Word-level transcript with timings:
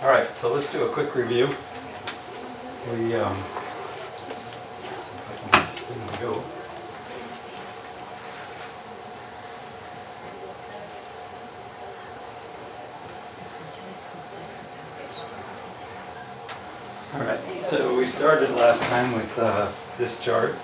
All 0.00 0.08
right, 0.08 0.32
so 0.32 0.54
let's 0.54 0.70
do 0.70 0.84
a 0.84 0.88
quick 0.90 1.16
review. 1.16 1.46
We, 2.92 3.16
um, 3.16 3.36
if 4.84 5.28
I 5.28 5.34
can 5.40 5.50
get 5.50 5.72
this 5.72 5.80
thing 5.80 5.98
to 6.06 6.22
go. 6.22 6.34
All 17.14 17.26
right, 17.26 17.64
so 17.64 17.96
we 17.96 18.06
started 18.06 18.52
last 18.52 18.84
time 18.84 19.12
with 19.14 19.36
uh, 19.36 19.68
this 19.98 20.20
chart. 20.20 20.54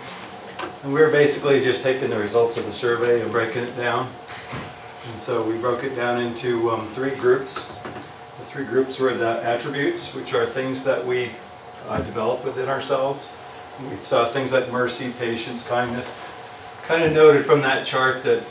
And 0.85 0.95
we 0.95 1.01
were 1.01 1.11
basically 1.11 1.61
just 1.61 1.83
taking 1.83 2.09
the 2.09 2.21
results 2.21 2.57
of 2.57 2.67
the 2.67 2.73
survey 2.73 3.21
and 3.21 3.33
breaking 3.33 3.65
it 3.65 3.77
down. 3.77 4.09
And 5.11 5.21
so 5.21 5.43
we 5.45 5.59
broke 5.59 5.83
it 5.83 5.97
down 5.97 6.23
into 6.23 6.71
um, 6.71 6.87
three 6.87 7.17
groups. 7.17 7.74
Three 8.55 8.67
groups 8.67 9.01
were 9.01 9.13
the 9.13 9.43
attributes, 9.43 10.15
which 10.15 10.33
are 10.33 10.47
things 10.47 10.85
that 10.85 11.05
we 11.05 11.31
uh, 11.89 12.01
develop 12.03 12.45
within 12.45 12.69
ourselves. 12.69 13.35
We 13.91 13.97
saw 13.97 14.27
things 14.27 14.53
like 14.53 14.71
mercy, 14.71 15.13
patience, 15.19 15.67
kindness. 15.67 16.17
Kind 16.85 17.03
of 17.03 17.13
noted 17.13 17.45
from 17.45 17.63
that 17.63 17.85
chart 17.85 18.23
that 18.23 18.45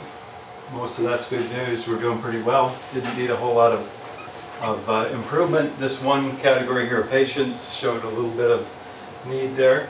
most 0.74 0.98
of 0.98 1.04
that's 1.04 1.26
good 1.30 1.50
news. 1.52 1.88
We're 1.88 1.98
doing 1.98 2.18
pretty 2.18 2.42
well. 2.42 2.76
Didn't 2.92 3.16
need 3.16 3.30
a 3.30 3.36
whole 3.36 3.54
lot 3.54 3.72
of, 3.72 3.80
of 4.60 4.90
uh, 4.90 5.08
improvement. 5.10 5.74
This 5.78 6.02
one 6.02 6.36
category 6.36 6.86
here, 6.86 7.04
patience, 7.04 7.72
showed 7.72 8.04
a 8.04 8.08
little 8.10 8.32
bit 8.32 8.50
of 8.50 9.24
need 9.26 9.56
there. 9.56 9.88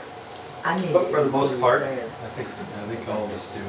I 0.63 0.77
need 0.77 0.93
But 0.93 1.07
for 1.07 1.25
the 1.25 1.29
most 1.29 1.59
part, 1.59 1.83
I 1.83 1.93
think, 1.97 2.47
I 2.47 2.87
think 2.87 3.05
all 3.09 3.25
of 3.25 3.33
us 3.33 3.53
do. 3.53 3.59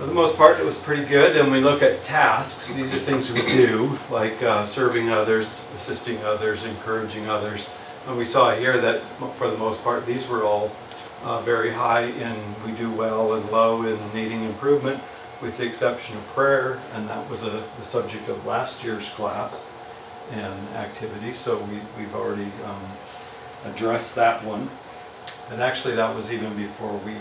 For 0.00 0.06
the 0.06 0.14
most 0.14 0.34
part, 0.38 0.58
it 0.58 0.64
was 0.64 0.78
pretty 0.78 1.04
good, 1.04 1.36
and 1.36 1.52
we 1.52 1.60
look 1.60 1.82
at 1.82 2.02
tasks, 2.02 2.72
these 2.72 2.94
are 2.94 2.98
things 2.98 3.30
we 3.30 3.42
do, 3.42 3.98
like 4.10 4.42
uh, 4.42 4.64
serving 4.64 5.10
others, 5.10 5.70
assisting 5.76 6.16
others, 6.24 6.64
encouraging 6.64 7.28
others. 7.28 7.68
And 8.08 8.16
we 8.16 8.24
saw 8.24 8.50
here 8.54 8.78
that, 8.78 9.02
for 9.34 9.50
the 9.50 9.58
most 9.58 9.84
part, 9.84 10.06
these 10.06 10.26
were 10.26 10.42
all 10.42 10.72
uh, 11.22 11.42
very 11.42 11.70
high 11.70 12.04
in 12.04 12.34
we 12.64 12.72
do 12.78 12.90
well 12.90 13.34
and 13.34 13.46
low 13.50 13.82
in 13.82 13.98
needing 14.14 14.42
improvement, 14.44 15.02
with 15.42 15.58
the 15.58 15.66
exception 15.66 16.16
of 16.16 16.26
prayer, 16.28 16.80
and 16.94 17.06
that 17.06 17.28
was 17.28 17.42
a, 17.42 17.50
the 17.50 17.84
subject 17.84 18.26
of 18.30 18.46
last 18.46 18.82
year's 18.82 19.10
class 19.10 19.66
and 20.32 20.68
activity, 20.76 21.34
so 21.34 21.58
we, 21.64 21.78
we've 21.98 22.14
already 22.14 22.50
um, 22.64 22.80
addressed 23.66 24.14
that 24.14 24.42
one. 24.44 24.70
And 25.50 25.60
actually, 25.60 25.94
that 25.96 26.16
was 26.16 26.32
even 26.32 26.56
before 26.56 26.96
we 27.04 27.16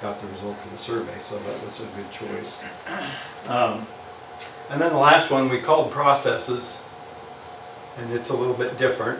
got 0.00 0.20
the 0.20 0.26
results 0.28 0.64
of 0.64 0.70
the 0.72 0.78
survey, 0.78 1.18
so 1.18 1.36
that 1.38 1.62
was 1.64 1.80
a 1.80 1.86
good 1.96 2.10
choice. 2.10 2.62
Um, 3.48 3.86
And 4.70 4.80
then 4.80 4.92
the 4.92 4.98
last 4.98 5.30
one, 5.30 5.48
we 5.48 5.58
called 5.60 5.90
processes, 5.90 6.84
and 7.96 8.12
it's 8.12 8.28
a 8.28 8.36
little 8.36 8.54
bit 8.54 8.76
different 8.76 9.18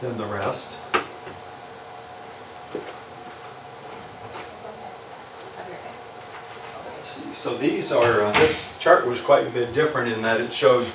than 0.00 0.16
the 0.16 0.24
rest. 0.24 0.78
Let's 6.94 7.06
see, 7.06 7.34
so 7.34 7.56
these 7.56 7.92
are, 7.92 8.22
uh, 8.24 8.32
this 8.32 8.76
chart 8.78 9.06
was 9.06 9.20
quite 9.20 9.46
a 9.46 9.50
bit 9.50 9.74
different 9.74 10.12
in 10.12 10.22
that 10.22 10.40
it 10.40 10.52
showed 10.52 10.86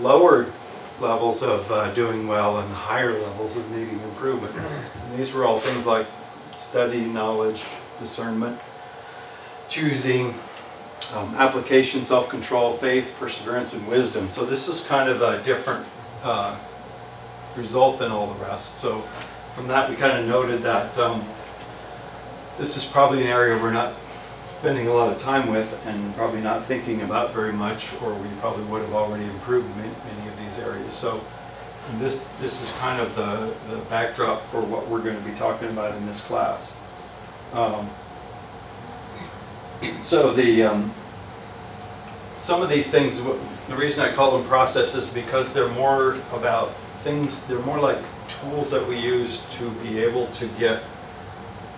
lower 0.00 0.46
levels 0.98 1.42
of 1.42 1.70
uh, 1.70 1.92
doing 1.92 2.26
well 2.26 2.58
and 2.58 2.72
higher 2.72 3.12
levels 3.12 3.56
of 3.56 3.70
needing 3.70 4.00
improvement. 4.00 4.54
And 4.56 5.18
these 5.18 5.32
were 5.34 5.44
all 5.44 5.58
things 5.58 5.86
like 5.86 6.06
study, 6.56 7.02
knowledge, 7.02 7.64
discernment, 8.00 8.58
choosing, 9.68 10.34
um, 11.14 11.34
application, 11.36 12.04
self-control, 12.04 12.76
faith, 12.76 13.16
perseverance, 13.18 13.74
and 13.74 13.86
wisdom. 13.88 14.28
So 14.28 14.44
this 14.44 14.68
is 14.68 14.86
kind 14.86 15.08
of 15.08 15.22
a 15.22 15.42
different 15.42 15.86
uh, 16.22 16.58
result 17.56 17.98
than 17.98 18.10
all 18.10 18.26
the 18.26 18.44
rest. 18.44 18.78
So 18.78 19.00
from 19.54 19.68
that, 19.68 19.88
we 19.88 19.96
kind 19.96 20.18
of 20.18 20.26
noted 20.26 20.62
that 20.62 20.96
um, 20.98 21.24
this 22.58 22.76
is 22.76 22.84
probably 22.84 23.22
an 23.22 23.28
area 23.28 23.60
we're 23.60 23.72
not 23.72 23.94
spending 24.58 24.88
a 24.88 24.92
lot 24.92 25.12
of 25.12 25.18
time 25.18 25.48
with 25.48 25.80
and 25.86 26.14
probably 26.16 26.40
not 26.40 26.64
thinking 26.64 27.02
about 27.02 27.32
very 27.32 27.52
much, 27.52 27.92
or 28.02 28.12
we 28.14 28.28
probably 28.40 28.64
would 28.64 28.82
have 28.82 28.92
already 28.92 29.24
improved 29.24 29.68
ma- 29.76 29.82
many 29.82 30.28
of 30.28 30.38
these 30.38 30.58
areas. 30.58 30.92
So 30.92 31.22
this, 31.98 32.26
this 32.40 32.60
is 32.60 32.76
kind 32.78 33.00
of 33.00 33.14
the, 33.14 33.54
the 33.70 33.80
backdrop 33.84 34.42
for 34.46 34.60
what 34.60 34.86
we're 34.88 35.00
going 35.00 35.16
to 35.16 35.22
be 35.22 35.34
talking 35.36 35.68
about 35.68 35.96
in 35.96 36.04
this 36.06 36.20
class. 36.20 36.74
Um, 37.52 37.88
So 40.02 40.32
the, 40.32 40.64
um, 40.64 40.90
some 42.40 42.62
of 42.62 42.68
these 42.68 42.90
things, 42.90 43.20
the 43.22 43.76
reason 43.76 44.04
I 44.04 44.12
call 44.12 44.36
them 44.36 44.46
processes, 44.48 45.10
because 45.10 45.52
they're 45.52 45.68
more 45.68 46.16
about 46.32 46.74
things, 47.04 47.44
they're 47.46 47.60
more 47.60 47.78
like 47.78 47.98
tools 48.28 48.70
that 48.70 48.86
we 48.88 48.98
use 48.98 49.42
to 49.58 49.70
be 49.82 49.98
able 50.00 50.26
to 50.28 50.46
get, 50.58 50.82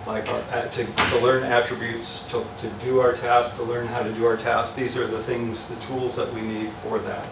like, 0.07 0.27
our- 0.29 0.67
to, 0.67 0.85
to 0.85 1.19
learn 1.19 1.43
attributes, 1.43 2.23
to, 2.31 2.43
to 2.59 2.67
do 2.83 2.99
our 2.99 3.13
task, 3.13 3.55
to 3.57 3.63
learn 3.63 3.85
how 3.87 4.01
to 4.01 4.11
do 4.13 4.25
our 4.25 4.37
task. 4.37 4.75
These 4.75 4.97
are 4.97 5.05
the 5.05 5.21
things, 5.21 5.67
the 5.67 5.75
tools 5.75 6.15
that 6.15 6.33
we 6.33 6.41
need 6.41 6.69
for 6.69 6.97
that. 6.99 7.27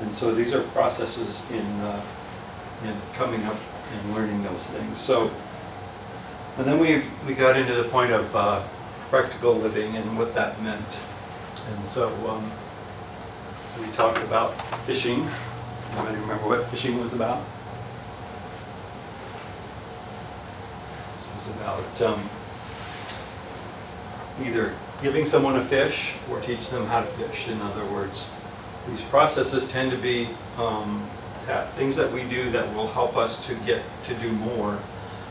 And 0.00 0.12
so 0.12 0.34
these 0.34 0.54
are 0.54 0.62
processes 0.72 1.42
in, 1.50 1.66
uh, 1.82 2.00
in 2.84 2.94
coming 3.14 3.44
up 3.44 3.56
and 3.92 4.14
learning 4.14 4.42
those 4.42 4.66
things. 4.66 5.00
So, 5.00 5.30
and 6.56 6.66
then 6.66 6.78
we, 6.78 7.02
we 7.26 7.34
got 7.34 7.56
into 7.56 7.74
the 7.74 7.84
point 7.84 8.12
of 8.12 8.34
uh, 8.36 8.62
practical 9.10 9.54
living 9.54 9.96
and 9.96 10.16
what 10.16 10.34
that 10.34 10.60
meant. 10.62 10.98
And 11.70 11.84
so 11.84 12.08
um, 12.28 12.50
we 13.80 13.90
talked 13.92 14.18
about 14.18 14.50
fishing. 14.82 15.26
Anybody 15.92 16.18
remember 16.18 16.48
what 16.48 16.64
fishing 16.66 17.00
was 17.00 17.12
about? 17.12 17.42
This 21.16 21.34
was 21.34 21.56
about 21.56 22.02
um, 22.02 22.30
either 24.44 24.74
giving 25.02 25.26
someone 25.26 25.56
a 25.56 25.64
fish 25.64 26.14
or 26.30 26.40
teach 26.40 26.68
them 26.68 26.86
how 26.86 27.00
to 27.00 27.06
fish. 27.06 27.48
In 27.48 27.60
other 27.62 27.84
words, 27.86 28.30
these 28.88 29.02
processes 29.02 29.70
tend 29.70 29.90
to 29.90 29.98
be 29.98 30.28
um, 30.58 31.08
ta- 31.46 31.66
things 31.72 31.96
that 31.96 32.12
we 32.12 32.22
do 32.24 32.50
that 32.50 32.72
will 32.74 32.88
help 32.88 33.16
us 33.16 33.44
to 33.48 33.54
get 33.66 33.82
to 34.04 34.14
do 34.14 34.30
more, 34.32 34.74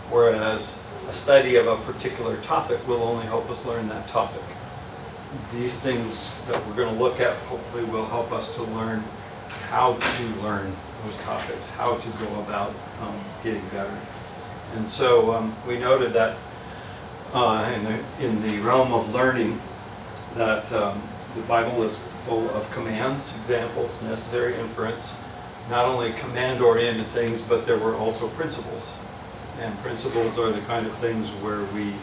whereas 0.09 0.82
a 1.07 1.13
study 1.13 1.55
of 1.55 1.67
a 1.67 1.75
particular 1.91 2.37
topic 2.37 2.85
will 2.87 3.03
only 3.03 3.25
help 3.25 3.49
us 3.49 3.65
learn 3.65 3.87
that 3.89 4.07
topic. 4.07 4.41
These 5.53 5.79
things 5.79 6.31
that 6.47 6.65
we're 6.65 6.75
going 6.75 6.93
to 6.93 7.01
look 7.01 7.19
at 7.19 7.35
hopefully 7.47 7.83
will 7.85 8.05
help 8.05 8.31
us 8.31 8.55
to 8.55 8.63
learn 8.63 9.03
how 9.69 9.93
to 9.93 10.23
learn 10.41 10.71
those 11.03 11.17
topics, 11.19 11.69
how 11.71 11.97
to 11.97 12.09
go 12.09 12.39
about 12.41 12.73
um, 13.01 13.15
getting 13.43 13.67
better. 13.69 13.97
And 14.75 14.87
so 14.87 15.33
um, 15.33 15.53
we 15.67 15.77
noted 15.77 16.13
that 16.13 16.37
uh, 17.33 17.73
in 17.75 17.83
the, 17.83 18.25
in 18.25 18.41
the 18.43 18.59
realm 18.63 18.93
of 18.93 19.13
learning, 19.13 19.59
that 20.35 20.71
um, 20.71 21.01
the 21.35 21.41
Bible 21.41 21.83
is 21.83 21.99
full 22.25 22.49
of 22.51 22.69
commands, 22.71 23.35
examples, 23.41 24.01
necessary 24.03 24.55
inference, 24.55 25.19
not 25.69 25.85
only 25.85 26.13
command-oriented 26.13 27.05
things, 27.07 27.41
but 27.41 27.65
there 27.65 27.77
were 27.77 27.95
also 27.95 28.27
principles. 28.29 28.97
And 29.59 29.77
principles 29.79 30.37
are 30.39 30.51
the 30.51 30.61
kind 30.61 30.85
of 30.85 30.93
things 30.95 31.29
where 31.41 31.63
we, 31.73 31.93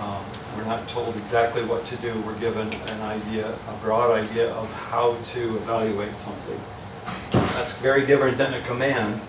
um, 0.00 0.22
we're 0.56 0.64
not 0.64 0.86
told 0.88 1.16
exactly 1.16 1.64
what 1.64 1.84
to 1.86 1.96
do, 1.96 2.20
we're 2.22 2.38
given 2.38 2.68
an 2.72 3.00
idea, 3.02 3.54
a 3.68 3.72
broad 3.82 4.10
idea 4.10 4.52
of 4.52 4.70
how 4.72 5.16
to 5.16 5.56
evaluate 5.56 6.18
something. 6.18 6.60
That's 7.30 7.76
very 7.78 8.04
different 8.04 8.36
than 8.36 8.54
a 8.54 8.60
command. 8.62 9.20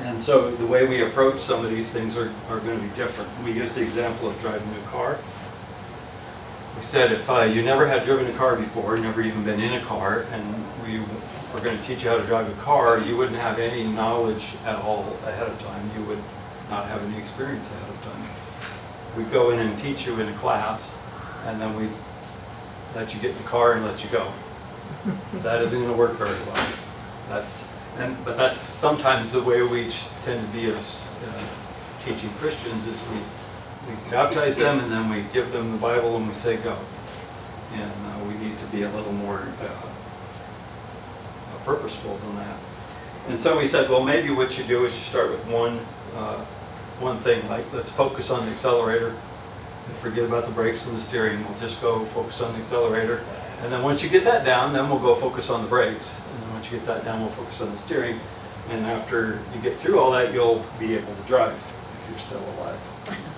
And 0.00 0.20
so 0.20 0.50
the 0.50 0.66
way 0.66 0.86
we 0.86 1.02
approach 1.02 1.38
some 1.38 1.64
of 1.64 1.70
these 1.70 1.92
things 1.92 2.16
are, 2.16 2.32
are 2.50 2.58
going 2.60 2.78
to 2.78 2.84
be 2.84 2.94
different. 2.96 3.30
We 3.44 3.52
use 3.52 3.74
the 3.74 3.82
example 3.82 4.28
of 4.28 4.38
driving 4.40 4.68
a 4.74 4.86
car. 4.88 5.18
We 6.76 6.82
said 6.82 7.12
if 7.12 7.30
uh, 7.30 7.42
you 7.42 7.62
never 7.62 7.86
had 7.86 8.04
driven 8.04 8.26
a 8.26 8.36
car 8.36 8.56
before, 8.56 8.96
never 8.96 9.22
even 9.22 9.44
been 9.44 9.60
in 9.60 9.74
a 9.74 9.80
car, 9.80 10.26
and 10.32 10.44
we 10.84 10.98
were 11.54 11.60
going 11.60 11.78
to 11.78 11.84
teach 11.84 12.02
you 12.02 12.10
how 12.10 12.16
to 12.16 12.24
drive 12.24 12.48
a 12.50 12.62
car, 12.62 12.98
you 12.98 13.16
wouldn't 13.16 13.38
have 13.38 13.60
any 13.60 13.84
knowledge 13.84 14.54
at 14.66 14.74
all 14.82 15.16
ahead 15.24 15.46
of 15.46 15.62
time. 15.62 15.88
You 15.96 16.04
would 16.06 16.18
not 16.68 16.86
have 16.86 17.02
any 17.04 17.16
experience 17.16 17.70
ahead 17.70 17.88
of 17.88 18.02
time. 18.02 19.16
We'd 19.16 19.32
go 19.32 19.50
in 19.50 19.60
and 19.60 19.78
teach 19.78 20.04
you 20.04 20.18
in 20.18 20.28
a 20.28 20.32
class, 20.34 20.92
and 21.46 21.60
then 21.60 21.76
we'd 21.76 21.96
let 22.96 23.14
you 23.14 23.20
get 23.20 23.30
in 23.30 23.36
the 23.36 23.44
car 23.44 23.74
and 23.74 23.84
let 23.86 24.02
you 24.02 24.10
go. 24.10 24.32
That 25.42 25.62
isn't 25.62 25.78
going 25.78 25.92
to 25.92 25.96
work 25.96 26.12
very 26.12 26.30
well. 26.30 26.68
That's, 27.28 27.72
and, 27.98 28.16
but 28.24 28.36
that's 28.36 28.56
sometimes 28.56 29.30
the 29.30 29.42
way 29.42 29.62
we 29.62 29.90
tend 30.24 30.44
to 30.44 30.52
be 30.52 30.66
as 30.66 31.08
uh, 31.28 31.46
teaching 32.04 32.30
Christians 32.30 32.86
is 32.88 33.00
we, 33.10 33.94
we 33.94 34.10
baptize 34.10 34.56
them 34.56 34.80
and 34.80 34.90
then 34.90 35.08
we 35.08 35.24
give 35.32 35.52
them 35.52 35.70
the 35.70 35.78
Bible 35.78 36.16
and 36.16 36.26
we 36.26 36.34
say 36.34 36.56
go. 36.56 36.76
And 37.74 37.92
uh, 38.06 38.24
we 38.26 38.34
need 38.34 38.58
to 38.58 38.66
be 38.66 38.82
a 38.82 38.90
little 38.90 39.12
more 39.12 39.46
uh, 39.60 39.93
purposeful 41.64 42.16
than 42.16 42.36
that. 42.36 42.56
And 43.28 43.40
so 43.40 43.58
we 43.58 43.66
said, 43.66 43.88
well, 43.88 44.04
maybe 44.04 44.30
what 44.30 44.58
you 44.58 44.64
do 44.64 44.84
is 44.84 44.94
you 44.94 45.00
start 45.00 45.30
with 45.30 45.44
one, 45.46 45.80
uh, 46.14 46.44
one 47.00 47.16
thing, 47.18 47.46
like 47.48 47.70
let's 47.72 47.90
focus 47.90 48.30
on 48.30 48.44
the 48.44 48.52
accelerator 48.52 49.08
and 49.08 49.96
forget 49.96 50.24
about 50.24 50.44
the 50.44 50.52
brakes 50.52 50.86
and 50.86 50.96
the 50.96 51.00
steering. 51.00 51.42
We'll 51.44 51.58
just 51.58 51.80
go 51.80 52.04
focus 52.04 52.42
on 52.42 52.52
the 52.52 52.58
accelerator. 52.58 53.24
And 53.62 53.72
then 53.72 53.82
once 53.82 54.02
you 54.02 54.10
get 54.10 54.24
that 54.24 54.44
down, 54.44 54.72
then 54.72 54.90
we'll 54.90 54.98
go 54.98 55.14
focus 55.14 55.48
on 55.48 55.62
the 55.62 55.68
brakes. 55.68 56.20
And 56.20 56.42
then 56.42 56.52
once 56.52 56.70
you 56.70 56.78
get 56.78 56.86
that 56.86 57.04
down, 57.04 57.20
we'll 57.20 57.30
focus 57.30 57.60
on 57.62 57.70
the 57.70 57.78
steering. 57.78 58.20
And 58.70 58.84
after 58.86 59.40
you 59.54 59.60
get 59.62 59.76
through 59.76 59.98
all 59.98 60.10
that, 60.12 60.32
you'll 60.32 60.64
be 60.78 60.94
able 60.94 61.14
to 61.14 61.22
drive 61.22 61.54
if 61.54 62.06
you're 62.10 62.18
still 62.18 62.44
alive. 62.58 62.80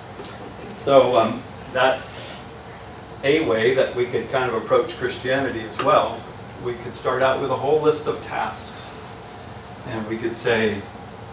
So 0.76 1.18
um, 1.18 1.42
that's 1.72 2.38
a 3.24 3.40
way 3.48 3.74
that 3.74 3.96
we 3.96 4.04
could 4.04 4.30
kind 4.30 4.50
of 4.50 4.62
approach 4.62 4.96
Christianity 4.98 5.62
as 5.62 5.82
well. 5.82 6.20
We 6.64 6.74
could 6.74 6.94
start 6.94 7.22
out 7.22 7.40
with 7.40 7.50
a 7.50 7.56
whole 7.56 7.80
list 7.80 8.06
of 8.06 8.22
tasks. 8.24 8.90
And 9.88 10.06
we 10.08 10.16
could 10.18 10.36
say, 10.36 10.80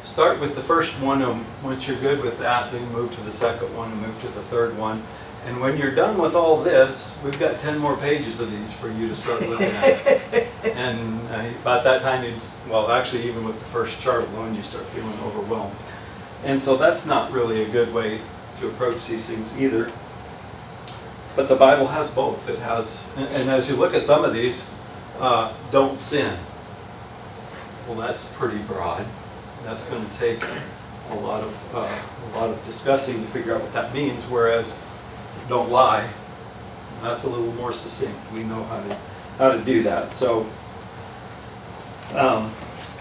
start 0.04 0.40
with 0.40 0.56
the 0.56 0.62
first 0.62 1.02
one, 1.02 1.22
and 1.22 1.44
once 1.64 1.88
you're 1.88 1.98
good 1.98 2.22
with 2.22 2.38
that, 2.40 2.72
then 2.72 2.88
move 2.92 3.14
to 3.16 3.22
the 3.22 3.32
second 3.32 3.76
one 3.76 3.92
and 3.92 4.02
move 4.02 4.20
to 4.22 4.28
the 4.28 4.42
third 4.42 4.78
one. 4.78 5.02
And 5.46 5.60
when 5.60 5.78
you're 5.78 5.94
done 5.94 6.18
with 6.20 6.36
all 6.36 6.62
this, 6.64 7.20
we've 7.24 7.38
got 7.40 7.60
10 7.60 7.78
more 7.78 7.98
pages 7.98 8.40
of 8.40 8.50
these 8.52 8.72
for 8.74 8.90
you 8.90 9.08
to 9.10 9.16
start 9.16 9.42
looking 9.42 9.68
at. 9.72 10.48
And 10.64 11.20
uh, 11.30 11.44
about 11.62 11.84
that 11.84 12.02
time, 12.02 12.24
you'd, 12.24 12.42
well, 12.70 12.90
actually, 12.90 13.28
even 13.28 13.44
with 13.44 13.60
the 13.60 13.66
first 13.66 14.02
chart 14.02 14.24
alone, 14.30 14.56
you 14.56 14.64
start 14.64 14.86
feeling 14.86 15.14
overwhelmed. 15.26 15.76
And 16.46 16.60
so 16.60 16.78
that's 16.78 17.06
not 17.06 17.32
really 17.32 17.62
a 17.64 17.70
good 17.70 17.94
way 17.94 18.20
to 18.60 18.68
approach 18.70 19.06
these 19.08 19.28
things 19.28 19.56
either. 19.60 19.90
But 21.36 21.48
the 21.50 21.56
Bible 21.56 21.88
has 21.88 22.10
both. 22.12 22.50
It 22.50 22.60
has, 22.60 23.12
and- 23.18 23.28
and 23.36 23.50
as 23.50 23.70
you 23.70 23.76
look 23.76 23.94
at 23.94 24.06
some 24.06 24.24
of 24.24 24.34
these, 24.34 24.70
uh, 25.20 25.54
don't 25.72 26.00
sin. 26.00 26.38
Well, 27.88 27.98
that's 27.98 28.26
pretty 28.34 28.60
broad. 28.60 29.06
That's 29.64 29.90
going 29.90 30.06
to 30.06 30.18
take 30.18 30.44
a 31.12 31.16
lot 31.16 31.44
of, 31.44 31.76
uh, 31.76 31.80
a 31.80 32.40
lot 32.40 32.50
of 32.50 32.66
discussing 32.66 33.16
to 33.16 33.28
figure 33.32 33.56
out 33.56 33.62
what 33.62 33.74
that 33.74 33.94
means, 33.94 34.26
whereas 34.26 34.84
don't 35.48 35.70
lie, 35.70 36.08
that's 37.02 37.24
a 37.24 37.30
little 37.30 37.52
more 37.54 37.74
succinct. 37.74 38.18
We 38.32 38.44
know 38.44 38.64
how 38.64 38.82
to, 38.82 38.98
how 39.38 39.52
to 39.52 39.60
do 39.60 39.84
that. 39.84 40.14
So 40.14 40.48
um, 42.16 42.50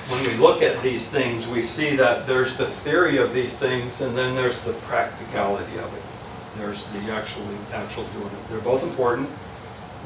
when 0.08 0.25
we 0.25 0.35
look 0.43 0.62
at 0.62 0.82
these 0.82 1.08
things, 1.08 1.47
we 1.47 1.62
see 1.62 1.97
that 1.97 2.26
there's 2.26 2.56
the 2.56 2.67
theory 2.67 3.19
of 3.19 3.32
these 3.32 3.58
things, 3.58 4.00
and 4.00 4.17
then 4.17 4.35
there's 4.35 4.61
the 4.61 4.73
practicality 4.73 5.79
of 5.79 5.94
it. 5.97 6.03
There's 6.58 6.87
the 6.93 7.12
actually, 7.12 7.56
actual 7.73 8.05
doing 8.05 8.26
it. 8.26 8.49
They're 8.50 8.61
both 8.61 8.82
important. 8.82 9.29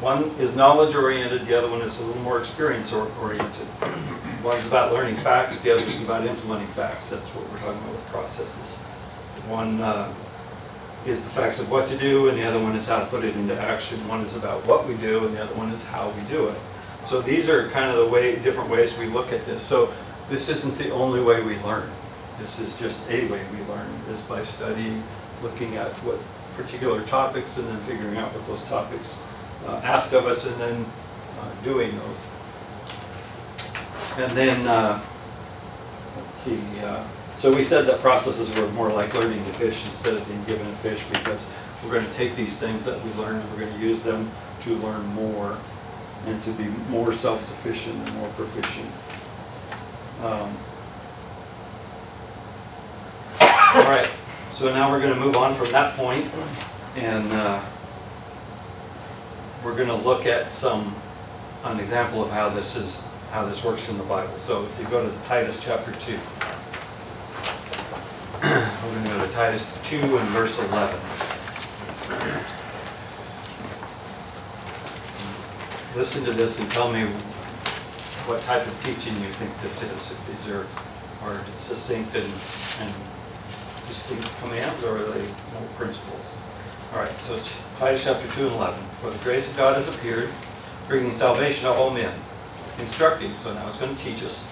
One 0.00 0.25
is 0.38 0.54
knowledge 0.54 0.94
oriented, 0.94 1.46
the 1.46 1.56
other 1.56 1.70
one 1.70 1.81
is 1.81 1.98
a 2.00 2.04
little 2.04 2.22
more 2.22 2.38
experience 2.38 2.93
or- 2.93 3.10
oriented. 3.20 3.66
One's 4.44 4.66
about 4.66 4.93
learning 4.93 5.16
facts, 5.16 5.62
the 5.62 5.72
other 5.72 5.82
is 5.87 6.02
about 6.02 6.26
implementing 6.26 6.69
facts. 6.69 7.08
That's 7.08 7.28
what 7.31 7.50
we're 7.50 7.58
talking 7.58 7.78
about 7.78 7.93
with 7.93 8.06
processes. 8.08 8.76
One 9.48 9.81
uh, 9.81 10.12
is 11.06 11.22
the 11.22 11.31
facts 11.31 11.60
of 11.60 11.70
what 11.70 11.87
to 11.87 11.96
do, 11.96 12.28
and 12.28 12.37
the 12.37 12.44
other 12.44 12.60
one 12.60 12.76
is 12.76 12.87
how 12.87 12.98
to 12.98 13.06
put 13.06 13.25
it 13.25 13.34
into 13.37 13.58
action. 13.58 13.96
One 14.06 14.20
is 14.20 14.37
about 14.37 14.66
what 14.66 14.87
we 14.87 14.96
do, 14.96 15.25
and 15.25 15.34
the 15.34 15.43
other 15.43 15.54
one 15.54 15.70
is 15.70 15.82
how 15.82 16.10
we 16.10 16.22
do 16.28 16.49
it. 16.49 16.58
So 17.06 17.22
these 17.22 17.49
are 17.49 17.69
kind 17.70 17.90
of 17.90 17.96
the 17.96 18.12
way, 18.12 18.37
different 18.37 18.69
ways 18.69 18.99
we 18.99 19.06
look 19.06 19.32
at 19.32 19.46
this. 19.46 19.62
So 19.62 19.94
this 20.28 20.50
isn't 20.50 20.76
the 20.76 20.90
only 20.90 21.22
way 21.22 21.40
we 21.42 21.56
learn. 21.60 21.88
This 22.38 22.58
is 22.58 22.78
just 22.78 23.00
a 23.08 23.26
way 23.28 23.40
we 23.50 23.64
learn, 23.72 23.88
is 24.10 24.20
by 24.22 24.44
studying, 24.44 25.02
looking 25.42 25.76
at 25.76 25.90
what 26.04 26.19
particular 26.54 27.02
topics, 27.04 27.56
and 27.56 27.66
then 27.66 27.78
figuring 27.81 28.19
out 28.19 28.34
what 28.34 28.46
those 28.46 28.62
topics 28.64 29.25
uh, 29.66 29.80
ask 29.84 30.12
of 30.12 30.26
us, 30.26 30.46
and 30.46 30.56
then 30.60 30.86
uh, 31.40 31.50
doing 31.62 31.90
those. 31.96 32.26
And 34.18 34.30
then, 34.32 34.66
uh, 34.66 35.00
let's 36.16 36.36
see, 36.36 36.60
uh, 36.82 37.04
so 37.36 37.54
we 37.54 37.62
said 37.62 37.86
that 37.86 38.00
processes 38.00 38.54
were 38.56 38.68
more 38.68 38.90
like 38.90 39.12
learning 39.14 39.44
to 39.44 39.52
fish 39.52 39.84
instead 39.86 40.14
of 40.14 40.26
being 40.26 40.42
given 40.44 40.66
a 40.66 40.76
fish, 40.76 41.04
because 41.04 41.50
we're 41.84 41.92
going 41.92 42.06
to 42.06 42.14
take 42.14 42.34
these 42.34 42.56
things 42.56 42.84
that 42.84 43.02
we 43.04 43.12
learn 43.12 43.36
and 43.36 43.50
we're 43.50 43.60
going 43.60 43.72
to 43.72 43.80
use 43.80 44.02
them 44.02 44.30
to 44.60 44.74
learn 44.76 45.04
more 45.08 45.58
and 46.26 46.42
to 46.42 46.50
be 46.52 46.64
more 46.88 47.12
self-sufficient 47.12 47.94
and 47.94 48.16
more 48.16 48.28
proficient. 48.30 48.90
Um, 50.24 50.56
All 53.76 53.82
right, 53.82 54.08
so 54.52 54.72
now 54.72 54.90
we're 54.90 55.00
gonna 55.00 55.20
move 55.20 55.36
on 55.36 55.54
from 55.54 55.70
that 55.72 55.94
point, 55.96 56.24
and 56.96 57.30
we're 59.66 59.76
gonna 59.76 59.96
look 59.96 60.26
at 60.26 60.52
some, 60.52 60.94
an 61.64 61.80
example 61.80 62.22
of 62.22 62.30
how 62.30 62.48
this 62.48 62.76
is, 62.76 63.04
how 63.32 63.44
this 63.44 63.64
works 63.64 63.88
in 63.88 63.98
the 63.98 64.04
Bible. 64.04 64.38
So 64.38 64.62
if 64.62 64.78
you 64.78 64.86
go 64.86 65.04
to 65.04 65.18
Titus 65.24 65.60
chapter 65.62 65.90
two. 65.90 66.12
We're 68.46 68.94
gonna 68.94 69.08
go 69.08 69.26
to 69.26 69.32
Titus 69.32 69.66
two 69.82 69.98
and 69.98 70.28
verse 70.28 70.56
eleven. 70.68 71.00
Listen 75.96 76.24
to 76.26 76.32
this 76.32 76.60
and 76.60 76.70
tell 76.70 76.92
me 76.92 77.06
what 78.26 78.40
type 78.42 78.64
of 78.64 78.84
teaching 78.84 79.14
you 79.14 79.30
think 79.30 79.50
this 79.62 79.82
is. 79.82 80.12
If 80.12 80.26
these 80.28 80.48
are, 80.48 80.64
are 81.24 81.44
succinct 81.46 82.14
and, 82.14 82.22
and 82.22 82.94
distinct 83.88 84.30
commands, 84.38 84.84
or 84.84 84.98
are 84.98 85.10
they 85.10 85.26
more 85.54 85.68
principles? 85.74 86.36
All 86.93 87.00
right, 87.00 87.11
so 87.19 87.35
it's 87.35 87.61
Titus 87.79 88.05
chapter 88.05 88.27
2 88.29 88.47
and 88.47 88.55
11. 88.56 88.81
For 89.00 89.11
the 89.11 89.19
grace 89.25 89.50
of 89.50 89.56
God 89.56 89.75
has 89.75 89.93
appeared, 89.94 90.31
bringing 90.87 91.12
salvation 91.12 91.65
to 91.65 91.73
all 91.73 91.91
men, 91.91 92.15
instructing, 92.79 93.35
so 93.35 93.53
now 93.53 93.67
it's 93.67 93.79
going 93.79 93.94
to 93.94 94.03
teach 94.03 94.23
us, 94.23 94.47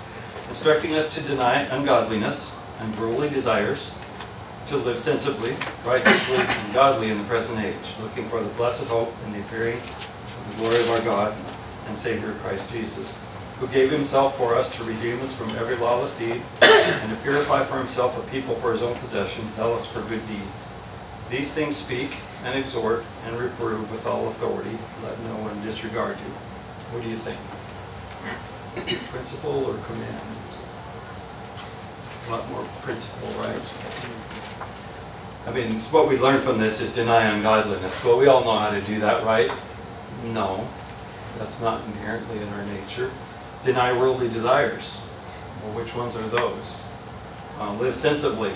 instructing 0.49 0.95
us 0.95 1.15
to 1.15 1.23
deny 1.23 1.63
ungodliness 1.75 2.55
and 2.81 2.95
worldly 2.99 3.31
desires, 3.31 3.95
to 4.67 4.77
live 4.77 4.99
sensibly, 4.99 5.55
righteously, 5.87 6.37
and 6.37 6.75
godly 6.75 7.11
in 7.11 7.19
the 7.19 7.25
present 7.25 7.61
age, 7.61 7.95
looking 8.03 8.25
for 8.25 8.41
the 8.41 8.51
blessed 8.55 8.89
hope 8.89 9.15
and 9.25 9.35
the 9.35 9.41
appearing 9.41 9.79
of 9.79 10.51
the 10.51 10.63
glory 10.63 10.81
of 10.81 10.91
our 10.91 11.01
God 11.03 11.35
and 11.87 11.97
Savior 11.97 12.33
Christ 12.43 12.71
Jesus, 12.71 13.17
who 13.61 13.69
gave 13.69 13.91
himself 13.91 14.37
for 14.37 14.55
us 14.57 14.75
to 14.77 14.85
redeem 14.85 15.21
us 15.21 15.35
from 15.35 15.51
every 15.51 15.77
lawless 15.77 16.19
deed 16.19 16.43
and 16.61 17.11
to 17.11 17.17
purify 17.23 17.63
for 17.63 17.79
himself 17.79 18.19
a 18.19 18.31
people 18.31 18.57
for 18.57 18.73
his 18.73 18.83
own 18.83 18.97
possession, 18.97 19.49
zealous 19.51 19.87
for 19.87 20.01
good 20.03 20.27
deeds. 20.27 20.69
These 21.35 21.53
things 21.53 21.75
speak 21.75 22.17
and 22.45 22.57
exhort 22.57 23.03
and 23.27 23.37
reprove 23.37 23.91
with 23.91 24.07
all 24.07 24.29
authority. 24.29 24.79
Let 25.03 25.19
no 25.23 25.35
one 25.39 25.61
disregard 25.65 26.17
you. 26.17 26.33
What 26.93 27.03
do 27.03 27.09
you 27.09 27.17
think? 27.17 27.41
Principle 29.11 29.65
or 29.67 29.75
command? 29.79 30.23
A 32.29 32.31
lot 32.31 32.49
more 32.53 32.63
principle, 32.83 33.29
right? 33.43 33.75
I 35.49 35.51
mean, 35.51 35.81
what 35.91 36.09
we 36.09 36.19
learn 36.19 36.41
from 36.41 36.59
this 36.59 36.81
is 36.81 36.95
deny 36.95 37.25
ungodliness. 37.25 38.05
Well, 38.05 38.17
we 38.17 38.29
all 38.29 38.45
know 38.45 38.57
how 38.57 38.71
to 38.71 38.81
do 38.83 39.01
that, 39.01 39.25
right? 39.25 39.51
No, 40.27 40.69
that's 41.37 41.61
not 41.61 41.85
inherently 41.87 42.39
in 42.39 42.49
our 42.51 42.65
nature. 42.67 43.11
Deny 43.65 43.93
worldly 43.93 44.29
desires. 44.29 45.01
Well, 45.65 45.75
which 45.75 45.97
ones 45.97 46.15
are 46.15 46.29
those? 46.29 46.87
Uh, 47.59 47.75
live 47.75 47.97
sensibly. 47.97 48.53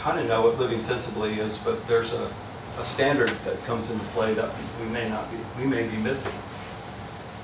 Kind 0.00 0.18
of 0.18 0.28
know 0.28 0.40
what 0.40 0.58
living 0.58 0.80
sensibly 0.80 1.38
is, 1.38 1.58
but 1.58 1.86
there's 1.86 2.14
a, 2.14 2.32
a 2.78 2.84
standard 2.86 3.28
that 3.44 3.62
comes 3.66 3.90
into 3.90 4.02
play 4.06 4.32
that 4.32 4.50
we 4.80 4.86
may 4.88 5.06
not 5.10 5.30
be, 5.30 5.36
we 5.62 5.68
may 5.68 5.86
be 5.86 5.98
missing. 5.98 6.32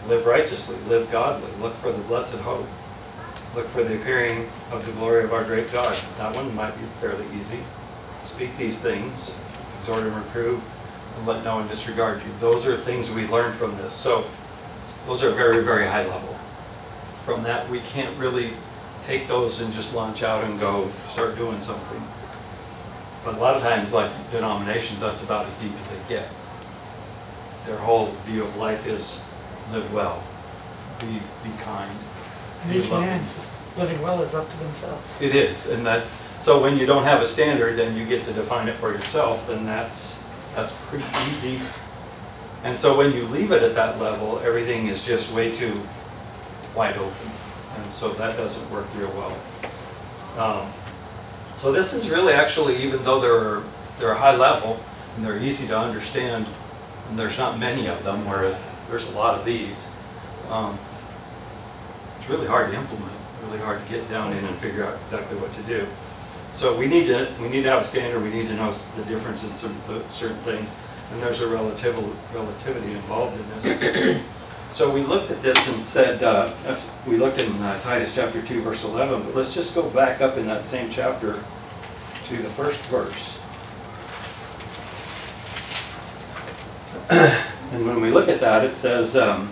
Live 0.08 0.24
righteously, 0.24 0.78
live 0.88 1.10
godly, 1.12 1.50
look 1.60 1.74
for 1.74 1.92
the 1.92 2.02
blessed 2.04 2.38
hope. 2.38 2.66
Look 3.54 3.66
for 3.66 3.84
the 3.84 3.96
appearing 4.00 4.48
of 4.72 4.86
the 4.86 4.92
glory 4.92 5.24
of 5.24 5.34
our 5.34 5.44
great 5.44 5.70
God. 5.70 5.94
That 6.16 6.34
one 6.34 6.54
might 6.54 6.74
be 6.78 6.84
fairly 7.00 7.26
easy. 7.36 7.58
Speak 8.22 8.56
these 8.56 8.80
things, 8.80 9.38
exhort 9.78 10.04
and 10.04 10.16
reprove, 10.16 10.62
and 11.18 11.26
let 11.26 11.44
no 11.44 11.56
one 11.56 11.68
disregard 11.68 12.22
you. 12.22 12.30
Those 12.40 12.66
are 12.66 12.76
things 12.76 13.10
we 13.10 13.26
learn 13.26 13.52
from 13.52 13.76
this. 13.76 13.92
So 13.92 14.24
those 15.06 15.22
are 15.22 15.30
very, 15.30 15.62
very 15.62 15.86
high 15.86 16.06
level. 16.06 16.34
From 17.26 17.42
that, 17.42 17.68
we 17.68 17.80
can't 17.80 18.16
really 18.18 18.54
take 19.04 19.28
those 19.28 19.60
and 19.60 19.70
just 19.74 19.94
launch 19.94 20.22
out 20.22 20.42
and 20.42 20.58
go 20.58 20.90
start 21.06 21.36
doing 21.36 21.60
something. 21.60 22.02
But 23.26 23.34
a 23.34 23.40
lot 23.40 23.56
of 23.56 23.62
times, 23.62 23.92
like 23.92 24.08
denominations, 24.30 25.00
that's 25.00 25.24
about 25.24 25.46
as 25.46 25.60
deep 25.60 25.72
as 25.80 25.90
they 25.90 25.98
get. 26.08 26.28
Their 27.66 27.76
whole 27.76 28.06
view 28.24 28.44
of 28.44 28.56
life 28.56 28.86
is 28.86 29.26
live 29.72 29.92
well, 29.92 30.22
be, 31.00 31.18
be 31.42 31.50
kind. 31.58 31.90
And 32.62 32.72
be 32.72 32.78
each 32.78 32.88
loving. 32.88 33.08
man's 33.08 33.52
living 33.76 34.00
well 34.00 34.22
is 34.22 34.36
up 34.36 34.48
to 34.48 34.56
themselves. 34.58 35.20
It 35.20 35.34
is, 35.34 35.68
and 35.70 35.84
that, 35.84 36.06
so 36.38 36.62
when 36.62 36.76
you 36.76 36.86
don't 36.86 37.02
have 37.02 37.20
a 37.20 37.26
standard, 37.26 37.76
then 37.76 37.96
you 37.96 38.06
get 38.06 38.22
to 38.26 38.32
define 38.32 38.68
it 38.68 38.76
for 38.76 38.92
yourself, 38.92 39.50
and 39.50 39.66
that's, 39.66 40.24
that's 40.54 40.70
pretty 40.86 41.04
easy. 41.26 41.58
And 42.62 42.78
so 42.78 42.96
when 42.96 43.12
you 43.12 43.24
leave 43.24 43.50
it 43.50 43.64
at 43.64 43.74
that 43.74 44.00
level, 44.00 44.38
everything 44.44 44.86
is 44.86 45.04
just 45.04 45.32
way 45.32 45.52
too 45.52 45.80
wide 46.76 46.96
open, 46.96 47.30
and 47.76 47.90
so 47.90 48.10
that 48.10 48.36
doesn't 48.36 48.70
work 48.70 48.86
real 48.94 49.10
well. 49.10 49.36
Um, 50.38 50.72
So 51.56 51.72
this 51.72 51.94
is 51.94 52.10
really 52.10 52.34
actually, 52.34 52.82
even 52.84 53.02
though 53.02 53.20
they're, 53.20 53.62
they're 53.98 54.14
high 54.14 54.36
level, 54.36 54.78
and 55.16 55.24
they're 55.24 55.38
easy 55.38 55.66
to 55.68 55.78
understand, 55.78 56.46
and 57.08 57.18
there's 57.18 57.38
not 57.38 57.58
many 57.58 57.88
of 57.88 58.02
them, 58.04 58.26
whereas 58.26 58.64
there's 58.88 59.10
a 59.10 59.16
lot 59.16 59.38
of 59.38 59.44
these, 59.44 59.90
um, 60.50 60.78
it's 62.18 62.28
really 62.28 62.46
hard 62.46 62.70
to 62.70 62.76
implement, 62.76 63.12
really 63.44 63.58
hard 63.58 63.82
to 63.82 63.92
get 63.92 64.08
down 64.10 64.32
in 64.32 64.44
and 64.44 64.56
figure 64.58 64.84
out 64.84 64.98
exactly 65.02 65.38
what 65.38 65.52
to 65.54 65.62
do. 65.62 65.86
So 66.54 66.76
we 66.76 66.86
need 66.86 67.06
to, 67.06 67.32
we 67.40 67.48
need 67.48 67.62
to 67.62 67.70
have 67.70 67.82
a 67.82 67.84
standard, 67.84 68.22
we 68.22 68.30
need 68.30 68.48
to 68.48 68.54
know 68.54 68.72
the 68.72 69.04
difference 69.04 69.42
in 69.44 69.50
certain, 69.52 70.10
certain 70.10 70.36
things, 70.38 70.76
and 71.12 71.22
there's 71.22 71.40
a 71.40 71.46
relativ- 71.46 72.14
relativity 72.34 72.92
involved 72.92 73.38
in 73.40 73.60
this. 73.60 74.22
So 74.76 74.92
we 74.92 75.00
looked 75.00 75.30
at 75.30 75.40
this 75.40 75.72
and 75.72 75.82
said, 75.82 76.22
uh, 76.22 76.52
we 77.06 77.16
looked 77.16 77.38
in 77.38 77.50
uh, 77.62 77.80
Titus 77.80 78.14
chapter 78.14 78.42
2, 78.42 78.60
verse 78.60 78.84
11, 78.84 79.22
but 79.22 79.34
let's 79.34 79.54
just 79.54 79.74
go 79.74 79.88
back 79.88 80.20
up 80.20 80.36
in 80.36 80.44
that 80.48 80.64
same 80.64 80.90
chapter 80.90 81.32
to 82.24 82.36
the 82.36 82.50
first 82.50 82.84
verse. 82.90 83.40
And 87.72 87.86
when 87.86 88.02
we 88.02 88.10
look 88.10 88.28
at 88.28 88.38
that, 88.40 88.66
it 88.66 88.74
says, 88.74 89.16
um, 89.16 89.48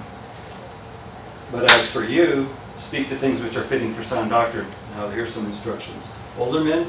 But 1.50 1.72
as 1.72 1.90
for 1.90 2.04
you, 2.04 2.46
speak 2.76 3.08
the 3.08 3.16
things 3.16 3.42
which 3.42 3.56
are 3.56 3.62
fitting 3.62 3.94
for 3.94 4.02
sound 4.02 4.28
doctrine. 4.28 4.66
Now, 4.94 5.08
here's 5.08 5.32
some 5.32 5.46
instructions. 5.46 6.10
Older 6.38 6.62
men, 6.62 6.86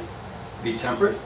be 0.62 0.78
temperate, 0.78 1.18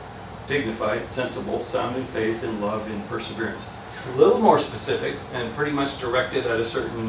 dignified, 0.47 1.09
sensible, 1.09 1.59
sound 1.59 1.95
in 1.95 2.05
faith, 2.05 2.43
in 2.43 2.61
love, 2.61 2.87
in 2.91 3.01
perseverance. 3.03 3.65
A 4.13 4.17
little 4.17 4.39
more 4.39 4.59
specific 4.59 5.15
and 5.33 5.53
pretty 5.55 5.71
much 5.71 5.99
directed 5.99 6.45
at 6.45 6.59
a 6.59 6.65
certain 6.65 7.07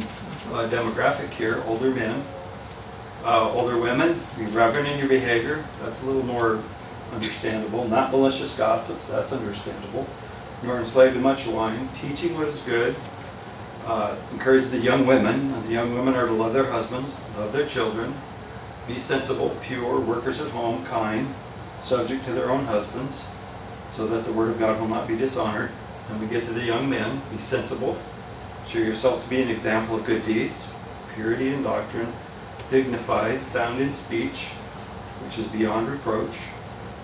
uh, 0.53 0.69
demographic 0.69 1.31
here, 1.31 1.63
older 1.67 1.91
men. 1.91 2.23
Uh, 3.23 3.53
Older 3.53 3.79
women, 3.79 4.19
be 4.39 4.47
reverent 4.47 4.89
in 4.89 4.99
your 4.99 5.09
behavior, 5.09 5.63
that's 5.83 6.03
a 6.03 6.07
little 6.07 6.23
more 6.23 6.63
understandable. 7.13 7.87
Not 7.87 8.13
malicious 8.13 8.57
gossips, 8.57 9.09
that's 9.09 9.31
understandable. 9.35 10.07
You 10.63 10.71
are 10.71 10.79
enslaved 10.79 11.15
to 11.15 11.21
much 11.21 11.47
wine, 11.47 11.87
teaching 11.95 12.35
what 12.39 12.49
is 12.49 12.63
good. 12.63 12.97
Uh, 13.85 14.17
Encourage 14.33 14.69
the 14.69 14.79
young 14.79 15.07
women, 15.07 15.53
the 15.67 15.73
young 15.73 15.95
women 15.95 16.15
are 16.15 16.27
to 16.29 16.33
love 16.33 16.55
their 16.55 16.71
husbands, 16.71 17.21
love 17.37 17.53
their 17.53 17.67
children, 17.67 18.15
be 18.89 18.99
sensible, 18.99 19.55
pure, 19.63 20.01
workers 20.01 20.41
at 20.41 20.51
home, 20.53 20.83
kind, 20.87 21.35
subject 21.83 22.25
to 22.25 22.33
their 22.33 22.51
own 22.51 22.65
husbands, 22.65 23.29
so 23.91 24.07
that 24.07 24.25
the 24.25 24.33
word 24.33 24.49
of 24.49 24.59
God 24.59 24.81
will 24.81 24.89
not 24.89 25.07
be 25.07 25.17
dishonored. 25.17 25.71
And 26.11 26.21
we 26.21 26.27
get 26.27 26.45
to 26.45 26.53
the 26.53 26.65
young 26.65 26.91
men, 26.91 27.21
be 27.31 27.39
sensible, 27.39 27.97
show 28.67 28.81
yourself 28.81 29.23
to 29.23 29.31
be 29.31 29.41
an 29.43 29.49
example 29.49 29.97
of 29.97 30.05
good 30.05 30.25
deeds, 30.25 30.69
purity 31.15 31.49
in 31.49 31.63
doctrine, 31.63 32.13
dignified, 32.69 33.43
sound 33.43 33.81
in 33.81 33.93
speech, 33.93 34.49
which 35.25 35.39
is 35.39 35.47
beyond 35.49 35.89
reproach, 35.89 36.37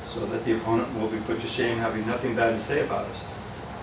so 0.05 0.25
that 0.27 0.45
the 0.45 0.57
opponent 0.57 0.93
will 0.99 1.09
be 1.09 1.19
put 1.19 1.39
to 1.41 1.47
shame, 1.47 1.79
having 1.79 2.07
nothing 2.07 2.35
bad 2.35 2.51
to 2.51 2.59
say 2.59 2.85
about 2.85 3.07
us. 3.07 3.31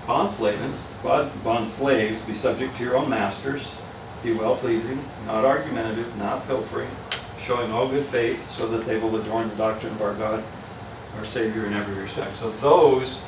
Bond 0.07 0.29
slavens, 0.29 0.91
bond 1.01 1.31
bond 1.43 1.69
slaves, 1.69 2.19
be 2.21 2.33
subject 2.33 2.75
to 2.77 2.83
your 2.83 2.97
own 2.97 3.09
masters, 3.09 3.75
be 4.23 4.33
well 4.33 4.55
pleasing, 4.55 4.99
not 5.25 5.45
argumentative, 5.45 6.17
not 6.17 6.45
pilfering, 6.47 6.89
showing 7.39 7.71
all 7.71 7.87
good 7.87 8.05
faith, 8.05 8.49
so 8.51 8.67
that 8.67 8.85
they 8.85 8.97
will 8.97 9.15
adorn 9.17 9.49
the 9.49 9.55
doctrine 9.55 9.93
of 9.93 10.01
our 10.01 10.13
God, 10.15 10.43
our 11.17 11.25
Savior 11.25 11.65
in 11.65 11.73
every 11.73 12.01
respect. 12.01 12.35
So 12.35 12.51
those 12.51 13.23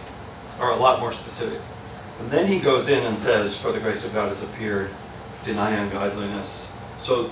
are 0.60 0.72
a 0.72 0.76
lot 0.76 1.00
more 1.00 1.14
specific. 1.14 1.62
And 2.20 2.32
then 2.32 2.48
he 2.48 2.60
goes 2.60 2.90
in 2.90 3.06
and 3.06 3.18
says, 3.18 3.58
For 3.58 3.72
the 3.72 3.80
grace 3.80 4.06
of 4.06 4.14
God 4.14 4.30
has 4.30 4.42
appeared, 4.44 4.90
deny 5.44 5.72
ungodliness. 5.72 6.74
So 6.98 7.32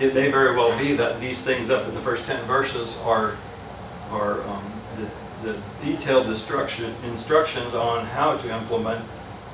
it 0.00 0.14
may 0.14 0.30
very 0.30 0.56
well 0.56 0.76
be 0.78 0.94
that 0.96 1.20
these 1.20 1.42
things 1.42 1.70
up 1.70 1.86
in 1.88 1.94
the 1.94 2.00
first 2.00 2.26
10 2.26 2.42
verses 2.44 2.98
are, 3.04 3.36
are 4.10 4.42
um, 4.42 4.72
the, 4.96 5.52
the 5.52 5.58
detailed 5.84 6.26
instruction, 6.26 6.94
instructions 7.04 7.74
on 7.74 8.06
how 8.06 8.36
to 8.36 8.54
implement 8.54 9.04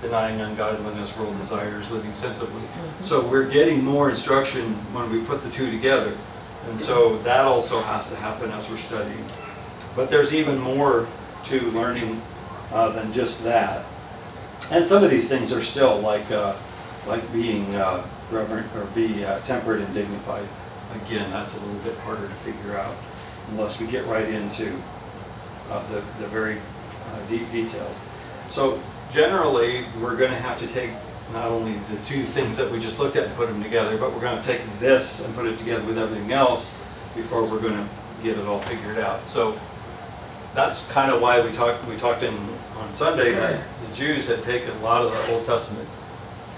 denying 0.01 0.41
ungodliness, 0.41 1.17
world 1.17 1.39
desires, 1.39 1.91
living 1.91 2.13
sensibly. 2.13 2.63
So 3.01 3.25
we're 3.25 3.49
getting 3.49 3.85
more 3.85 4.11
instruction 4.11 4.75
when 4.93 5.11
we 5.11 5.21
put 5.25 5.45
the 5.45 5.51
two 5.51 5.71
together. 5.71 6.13
And 6.69 6.79
so 6.79 7.19
that 7.19 7.45
also 7.45 7.81
has 7.83 8.09
to 8.09 8.17
happen 8.17 8.51
as 8.51 8.69
we're 8.69 8.77
studying. 8.77 9.25
But 9.95 10.11
there's 10.11 10.35
even 10.35 10.59
more 10.59 11.07
to 11.45 11.61
learning 11.71 12.21
uh, 12.73 12.91
than 12.91 13.13
just 13.13 13.45
that. 13.45 13.85
And 14.71 14.87
some 14.87 15.05
of 15.05 15.11
these 15.11 15.29
things 15.29 15.53
are 15.53 15.61
still 15.61 15.99
like, 15.99 16.31
uh, 16.31 16.57
like 17.07 17.31
being 17.33 17.75
uh, 17.75 18.07
reverent 18.31 18.75
or 18.77 18.85
be 18.95 19.25
uh, 19.25 19.41
temperate 19.41 19.83
and 19.83 19.93
dignified. 19.95 20.47
Again, 21.05 21.31
that's 21.31 21.57
a 21.57 21.61
little 21.61 21.81
bit 21.81 21.97
harder 21.99 22.27
to 22.27 22.35
figure 22.35 22.77
out 22.77 22.95
unless 23.51 23.81
we 23.81 23.87
get 23.87 24.07
right 24.07 24.29
into 24.29 24.75
uh, 25.71 25.87
the, 25.89 25.97
the 26.21 26.29
very 26.29 26.59
uh, 26.59 27.29
deep 27.29 27.51
details. 27.51 28.01
So 28.49 28.81
generally, 29.11 29.85
we're 30.01 30.17
going 30.17 30.31
to 30.31 30.39
have 30.39 30.59
to 30.59 30.67
take 30.69 30.91
not 31.33 31.49
only 31.49 31.75
the 31.91 31.97
two 32.05 32.25
things 32.25 32.57
that 32.57 32.71
we 32.71 32.79
just 32.79 32.99
looked 32.99 33.17
at 33.17 33.27
and 33.27 33.35
put 33.37 33.49
them 33.49 33.63
together, 33.63 33.97
but 33.97 34.13
we're 34.13 34.21
going 34.21 34.41
to 34.41 34.47
take 34.47 34.61
this 34.79 35.25
and 35.25 35.35
put 35.35 35.47
it 35.47 35.59
together 35.59 35.85
with 35.85 35.99
everything 35.99 36.33
else 36.33 36.79
before 37.15 37.43
we're 37.43 37.61
going 37.61 37.77
to 37.77 37.89
get 38.23 38.39
it 38.39 38.47
all 38.47 38.61
figured 38.61 38.99
out. 38.99 39.27
So 39.27 39.59
that's 40.55 40.91
kind 40.93 41.11
of 41.11 41.21
why 41.21 41.41
we 41.41 41.51
talked, 41.53 41.87
we 41.87 41.97
talked 41.97 42.23
in, 42.23 42.35
on 42.77 42.95
Sunday, 42.95 43.33
that 43.33 43.63
the 43.89 43.95
Jews 43.95 44.29
had 44.29 44.43
taken 44.43 44.71
a 44.71 44.81
lot 44.81 45.03
of 45.03 45.13
the 45.13 45.33
Old 45.33 45.47
Testament 45.47 45.89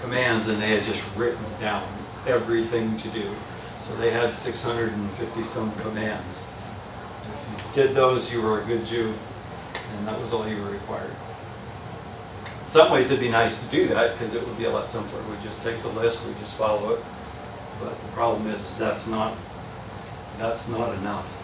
commands 0.01 0.49
and 0.49 0.61
they 0.61 0.71
had 0.71 0.85
just 0.85 1.05
written 1.17 1.45
down 1.61 1.87
everything 2.27 2.97
to 2.99 3.09
do. 3.09 3.31
So 3.83 3.95
they 3.97 4.11
had 4.11 4.35
650 4.35 5.43
some 5.43 5.73
commands. 5.77 6.47
If 7.23 7.77
you 7.77 7.83
did 7.83 7.95
those, 7.95 8.33
you 8.33 8.43
were 8.43 8.63
a 8.63 8.65
good 8.65 8.85
Jew, 8.85 9.15
and 9.97 10.09
that 10.09 10.19
was 10.19 10.33
all 10.33 10.49
you 10.49 10.57
were 10.63 10.71
required. 10.71 11.11
In 12.63 12.69
some 12.69 12.91
ways, 12.91 13.11
it'd 13.11 13.23
be 13.23 13.31
nice 13.31 13.63
to 13.63 13.71
do 13.71 13.89
that 13.89 14.13
because 14.13 14.35
it 14.35 14.47
would 14.47 14.57
be 14.57 14.65
a 14.65 14.71
lot 14.71 14.89
simpler. 14.89 15.21
We 15.23 15.43
just 15.43 15.63
take 15.63 15.81
the 15.83 15.89
list, 15.89 16.27
we 16.27 16.33
just 16.35 16.57
follow 16.57 16.95
it. 16.95 17.05
But 17.81 18.01
the 18.01 18.09
problem 18.13 18.47
is, 18.47 18.61
is 18.61 18.79
that's 18.79 19.07
not, 19.07 19.37
that's 20.39 20.69
not 20.69 20.95
enough. 20.95 21.44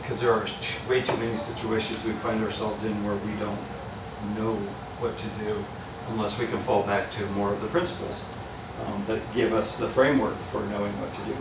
Because 0.00 0.20
there 0.20 0.32
are 0.32 0.44
t- 0.44 0.88
way 0.88 1.02
too 1.02 1.16
many 1.18 1.36
situations 1.36 2.04
we 2.04 2.12
find 2.12 2.42
ourselves 2.42 2.84
in 2.84 2.92
where 3.04 3.16
we 3.16 3.32
don't 3.38 3.58
know 4.36 4.54
what 5.00 5.16
to 5.18 5.26
do 5.44 5.64
unless 6.10 6.38
we 6.38 6.46
can 6.46 6.58
fall 6.58 6.82
back 6.82 7.10
to 7.10 7.26
more 7.28 7.52
of 7.52 7.60
the 7.60 7.68
principles 7.68 8.24
um, 8.86 9.04
that 9.06 9.20
give 9.34 9.52
us 9.52 9.76
the 9.76 9.88
framework 9.88 10.36
for 10.50 10.60
knowing 10.66 10.92
what 11.00 11.12
to 11.14 11.20
do. 11.22 11.36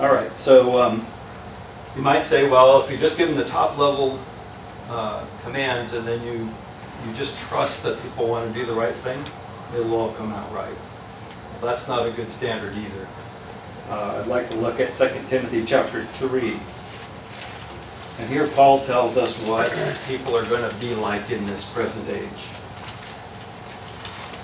All 0.00 0.12
right, 0.12 0.36
so 0.36 0.80
um, 0.82 1.06
you 1.94 2.02
might 2.02 2.24
say, 2.24 2.48
well, 2.48 2.82
if 2.82 2.90
you 2.90 2.96
just 2.96 3.16
give 3.18 3.28
them 3.28 3.36
the 3.36 3.44
top 3.44 3.78
level 3.78 4.18
uh, 4.88 5.24
commands 5.42 5.94
and 5.94 6.06
then 6.06 6.22
you, 6.22 6.48
you 7.06 7.14
just 7.14 7.38
trust 7.38 7.82
that 7.82 8.02
people 8.02 8.28
want 8.28 8.52
to 8.52 8.58
do 8.58 8.66
the 8.66 8.72
right 8.72 8.94
thing, 8.94 9.22
it'll 9.74 9.94
all 9.94 10.12
come 10.14 10.32
out 10.32 10.52
right. 10.52 10.74
Well, 11.60 11.70
that's 11.70 11.88
not 11.88 12.06
a 12.06 12.10
good 12.10 12.30
standard 12.30 12.74
either. 12.76 13.06
Uh, 13.90 14.20
I'd 14.20 14.26
like 14.26 14.48
to 14.50 14.56
look 14.56 14.80
at 14.80 14.94
2 14.94 15.08
Timothy 15.28 15.64
chapter 15.64 16.02
3. 16.02 16.58
And 18.22 18.30
here 18.30 18.46
Paul 18.46 18.78
tells 18.84 19.18
us 19.18 19.36
what 19.48 19.68
people 20.06 20.36
are 20.36 20.44
going 20.44 20.70
to 20.70 20.76
be 20.80 20.94
like 20.94 21.32
in 21.32 21.42
this 21.42 21.68
present 21.68 22.08
age. 22.08 22.50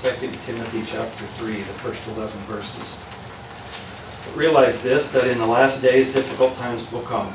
2 0.03 0.33
Timothy 0.47 0.83
chapter 0.85 1.25
3, 1.25 1.53
the 1.53 1.63
first 1.63 2.05
11 2.09 2.37
verses. 2.41 2.99
But 4.27 4.37
realize 4.37 4.83
this, 4.83 5.13
that 5.13 5.29
in 5.29 5.39
the 5.39 5.47
last 5.47 5.81
days 5.81 6.13
difficult 6.13 6.57
times 6.57 6.91
will 6.91 7.03
come. 7.03 7.33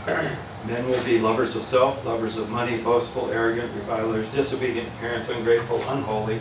Men 0.67 0.85
will 0.85 1.01
be 1.05 1.17
lovers 1.17 1.55
of 1.55 1.63
self, 1.63 2.05
lovers 2.05 2.35
of 2.35 2.49
money, 2.49 2.77
boastful, 2.77 3.31
arrogant, 3.31 3.73
revilers, 3.75 4.27
disobedient 4.33 4.89
parents, 4.99 5.29
ungrateful, 5.29 5.77
unholy, 5.87 6.39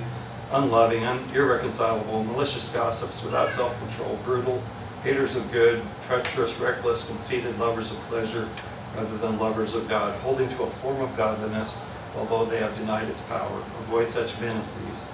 unloving, 0.51 1.05
un- 1.05 1.23
irreconcilable, 1.33 2.25
malicious 2.25 2.73
gossips, 2.75 3.23
without 3.23 3.53
self-control, 3.53 4.19
brutal, 4.25 4.61
haters 5.05 5.37
of 5.37 5.49
good, 5.53 5.81
treacherous, 6.09 6.59
reckless, 6.59 7.07
conceited, 7.07 7.57
lovers 7.61 7.93
of 7.93 7.99
pleasure 8.09 8.49
rather 8.97 9.17
than 9.17 9.39
lovers 9.39 9.75
of 9.75 9.89
God, 9.89 10.15
holding 10.21 10.49
to 10.51 10.63
a 10.63 10.67
form 10.67 11.01
of 11.01 11.17
godliness, 11.17 11.79
although 12.17 12.45
they 12.45 12.59
have 12.59 12.77
denied 12.77 13.09
its 13.09 13.23
power. 13.23 13.59
Avoid 13.81 14.11
such 14.11 14.41
men 14.41 14.57
as 14.57 14.75
these. 14.81 15.07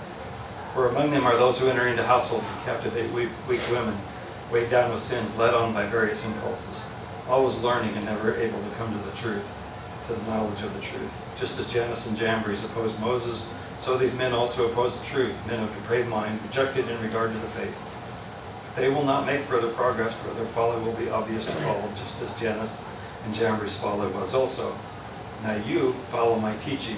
For 0.74 0.88
among 0.88 1.10
them 1.10 1.26
are 1.26 1.36
those 1.36 1.58
who 1.58 1.68
enter 1.68 1.86
into 1.86 2.02
households 2.02 2.46
and 2.48 2.64
captivate 2.64 3.10
weak, 3.12 3.30
weak 3.48 3.60
women, 3.70 3.96
weighed 4.52 4.70
down 4.70 4.92
with 4.92 5.00
sins, 5.00 5.36
led 5.38 5.54
on 5.54 5.72
by 5.72 5.86
various 5.86 6.24
impulses, 6.24 6.84
always 7.28 7.58
learning 7.62 7.94
and 7.94 8.04
never 8.04 8.36
able 8.36 8.60
to 8.62 8.76
come 8.76 8.92
to 8.92 9.10
the 9.10 9.16
truth, 9.16 9.54
to 10.06 10.12
the 10.14 10.30
knowledge 10.30 10.62
of 10.62 10.74
the 10.74 10.80
truth. 10.80 11.24
Just 11.38 11.58
as 11.58 11.72
Jannes 11.72 12.06
and 12.06 12.16
Jambres 12.16 12.64
opposed 12.64 12.98
Moses, 13.00 13.52
so 13.80 13.96
these 13.96 14.14
men 14.14 14.32
also 14.32 14.68
oppose 14.68 14.98
the 14.98 15.06
truth, 15.06 15.46
men 15.46 15.62
of 15.62 15.72
depraved 15.74 16.08
mind, 16.08 16.40
rejected 16.42 16.88
in 16.88 17.00
regard 17.00 17.32
to 17.32 17.38
the 17.38 17.46
faith. 17.46 17.84
If 18.66 18.74
they 18.74 18.88
will 18.88 19.04
not 19.04 19.24
make 19.26 19.42
further 19.42 19.68
progress, 19.68 20.14
for 20.14 20.34
their 20.34 20.44
folly 20.44 20.82
will 20.82 20.94
be 20.94 21.10
obvious 21.10 21.46
to 21.46 21.68
all, 21.68 21.88
just 21.94 22.20
as 22.22 22.38
Jannes 22.40 22.82
and 23.28 23.36
Jambres' 23.36 23.76
folly 23.76 24.10
was 24.12 24.34
also. 24.34 24.74
Now 25.42 25.56
you 25.56 25.92
follow 26.10 26.40
my 26.40 26.56
teaching, 26.56 26.96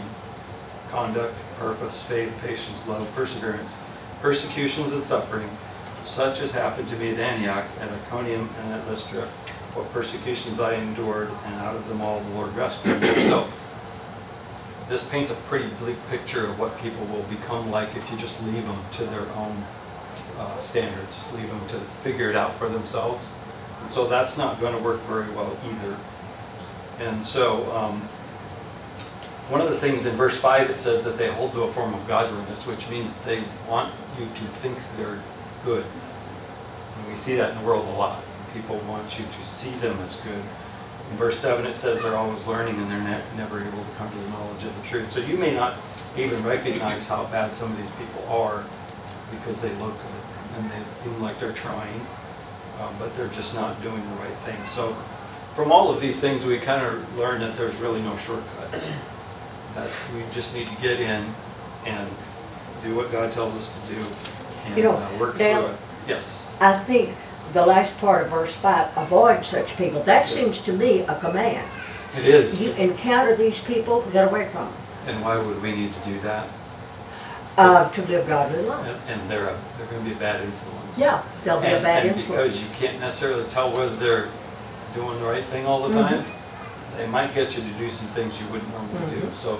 conduct, 0.88 1.34
purpose, 1.58 2.00
faith, 2.02 2.38
patience, 2.40 2.87
love, 2.87 3.12
perseverance, 3.16 3.76
persecutions 4.20 4.92
and 4.92 5.02
suffering, 5.02 5.50
such 6.02 6.40
as 6.40 6.52
happened 6.52 6.88
to 6.88 6.96
me 6.96 7.12
at 7.12 7.18
Antioch, 7.18 7.64
at 7.80 7.90
Iconium, 7.90 8.49
and 8.62 8.75
at 8.75 8.87
Lystra. 8.87 9.22
What 9.75 9.92
persecutions 9.92 10.60
I 10.60 10.75
endured, 10.75 11.30
and 11.46 11.54
out 11.56 11.75
of 11.75 11.88
them 11.88 12.00
all 12.00 12.20
the 12.20 12.30
Lord 12.30 12.54
rescued 12.54 13.00
me. 13.00 13.08
So, 13.28 13.49
this 14.88 15.08
paints 15.08 15.32
a 15.32 15.34
pretty 15.34 15.68
bleak 15.80 15.96
picture 16.10 16.46
of 16.46 16.58
what 16.60 16.78
people 16.80 17.04
will 17.06 17.22
become 17.25 17.70
like 17.72 17.94
if 17.96 18.10
you 18.10 18.16
just 18.18 18.42
leave 18.44 18.66
them 18.66 18.78
to 18.92 19.04
their 19.04 19.28
own 19.34 19.64
uh, 20.38 20.58
standards, 20.60 21.32
leave 21.34 21.49
them 21.49 21.66
to 21.68 21.76
figure 21.76 22.30
it 22.30 22.37
out 22.37 22.54
for 22.54 22.68
themselves. 22.68 23.28
And 23.80 23.88
so 23.88 24.06
that's 24.06 24.37
not 24.37 24.60
going 24.60 24.76
to 24.76 24.82
work 24.82 25.00
very 25.00 25.30
well 25.30 25.56
either. 25.64 25.96
And 27.00 27.25
so, 27.25 27.71
um, 27.75 28.00
one 29.49 29.61
of 29.61 29.71
the 29.71 29.76
things 29.76 30.07
in 30.07 30.14
verse 30.14 30.37
5, 30.37 30.71
it 30.71 30.76
says 30.76 31.02
that 31.04 31.16
they 31.16 31.28
hold 31.28 31.52
to 31.54 31.62
a 31.62 31.69
form 31.69 31.95
of 31.95 32.07
godliness, 32.07 32.66
which 32.66 32.88
means 32.88 33.21
they 33.23 33.42
want 33.69 33.92
you 34.19 34.26
to 34.26 34.45
think 34.61 34.78
they're 34.97 35.19
good. 35.64 35.85
And 36.97 37.09
we 37.09 37.14
see 37.14 37.35
that 37.37 37.50
in 37.52 37.59
the 37.59 37.64
world 37.64 37.88
a 37.88 37.99
lot. 37.99 38.23
People 38.52 38.76
want 38.87 39.19
you 39.19 39.25
to 39.25 39.42
see 39.42 39.71
them 39.80 39.99
as 40.00 40.16
good. 40.21 40.42
In 41.11 41.16
verse 41.16 41.38
seven, 41.38 41.66
it 41.66 41.75
says 41.75 42.02
they're 42.02 42.16
always 42.16 42.47
learning 42.47 42.76
and 42.76 42.90
they're 42.90 43.02
ne- 43.02 43.37
never 43.37 43.59
able 43.61 43.83
to 43.83 43.90
come 43.97 44.11
to 44.11 44.16
the 44.19 44.28
knowledge 44.30 44.62
of 44.62 44.76
the 44.80 44.87
truth. 44.87 45.11
So 45.11 45.21
you 45.21 45.37
may 45.38 45.54
not 45.54 45.75
even 46.16 46.42
recognize 46.45 47.09
how 47.09 47.25
bad 47.26 47.52
some 47.52 47.73
of 47.73 47.78
these 47.78 47.90
people 47.92 48.28
are 48.28 48.64
because 49.33 49.62
they 49.62 49.73
look 49.76 49.95
good 49.95 50.59
and 50.59 50.71
they 50.71 51.02
seem 51.02 51.21
like 51.21 51.40
they're 51.40 51.52
trying, 51.52 52.00
um, 52.80 52.95
but 52.99 53.14
they're 53.14 53.28
just 53.28 53.54
not 53.54 53.80
doing 53.83 54.00
the 54.00 54.16
right 54.16 54.37
thing. 54.45 54.64
So 54.66 54.97
from 55.54 55.73
all 55.73 55.90
of 55.90 56.00
these 56.00 56.21
things, 56.21 56.47
we 56.47 56.59
kind 56.59 56.85
of 56.85 57.19
learn 57.19 57.40
that 57.40 57.57
there's 57.57 57.75
really 57.80 58.00
no 58.02 58.16
shortcuts. 58.16 58.90
That 59.75 59.88
we 60.14 60.23
just 60.33 60.54
need 60.54 60.69
to 60.69 60.76
get 60.83 61.00
in 61.00 61.25
and 61.87 62.09
do 62.85 62.95
what 62.95 63.12
God 63.12 63.30
tells 63.30 63.54
us 63.57 63.73
to 63.88 63.95
do 63.95 64.00
and 64.66 64.76
You 64.76 64.83
know, 64.85 64.92
uh, 64.97 65.19
work 65.19 65.38
Dale- 65.38 65.62
through 65.62 65.71
it. 65.71 65.76
Yes, 66.09 66.52
I 66.61 66.73
think 66.76 67.14
the 67.52 67.64
last 67.64 67.97
part 67.99 68.23
of 68.25 68.30
verse 68.30 68.54
five, 68.54 68.88
avoid 68.97 69.45
such 69.45 69.76
people, 69.76 70.02
that 70.04 70.26
seems 70.26 70.61
to 70.62 70.73
me 70.73 71.00
a 71.00 71.14
command. 71.16 71.66
it 72.16 72.25
is. 72.25 72.61
You 72.61 72.73
encounter 72.73 73.37
these 73.37 73.61
people, 73.61 74.02
get 74.12 74.26
away 74.28 74.49
from 74.49 74.64
them, 74.64 74.75
And 75.07 75.23
why 75.25 75.38
would 75.38 75.62
we 75.62 75.73
need 75.73 75.92
to 75.95 76.00
do 76.09 76.19
that? 76.21 76.47
uh, 77.59 77.90
to 77.90 78.02
live 78.07 78.26
godly 78.26 78.62
life. 78.62 78.87
And 79.09 79.21
and 79.21 79.30
they're, 79.30 79.49
a- 79.49 79.59
they're 79.76 79.87
going 79.88 80.02
to 80.04 80.09
be 80.11 80.16
a 80.16 80.19
bad 80.19 80.40
influence. 80.42 80.99
Yeah, 80.99 81.23
they'll 81.45 81.61
be 81.61 81.66
a 81.69 81.75
And- 81.76 81.85
bad 81.85 82.07
And 82.07 82.16
because 82.16 82.62
you 82.62 82.69
can't 82.78 82.99
necessarily 83.00 83.45
tell 83.49 83.71
whether 83.73 83.95
they're 83.97 84.28
doing 84.94 85.18
the 85.20 85.26
right 85.26 85.44
thing 85.44 85.66
all 85.66 85.87
the 85.88 85.94
Mhm. 85.94 86.09
time, 86.09 86.25
they 86.97 87.06
might 87.06 87.35
get 87.35 87.56
you 87.56 87.62
to 87.62 87.68
do 87.78 87.88
some 87.88 88.06
things 88.09 88.40
you 88.40 88.47
wouldn't 88.52 88.70
normally 88.73 89.20
do. 89.20 89.26
Mhm. 89.26 89.35
So 89.35 89.59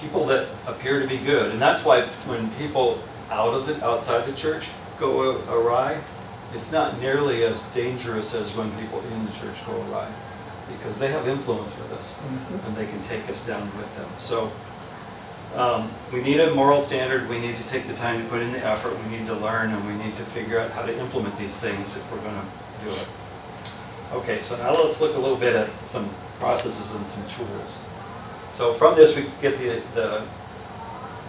people 0.00 0.26
that 0.26 0.46
appear 0.66 1.00
to 1.00 1.06
be 1.06 1.16
good, 1.18 1.50
and 1.52 1.60
that's 1.60 1.84
why 1.84 2.02
when 2.26 2.50
people 2.50 2.98
out 3.30 3.54
of 3.54 3.66
the, 3.66 3.84
outside 3.84 4.26
the 4.26 4.32
church 4.32 4.68
go 5.00 5.22
a- 5.22 5.54
awry, 5.54 5.96
it's 6.54 6.70
not 6.72 7.00
nearly 7.00 7.44
as 7.44 7.62
dangerous 7.74 8.34
as 8.34 8.54
when 8.56 8.70
people 8.72 9.02
in 9.12 9.26
the 9.26 9.32
church 9.32 9.64
go 9.66 9.72
awry, 9.90 10.06
because 10.72 10.98
they 10.98 11.08
have 11.08 11.26
influence 11.28 11.74
with 11.76 11.98
us 11.98 12.14
Mhm. 12.14 12.66
and 12.66 12.76
they 12.76 12.86
can 12.86 13.02
take 13.08 13.28
us 13.28 13.44
down 13.46 13.70
with 13.76 13.94
them. 13.96 14.06
So 14.18 14.50
um, 15.56 15.88
we 16.12 16.20
need 16.20 16.40
a 16.40 16.54
moral 16.54 16.78
standard, 16.78 17.26
we 17.28 17.38
need 17.40 17.56
to 17.56 17.62
take 17.64 17.88
the 17.88 17.94
time 17.94 18.22
to 18.22 18.28
put 18.28 18.42
in 18.42 18.52
the 18.52 18.64
effort, 18.64 18.92
we 19.02 19.16
need 19.16 19.26
to 19.26 19.34
learn, 19.34 19.72
and 19.72 19.86
we 19.86 19.94
need 20.04 20.14
to 20.18 20.22
figure 20.22 20.60
out 20.60 20.70
how 20.72 20.82
to 20.82 20.96
implement 20.98 21.38
these 21.38 21.56
things 21.56 21.96
if 21.96 22.04
we're 22.12 22.18
gonna 22.18 22.44
do 22.84 22.90
it. 22.90 23.06
Okay, 24.12 24.40
so 24.40 24.56
now 24.56 24.72
let's 24.72 25.00
look 25.00 25.14
a 25.16 25.18
little 25.18 25.36
bit 25.36 25.54
at 25.54 25.70
some 25.86 26.08
processes 26.38 26.94
and 26.94 27.06
some 27.06 27.26
tools. 27.28 27.82
So 28.52 28.72
from 28.72 28.94
this, 28.96 29.16
we 29.16 29.26
get 29.42 29.58
the, 29.58 29.82
the, 29.94 30.22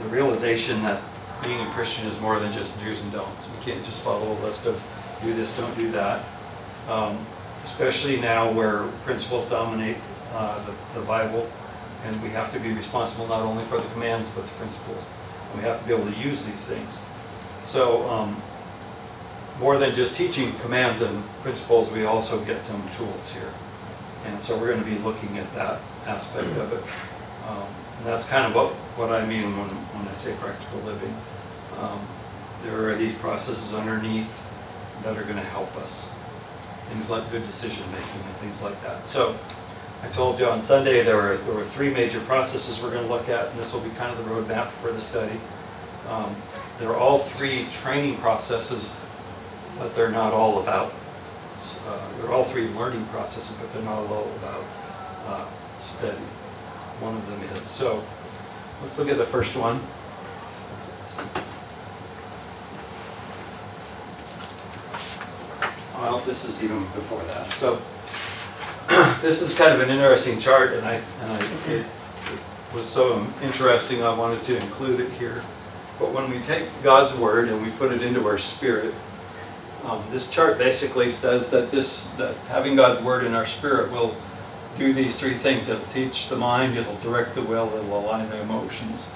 the 0.02 0.10
realization 0.10 0.82
that 0.84 1.02
being 1.44 1.60
a 1.60 1.70
Christian 1.72 2.08
is 2.08 2.20
more 2.22 2.40
than 2.40 2.52
just 2.52 2.80
do's 2.84 3.04
and 3.04 3.12
don'ts. 3.12 3.50
We 3.58 3.64
can't 3.72 3.84
just 3.86 4.04
follow 4.04 4.32
a 4.32 4.40
list 4.46 4.66
of 4.66 4.82
do 5.24 5.34
this, 5.34 5.58
don't 5.58 5.76
do 5.76 5.92
that. 5.92 6.24
Um, 6.88 7.18
Especially 7.66 8.20
now 8.20 8.50
where 8.54 8.88
principles 9.04 9.48
dominate 9.50 9.98
uh, 10.34 10.64
the, 10.66 11.00
the 11.00 11.06
Bible, 11.06 11.48
and 12.06 12.24
we 12.24 12.30
have 12.30 12.54
to 12.54 12.60
be 12.60 12.72
responsible 12.72 13.28
not 13.28 13.42
only 13.42 13.64
for 13.66 13.78
the 13.78 13.88
commands, 13.90 14.32
but 14.32 14.46
the 14.46 14.52
principles. 14.54 15.08
And 15.52 15.62
we 15.62 15.68
have 15.68 15.82
to 15.82 15.88
be 15.88 15.94
able 15.94 16.10
to 16.10 16.18
use 16.18 16.46
these 16.46 16.66
things. 16.66 17.00
So, 17.66 18.10
um, 18.10 18.42
more 19.60 19.78
than 19.78 19.94
just 19.94 20.16
teaching 20.16 20.54
commands 20.60 21.02
and 21.02 21.24
principles, 21.42 21.92
we 21.92 22.06
also 22.06 22.44
get 22.46 22.64
some 22.64 22.82
tools 22.90 23.34
here. 23.34 23.52
And 24.26 24.42
so 24.42 24.58
we're 24.58 24.72
gonna 24.72 24.86
be 24.86 24.98
looking 25.00 25.38
at 25.38 25.54
that 25.56 25.80
aspect 26.08 26.48
of 26.58 26.72
it. 26.74 26.84
Um, 27.50 27.68
that's 28.06 28.26
kind 28.26 28.46
of 28.46 28.56
what, 28.56 28.72
what 28.98 29.12
I 29.12 29.26
mean 29.26 29.58
when, 29.58 29.70
when 29.70 30.08
I 30.08 30.14
say 30.14 30.34
practical 30.40 30.80
living. 30.82 31.14
Um, 31.80 32.00
There 32.64 32.90
are 32.90 32.96
these 32.96 33.16
processes 33.16 33.74
underneath 33.74 34.44
that 35.04 35.18
are 35.18 35.24
gonna 35.24 35.42
help 35.42 35.76
us. 35.78 36.10
Things 36.90 37.10
like 37.10 37.30
good 37.32 37.46
decision 37.46 37.84
making 37.92 38.22
and 38.26 38.36
things 38.38 38.62
like 38.62 38.82
that. 38.84 39.08
So, 39.08 39.36
I 40.04 40.08
told 40.08 40.40
you 40.40 40.46
on 40.48 40.62
Sunday, 40.62 41.04
there 41.04 41.18
were, 41.18 41.38
there 41.38 41.54
were 41.56 41.64
three 41.64 41.90
major 41.90 42.20
processes 42.22 42.82
we're 42.82 42.92
gonna 42.92 43.08
look 43.08 43.28
at, 43.30 43.50
and 43.50 43.60
this 43.60 43.74
will 43.74 43.82
be 43.82 43.90
kind 43.92 44.12
of 44.12 44.18
the 44.24 44.30
roadmap 44.32 44.68
for 44.68 44.92
the 44.92 45.02
study. 45.02 45.40
Um, 46.10 46.36
They're 46.80 46.96
all 46.98 47.20
three 47.20 47.68
training 47.72 48.18
processes, 48.18 48.96
but 49.80 49.96
they're 49.96 50.12
not 50.12 50.34
all 50.34 50.62
about, 50.62 50.94
uh, 51.88 52.00
they're 52.18 52.32
all 52.32 52.44
three 52.44 52.68
learning 52.70 53.06
processes, 53.06 53.58
but 53.58 53.74
they're 53.74 53.84
not 53.84 53.98
all 53.98 54.30
about 54.38 54.64
uh, 55.28 55.46
study. 55.80 56.18
One 57.00 57.16
of 57.16 57.26
them 57.28 57.42
is. 57.54 57.68
So, 57.68 58.04
let's 58.82 58.98
look 59.00 59.10
at 59.10 59.18
the 59.18 59.26
first 59.26 59.56
one. 59.56 59.80
Well, 65.96 66.20
this 66.20 66.46
is 66.46 66.64
even 66.64 66.80
before 66.94 67.24
that. 67.24 67.52
So, 67.54 67.76
this 69.22 69.42
is 69.42 69.58
kind 69.58 69.74
of 69.74 69.82
an 69.82 69.90
interesting 69.90 70.40
chart, 70.40 70.74
and 70.74 70.86
I, 70.86 70.96
and 70.96 71.32
I, 71.32 71.72
it 71.72 71.86
it 72.70 72.76
was 72.76 72.86
so 72.86 73.26
interesting, 73.42 74.04
I 74.04 74.14
wanted 74.14 74.44
to 74.46 74.58
include 74.58 75.00
it 75.00 75.10
here. 75.14 75.42
But 75.98 76.12
when 76.14 76.30
we 76.30 76.40
take 76.40 76.66
God's 76.84 77.16
word 77.16 77.50
and 77.50 77.60
we 77.64 77.72
put 77.72 77.92
it 77.92 78.04
into 78.04 78.26
our 78.28 78.38
spirit, 78.38 78.94
um, 79.86 80.04
this 80.12 80.30
chart 80.30 80.58
basically 80.58 81.10
says 81.10 81.50
that 81.52 81.72
this, 81.72 82.06
that 82.18 82.36
having 82.48 82.76
God's 82.76 83.02
word 83.02 83.24
in 83.24 83.34
our 83.34 83.46
spirit 83.46 83.92
will 83.92 84.16
do 84.78 84.94
these 84.94 85.18
three 85.20 85.34
things. 85.34 85.70
It'll 85.70 85.86
teach 85.88 86.30
the 86.30 86.36
mind, 86.36 86.78
it'll 86.78 86.96
direct 86.98 87.36
the 87.36 87.42
will, 87.42 87.68
it'll 87.76 88.00
align 88.00 88.30
the 88.30 88.42
emotions. 88.42 89.10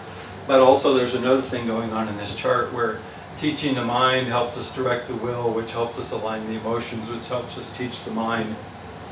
But 0.48 0.60
also, 0.60 0.94
there's 0.94 1.16
another 1.16 1.42
thing 1.42 1.68
going 1.68 1.92
on 1.94 2.08
in 2.08 2.18
this 2.18 2.36
chart 2.36 2.74
where 2.74 3.00
teaching 3.38 3.76
the 3.76 3.84
mind 3.84 4.28
helps 4.28 4.58
us 4.58 4.76
direct 4.76 5.08
the 5.08 5.16
will, 5.16 5.52
which 5.52 5.72
helps 5.72 5.98
us 5.98 6.12
align 6.12 6.46
the 6.48 6.60
emotions, 6.60 7.10
which 7.10 7.28
helps 7.30 7.58
us 7.58 7.76
teach 7.78 8.04
the 8.04 8.12
mind. 8.12 8.56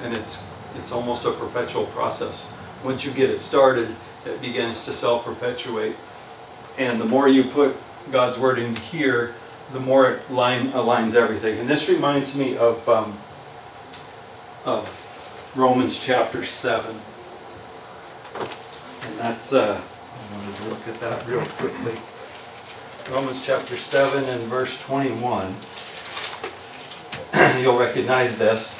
And 0.04 0.14
it's, 0.14 0.52
it's 0.76 0.92
almost 0.92 1.26
a 1.26 1.32
perpetual 1.32 1.86
process. 1.88 2.54
Once 2.84 3.06
you 3.06 3.12
get 3.12 3.30
it 3.30 3.40
started, 3.40 3.96
it 4.26 4.42
begins 4.42 4.86
to 4.86 4.94
self-perpetuate. 4.94 5.96
And 6.78 7.00
the 7.00 7.06
more 7.06 7.28
you 7.28 7.44
put 7.44 7.76
God's 8.12 8.38
word 8.38 8.60
in 8.60 8.76
here, 8.76 9.36
the 9.74 9.80
more 9.80 10.12
it 10.12 10.32
line, 10.32 10.72
aligns 10.72 11.16
everything. 11.16 11.60
And 11.60 11.70
this 11.70 11.90
reminds 11.90 12.36
me 12.38 12.58
of, 12.58 12.88
um, 12.90 13.18
of 14.66 15.54
Romans 15.56 16.04
chapter 16.04 16.44
seven. 16.44 16.96
And 19.08 19.20
that's, 19.20 19.54
uh, 19.54 19.82
I 19.82 20.36
wanted 20.36 20.56
to 20.56 20.70
look 20.70 20.88
at 20.88 20.96
that 20.96 21.28
real 21.28 21.42
quickly. 21.42 21.94
Romans 23.12 23.46
chapter 23.46 23.76
seven 23.76 24.24
and 24.24 24.42
verse 24.44 24.82
twenty-one. 24.86 25.56
You'll 27.62 27.80
recognize 27.80 28.38
this. 28.38 28.78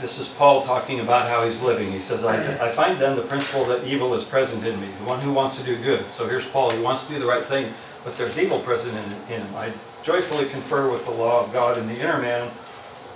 This 0.00 0.18
is 0.18 0.28
Paul 0.28 0.64
talking 0.64 1.00
about 1.00 1.28
how 1.28 1.44
he's 1.44 1.60
living. 1.60 1.92
He 1.92 1.98
says, 1.98 2.24
I, 2.24 2.36
I 2.64 2.70
find 2.70 2.98
then 2.98 3.16
the 3.16 3.22
principle 3.22 3.66
that 3.66 3.84
evil 3.84 4.14
is 4.14 4.24
present 4.24 4.64
in 4.64 4.80
me, 4.80 4.88
the 4.98 5.04
one 5.04 5.20
who 5.20 5.30
wants 5.32 5.58
to 5.60 5.64
do 5.64 5.76
good. 5.76 6.04
So 6.10 6.26
here's 6.26 6.48
Paul, 6.48 6.70
he 6.70 6.80
wants 6.80 7.06
to 7.06 7.12
do 7.12 7.18
the 7.18 7.26
right 7.26 7.44
thing, 7.44 7.70
but 8.02 8.16
there's 8.16 8.38
evil 8.38 8.58
present 8.60 8.96
in 8.96 9.10
him. 9.26 9.46
I 9.54 9.72
joyfully 10.02 10.48
confer 10.48 10.90
with 10.90 11.04
the 11.04 11.10
law 11.10 11.44
of 11.44 11.52
God 11.52 11.78
in 11.78 11.86
the 11.86 12.00
inner 12.00 12.18
man, 12.18 12.50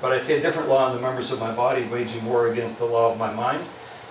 but 0.01 0.12
I 0.12 0.18
see 0.18 0.35
a 0.35 0.40
different 0.40 0.68
law 0.68 0.90
in 0.90 0.97
the 0.97 1.03
members 1.03 1.31
of 1.31 1.40
my 1.40 1.55
body, 1.55 1.85
waging 1.85 2.25
war 2.25 2.49
against 2.49 2.79
the 2.79 2.85
law 2.85 3.12
of 3.12 3.18
my 3.18 3.33
mind, 3.33 3.64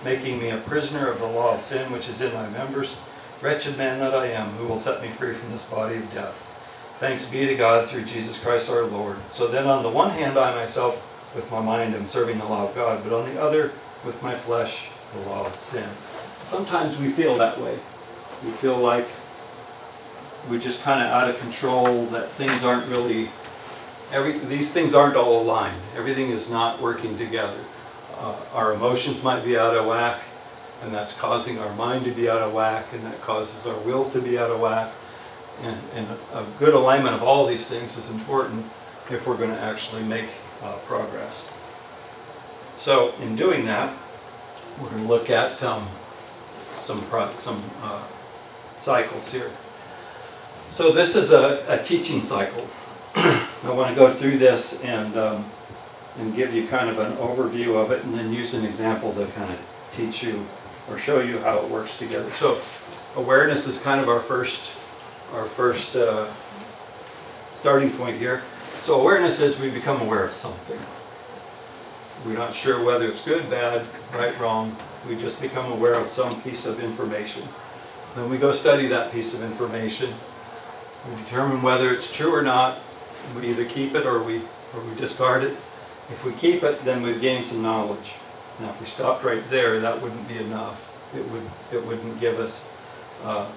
making 0.04 0.38
me 0.38 0.50
a 0.50 0.58
prisoner 0.58 1.08
of 1.08 1.18
the 1.18 1.26
law 1.26 1.54
of 1.54 1.60
sin 1.60 1.92
which 1.92 2.08
is 2.08 2.20
in 2.20 2.34
my 2.34 2.48
members. 2.50 2.96
Wretched 3.40 3.76
man 3.76 3.98
that 4.00 4.14
I 4.14 4.26
am, 4.26 4.48
who 4.52 4.66
will 4.66 4.76
set 4.76 5.02
me 5.02 5.08
free 5.08 5.34
from 5.34 5.52
this 5.52 5.68
body 5.68 5.96
of 5.96 6.14
death? 6.14 6.50
Thanks 6.98 7.30
be 7.30 7.46
to 7.46 7.54
God 7.54 7.88
through 7.88 8.04
Jesus 8.04 8.42
Christ 8.42 8.70
our 8.70 8.84
Lord. 8.84 9.18
So 9.30 9.48
then, 9.48 9.66
on 9.66 9.82
the 9.82 9.90
one 9.90 10.10
hand, 10.10 10.38
I 10.38 10.54
myself, 10.54 11.34
with 11.34 11.50
my 11.50 11.60
mind, 11.60 11.94
am 11.94 12.06
serving 12.06 12.38
the 12.38 12.44
law 12.44 12.68
of 12.68 12.74
God, 12.74 13.02
but 13.04 13.12
on 13.12 13.32
the 13.32 13.40
other, 13.40 13.72
with 14.04 14.22
my 14.22 14.34
flesh, 14.34 14.90
the 15.12 15.20
law 15.28 15.46
of 15.46 15.54
sin. 15.56 15.88
Sometimes 16.42 16.98
we 16.98 17.08
feel 17.08 17.36
that 17.36 17.60
way. 17.60 17.78
We 18.44 18.50
feel 18.52 18.78
like 18.78 19.06
we're 20.48 20.60
just 20.60 20.84
kind 20.84 21.02
of 21.02 21.08
out 21.08 21.28
of 21.28 21.38
control, 21.40 22.06
that 22.06 22.30
things 22.30 22.64
aren't 22.64 22.86
really, 22.88 23.28
every, 24.12 24.38
these 24.38 24.72
things 24.72 24.94
aren't 24.94 25.16
all 25.16 25.42
aligned. 25.42 25.80
Everything 25.96 26.30
is 26.30 26.50
not 26.50 26.80
working 26.80 27.16
together. 27.16 27.58
Uh, 28.18 28.36
Our 28.52 28.74
emotions 28.74 29.22
might 29.22 29.44
be 29.44 29.56
out 29.56 29.74
of 29.76 29.86
whack, 29.86 30.22
and 30.82 30.92
that's 30.92 31.18
causing 31.18 31.58
our 31.58 31.74
mind 31.74 32.04
to 32.04 32.10
be 32.10 32.28
out 32.28 32.42
of 32.42 32.52
whack, 32.52 32.86
and 32.92 33.02
that 33.04 33.20
causes 33.22 33.66
our 33.66 33.78
will 33.80 34.08
to 34.10 34.20
be 34.20 34.38
out 34.38 34.50
of 34.50 34.60
whack. 34.60 34.92
And, 35.62 35.76
and 35.94 36.06
a 36.32 36.44
good 36.58 36.74
alignment 36.74 37.14
of 37.14 37.22
all 37.22 37.46
these 37.46 37.66
things 37.66 37.96
is 37.96 38.10
important 38.10 38.66
if 39.10 39.26
we're 39.26 39.36
gonna 39.36 39.54
actually 39.54 40.02
make 40.02 40.28
uh, 40.62 40.76
progress. 40.86 41.50
So 42.78 43.14
in 43.22 43.36
doing 43.36 43.64
that, 43.66 43.96
we're 44.80 44.90
gonna 44.90 45.06
look 45.06 45.30
at 45.30 45.62
um, 45.62 45.86
some, 46.74 46.98
some 47.34 47.62
uh, 47.82 48.02
cycles 48.80 49.32
here. 49.32 49.50
So 50.74 50.90
this 50.90 51.14
is 51.14 51.30
a, 51.30 51.64
a 51.68 51.80
teaching 51.80 52.24
cycle. 52.24 52.66
I 53.14 53.70
wanna 53.70 53.94
go 53.94 54.12
through 54.12 54.38
this 54.38 54.82
and, 54.82 55.16
um, 55.16 55.44
and 56.18 56.34
give 56.34 56.52
you 56.52 56.66
kind 56.66 56.90
of 56.90 56.98
an 56.98 57.12
overview 57.12 57.80
of 57.80 57.92
it 57.92 58.02
and 58.02 58.12
then 58.12 58.32
use 58.32 58.54
an 58.54 58.64
example 58.64 59.12
to 59.12 59.24
kind 59.26 59.48
of 59.48 59.90
teach 59.92 60.24
you 60.24 60.44
or 60.90 60.98
show 60.98 61.20
you 61.20 61.38
how 61.38 61.58
it 61.58 61.70
works 61.70 61.96
together. 61.96 62.28
So 62.30 62.58
awareness 63.14 63.68
is 63.68 63.80
kind 63.80 64.00
of 64.00 64.08
our 64.08 64.18
first, 64.18 64.76
our 65.34 65.44
first 65.44 65.94
uh, 65.94 66.26
starting 67.52 67.90
point 67.90 68.16
here. 68.16 68.42
So 68.82 69.00
awareness 69.00 69.38
is 69.38 69.60
we 69.60 69.70
become 69.70 70.00
aware 70.00 70.24
of 70.24 70.32
something. 70.32 70.80
We're 72.26 72.36
not 72.36 72.52
sure 72.52 72.84
whether 72.84 73.06
it's 73.06 73.24
good, 73.24 73.48
bad, 73.48 73.86
right, 74.12 74.36
wrong. 74.40 74.76
We 75.08 75.14
just 75.14 75.40
become 75.40 75.70
aware 75.70 75.94
of 75.94 76.08
some 76.08 76.42
piece 76.42 76.66
of 76.66 76.82
information. 76.82 77.44
Then 78.16 78.28
we 78.28 78.38
go 78.38 78.50
study 78.50 78.88
that 78.88 79.12
piece 79.12 79.34
of 79.34 79.42
information. 79.44 80.12
We 81.08 81.16
determine 81.22 81.62
whether 81.62 81.92
it's 81.92 82.14
true 82.14 82.34
or 82.34 82.42
not. 82.42 82.78
We 83.36 83.48
either 83.48 83.64
keep 83.64 83.94
it 83.94 84.06
or 84.06 84.22
we, 84.22 84.38
or 84.74 84.80
we 84.88 84.94
discard 84.96 85.44
it. 85.44 85.52
If 86.10 86.24
we 86.24 86.32
keep 86.32 86.62
it, 86.62 86.84
then 86.84 87.02
we've 87.02 87.20
gained 87.20 87.44
some 87.44 87.62
knowledge. 87.62 88.14
Now, 88.60 88.70
if 88.70 88.80
we 88.80 88.86
stopped 88.86 89.24
right 89.24 89.42
there, 89.50 89.80
that 89.80 90.00
wouldn't 90.00 90.28
be 90.28 90.38
enough. 90.38 90.90
It 91.14 91.26
would, 91.30 91.42
it 91.72 91.86
wouldn't 91.86 92.20
give 92.20 92.38
us 92.38 92.68
uh, 93.24 93.50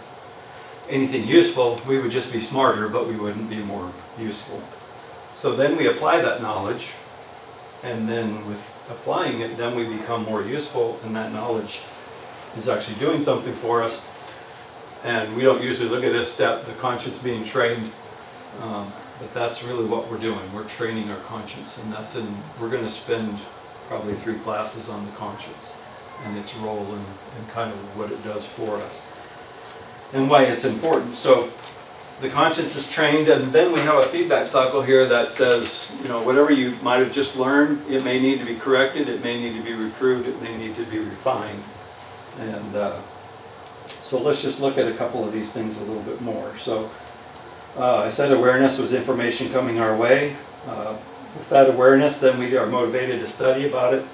anything 0.89 1.27
useful. 1.27 1.79
We 1.87 1.99
would 1.99 2.11
just 2.11 2.33
be 2.33 2.39
smarter, 2.39 2.87
but 2.87 3.07
we 3.07 3.15
wouldn't 3.15 3.49
be 3.49 3.57
more 3.57 3.91
useful. 4.17 4.61
So 5.35 5.55
then 5.55 5.77
we 5.77 5.87
apply 5.87 6.21
that 6.21 6.41
knowledge, 6.41 6.93
and 7.83 8.09
then 8.09 8.47
with 8.47 8.59
applying 8.89 9.41
it, 9.41 9.57
then 9.57 9.75
we 9.75 9.85
become 9.85 10.23
more 10.23 10.41
useful, 10.41 10.99
and 11.03 11.15
that 11.15 11.31
knowledge 11.31 11.81
is 12.55 12.67
actually 12.67 12.97
doing 12.97 13.21
something 13.21 13.53
for 13.53 13.83
us. 13.83 14.01
And 15.07 15.37
we 15.37 15.43
don't 15.43 15.63
usually 15.63 15.87
look 15.87 16.03
at 16.03 16.11
this 16.11 16.29
step, 16.29 16.65
the 16.65 16.73
conscience 16.73 17.17
being 17.17 17.45
trained, 17.45 17.91
um, 18.61 18.91
but 19.19 19.33
that's 19.33 19.63
really 19.63 19.85
what 19.85 20.11
we're 20.11 20.17
doing. 20.17 20.41
We're 20.53 20.65
training 20.65 21.09
our 21.09 21.19
conscience, 21.19 21.81
and 21.81 21.93
that's 21.93 22.17
in, 22.17 22.27
we're 22.59 22.69
gonna 22.69 22.89
spend 22.89 23.39
probably 23.87 24.15
three 24.15 24.37
classes 24.39 24.89
on 24.89 25.05
the 25.05 25.11
conscience 25.13 25.77
and 26.25 26.37
its 26.37 26.53
role 26.57 26.83
and, 26.83 27.05
and 27.37 27.49
kind 27.53 27.71
of 27.71 27.97
what 27.97 28.11
it 28.11 28.21
does 28.25 28.45
for 28.45 28.75
us. 28.75 29.01
And 30.13 30.29
why 30.29 30.43
it's 30.43 30.65
important. 30.65 31.15
So 31.15 31.53
the 32.19 32.27
conscience 32.27 32.75
is 32.75 32.91
trained, 32.91 33.29
and 33.29 33.53
then 33.53 33.71
we 33.71 33.79
have 33.79 34.03
a 34.03 34.07
feedback 34.07 34.49
cycle 34.49 34.81
here 34.81 35.05
that 35.05 35.31
says, 35.31 35.97
you 36.03 36.09
know, 36.09 36.21
whatever 36.21 36.51
you 36.51 36.75
might 36.83 36.97
have 36.97 37.13
just 37.13 37.37
learned, 37.37 37.81
it 37.89 38.03
may 38.03 38.19
need 38.19 38.41
to 38.41 38.45
be 38.45 38.55
corrected, 38.55 39.07
it 39.07 39.23
may 39.23 39.39
need 39.39 39.57
to 39.57 39.63
be 39.63 39.71
reproved, 39.71 40.27
it 40.27 40.41
may 40.41 40.57
need 40.57 40.75
to 40.75 40.83
be 40.83 40.99
refined. 40.99 41.63
And 42.39 42.75
uh, 42.75 42.99
so 44.07 44.17
let's 44.17 44.41
just 44.41 44.61
look 44.61 44.77
at 44.77 44.87
a 44.87 44.93
couple 44.93 45.25
of 45.25 45.33
these 45.33 45.51
things 45.51 45.77
a 45.77 45.83
little 45.83 46.03
bit 46.03 46.21
more. 46.21 46.55
So 46.55 46.89
uh, 47.75 47.97
I 47.97 48.09
said 48.09 48.31
awareness 48.31 48.79
was 48.79 48.93
information 48.93 49.51
coming 49.51 49.79
our 49.79 49.97
way. 49.97 50.33
Uh, 50.65 50.95
With 51.35 51.49
that 51.49 51.67
awareness, 51.69 52.21
then 52.21 52.39
we 52.39 52.55
are 52.55 52.67
motivated 52.67 53.19
to 53.19 53.27
study 53.27 53.67
about 53.67 53.93
it. 53.93 54.05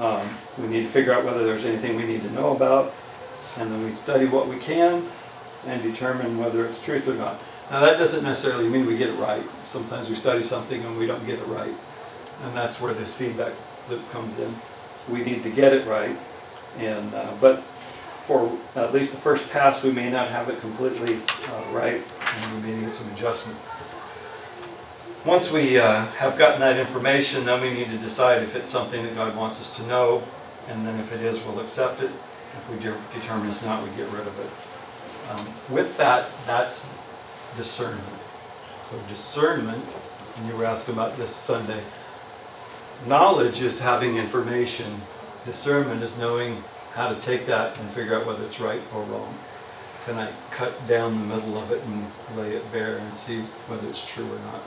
Um, 0.00 0.24
We 0.58 0.68
need 0.68 0.84
to 0.84 0.88
figure 0.88 1.12
out 1.12 1.22
whether 1.22 1.44
there's 1.44 1.66
anything 1.66 1.96
we 1.96 2.04
need 2.04 2.22
to 2.22 2.30
know 2.32 2.56
about, 2.56 2.94
and 3.58 3.70
then 3.70 3.84
we 3.84 3.92
study 3.92 4.24
what 4.24 4.48
we 4.48 4.56
can 4.56 5.04
and 5.66 5.82
determine 5.82 6.38
whether 6.38 6.64
it's 6.64 6.82
truth 6.82 7.06
or 7.06 7.14
not. 7.14 7.36
Now, 7.70 7.80
that 7.80 7.98
doesn't 7.98 8.24
necessarily 8.24 8.68
mean 8.68 8.86
we 8.86 8.96
get 8.96 9.10
it 9.10 9.18
right. 9.18 9.44
Sometimes 9.64 10.08
we 10.08 10.16
study 10.16 10.42
something 10.42 10.82
and 10.82 10.96
we 10.96 11.06
don't 11.06 11.24
get 11.26 11.38
it 11.38 11.46
right, 11.46 11.74
and 12.42 12.56
that's 12.56 12.80
where 12.80 12.94
this 12.94 13.14
feedback 13.14 13.52
loop 13.90 14.00
comes 14.10 14.38
in. 14.38 14.54
We 15.12 15.22
need 15.22 15.42
to 15.42 15.50
get 15.50 15.72
it 15.72 15.86
right, 15.86 16.16
and, 16.78 17.14
uh, 17.14 17.32
but 17.40 17.62
for 18.26 18.50
at 18.74 18.92
least 18.92 19.10
the 19.10 19.18
first 19.18 19.50
pass, 19.50 19.82
we 19.82 19.92
may 19.92 20.10
not 20.10 20.28
have 20.28 20.48
it 20.48 20.58
completely 20.60 21.16
uh, 21.48 21.64
right, 21.72 22.02
and 22.20 22.64
we 22.64 22.70
may 22.70 22.80
need 22.80 22.90
some 22.90 23.10
adjustment. 23.12 23.58
Once 25.26 25.52
we 25.52 25.78
uh, 25.78 26.04
have 26.16 26.36
gotten 26.38 26.60
that 26.60 26.78
information, 26.78 27.44
then 27.44 27.60
we 27.60 27.72
need 27.72 27.88
to 27.88 27.98
decide 27.98 28.42
if 28.42 28.56
it's 28.56 28.68
something 28.68 29.02
that 29.02 29.14
God 29.14 29.36
wants 29.36 29.60
us 29.60 29.76
to 29.76 29.86
know, 29.86 30.22
and 30.68 30.86
then 30.86 30.98
if 31.00 31.12
it 31.12 31.20
is, 31.20 31.44
we'll 31.44 31.60
accept 31.60 32.02
it. 32.02 32.10
If 32.56 32.70
we 32.70 32.76
de- 32.78 32.96
determine 33.20 33.48
it's 33.48 33.64
not, 33.64 33.82
we 33.82 33.90
get 33.96 34.08
rid 34.10 34.26
of 34.26 34.38
it. 34.38 35.30
Um, 35.30 35.74
With 35.74 35.96
that, 35.98 36.28
that's 36.46 36.86
discernment. 37.56 38.04
So 38.90 38.98
discernment, 39.08 39.84
and 40.36 40.48
you 40.48 40.56
were 40.56 40.64
asking 40.64 40.94
about 40.94 41.16
this 41.16 41.34
Sunday, 41.34 41.80
knowledge 43.06 43.60
is 43.62 43.80
having 43.80 44.16
information. 44.16 44.86
Discernment 45.46 46.02
is 46.02 46.16
knowing 46.18 46.62
how 46.94 47.08
to 47.08 47.20
take 47.20 47.46
that 47.46 47.78
and 47.78 47.90
figure 47.90 48.14
out 48.14 48.26
whether 48.26 48.44
it's 48.44 48.60
right 48.60 48.80
or 48.94 49.02
wrong. 49.04 49.34
Can 50.06 50.16
I 50.16 50.30
cut 50.50 50.72
down 50.86 51.18
the 51.18 51.34
middle 51.34 51.58
of 51.58 51.72
it 51.72 51.82
and 51.84 52.06
lay 52.36 52.50
it 52.52 52.72
bare 52.72 52.98
and 52.98 53.14
see 53.14 53.40
whether 53.68 53.88
it's 53.88 54.06
true 54.06 54.24
or 54.24 54.38
not? 54.52 54.62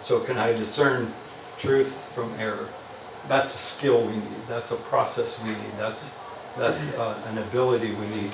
So 0.00 0.20
can 0.20 0.38
I 0.38 0.52
discern 0.52 1.12
truth 1.58 1.92
from 2.14 2.32
error? 2.38 2.68
That's 3.26 3.54
a 3.54 3.58
skill 3.58 4.06
we 4.06 4.14
need, 4.14 4.46
that's 4.48 4.70
a 4.70 4.76
process 4.76 5.42
we 5.42 5.50
need, 5.50 5.72
that's, 5.78 6.16
that's 6.56 6.96
uh, 6.98 7.20
an 7.28 7.38
ability 7.38 7.94
we 7.94 8.06
need 8.08 8.32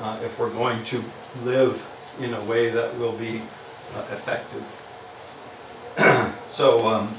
uh, 0.00 0.18
if 0.24 0.38
we're 0.38 0.50
going 0.50 0.82
to 0.84 1.02
live 1.44 1.86
in 2.20 2.34
a 2.34 2.44
way 2.44 2.70
that 2.70 2.96
will 2.98 3.12
be 3.12 3.42
uh, 3.94 4.04
effective. 4.12 4.64
So, 6.50 6.88
um, 6.88 7.14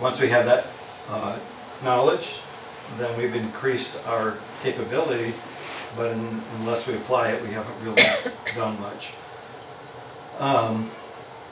once 0.00 0.18
we 0.18 0.30
have 0.30 0.46
that 0.46 0.66
uh, 1.10 1.38
knowledge, 1.84 2.40
then 2.98 3.16
we've 3.18 3.34
increased 3.34 4.06
our 4.06 4.36
capability, 4.62 5.32
but 5.96 6.12
un- 6.12 6.42
unless 6.60 6.86
we 6.86 6.94
apply 6.94 7.28
it, 7.32 7.42
we 7.42 7.50
haven't 7.52 7.74
really 7.84 8.02
done 8.56 8.80
much. 8.80 9.12
Um, 10.38 10.90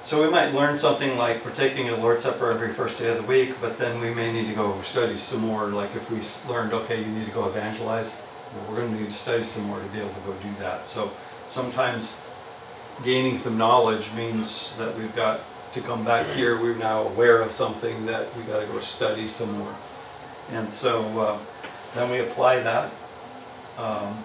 So 0.03 0.23
we 0.25 0.31
might 0.31 0.55
learn 0.55 0.79
something 0.79 1.19
like 1.19 1.43
partaking 1.43 1.89
of 1.91 1.97
the 1.97 2.03
Lord's 2.03 2.25
Supper 2.25 2.51
every 2.51 2.73
first 2.73 2.99
day 2.99 3.09
of 3.11 3.19
the 3.19 3.23
week, 3.29 3.55
but 3.61 3.77
then 3.77 4.01
we 4.01 4.13
may 4.15 4.33
need 4.33 4.49
to 4.49 4.55
go 4.55 4.81
study 4.81 5.19
some 5.19 5.41
more, 5.41 5.67
like 5.67 5.95
if 5.95 6.11
we 6.11 6.19
learned, 6.53 6.73
okay, 6.73 6.99
you 7.01 7.07
need 7.07 7.27
to 7.27 7.33
go 7.33 7.47
evangelize, 7.47 8.17
well, 8.55 8.65
we're 8.71 8.81
gonna 8.81 8.99
need 8.99 9.07
to 9.09 9.13
study 9.13 9.45
some 9.45 9.65
more 9.65 9.79
to 9.79 9.85
be 9.93 9.99
able 10.01 10.09
to 10.09 10.21
go 10.21 10.33
do 10.43 10.49
that. 10.59 10.87
So 10.87 11.11
sometimes 11.49 12.25
gaining 13.05 13.37
some 13.37 13.59
knowledge 13.59 14.11
means 14.17 14.75
that 14.79 14.97
we've 14.97 15.15
got 15.15 15.41
to 15.75 15.81
come 15.83 16.03
back 16.03 16.27
here, 16.35 16.59
we're 16.61 16.75
now 16.77 17.03
aware 17.03 17.43
of 17.43 17.53
something 17.53 18.07
that 18.07 18.35
we 18.37 18.43
gotta 18.45 18.67
go 18.67 18.79
study 18.81 19.27
some 19.27 19.53
more. 19.59 19.75
And 20.53 20.73
so, 20.73 21.03
uh, 21.21 21.39
then 21.95 22.11
we 22.11 22.21
apply 22.21 22.61
that. 22.61 22.91
Um, 23.79 24.25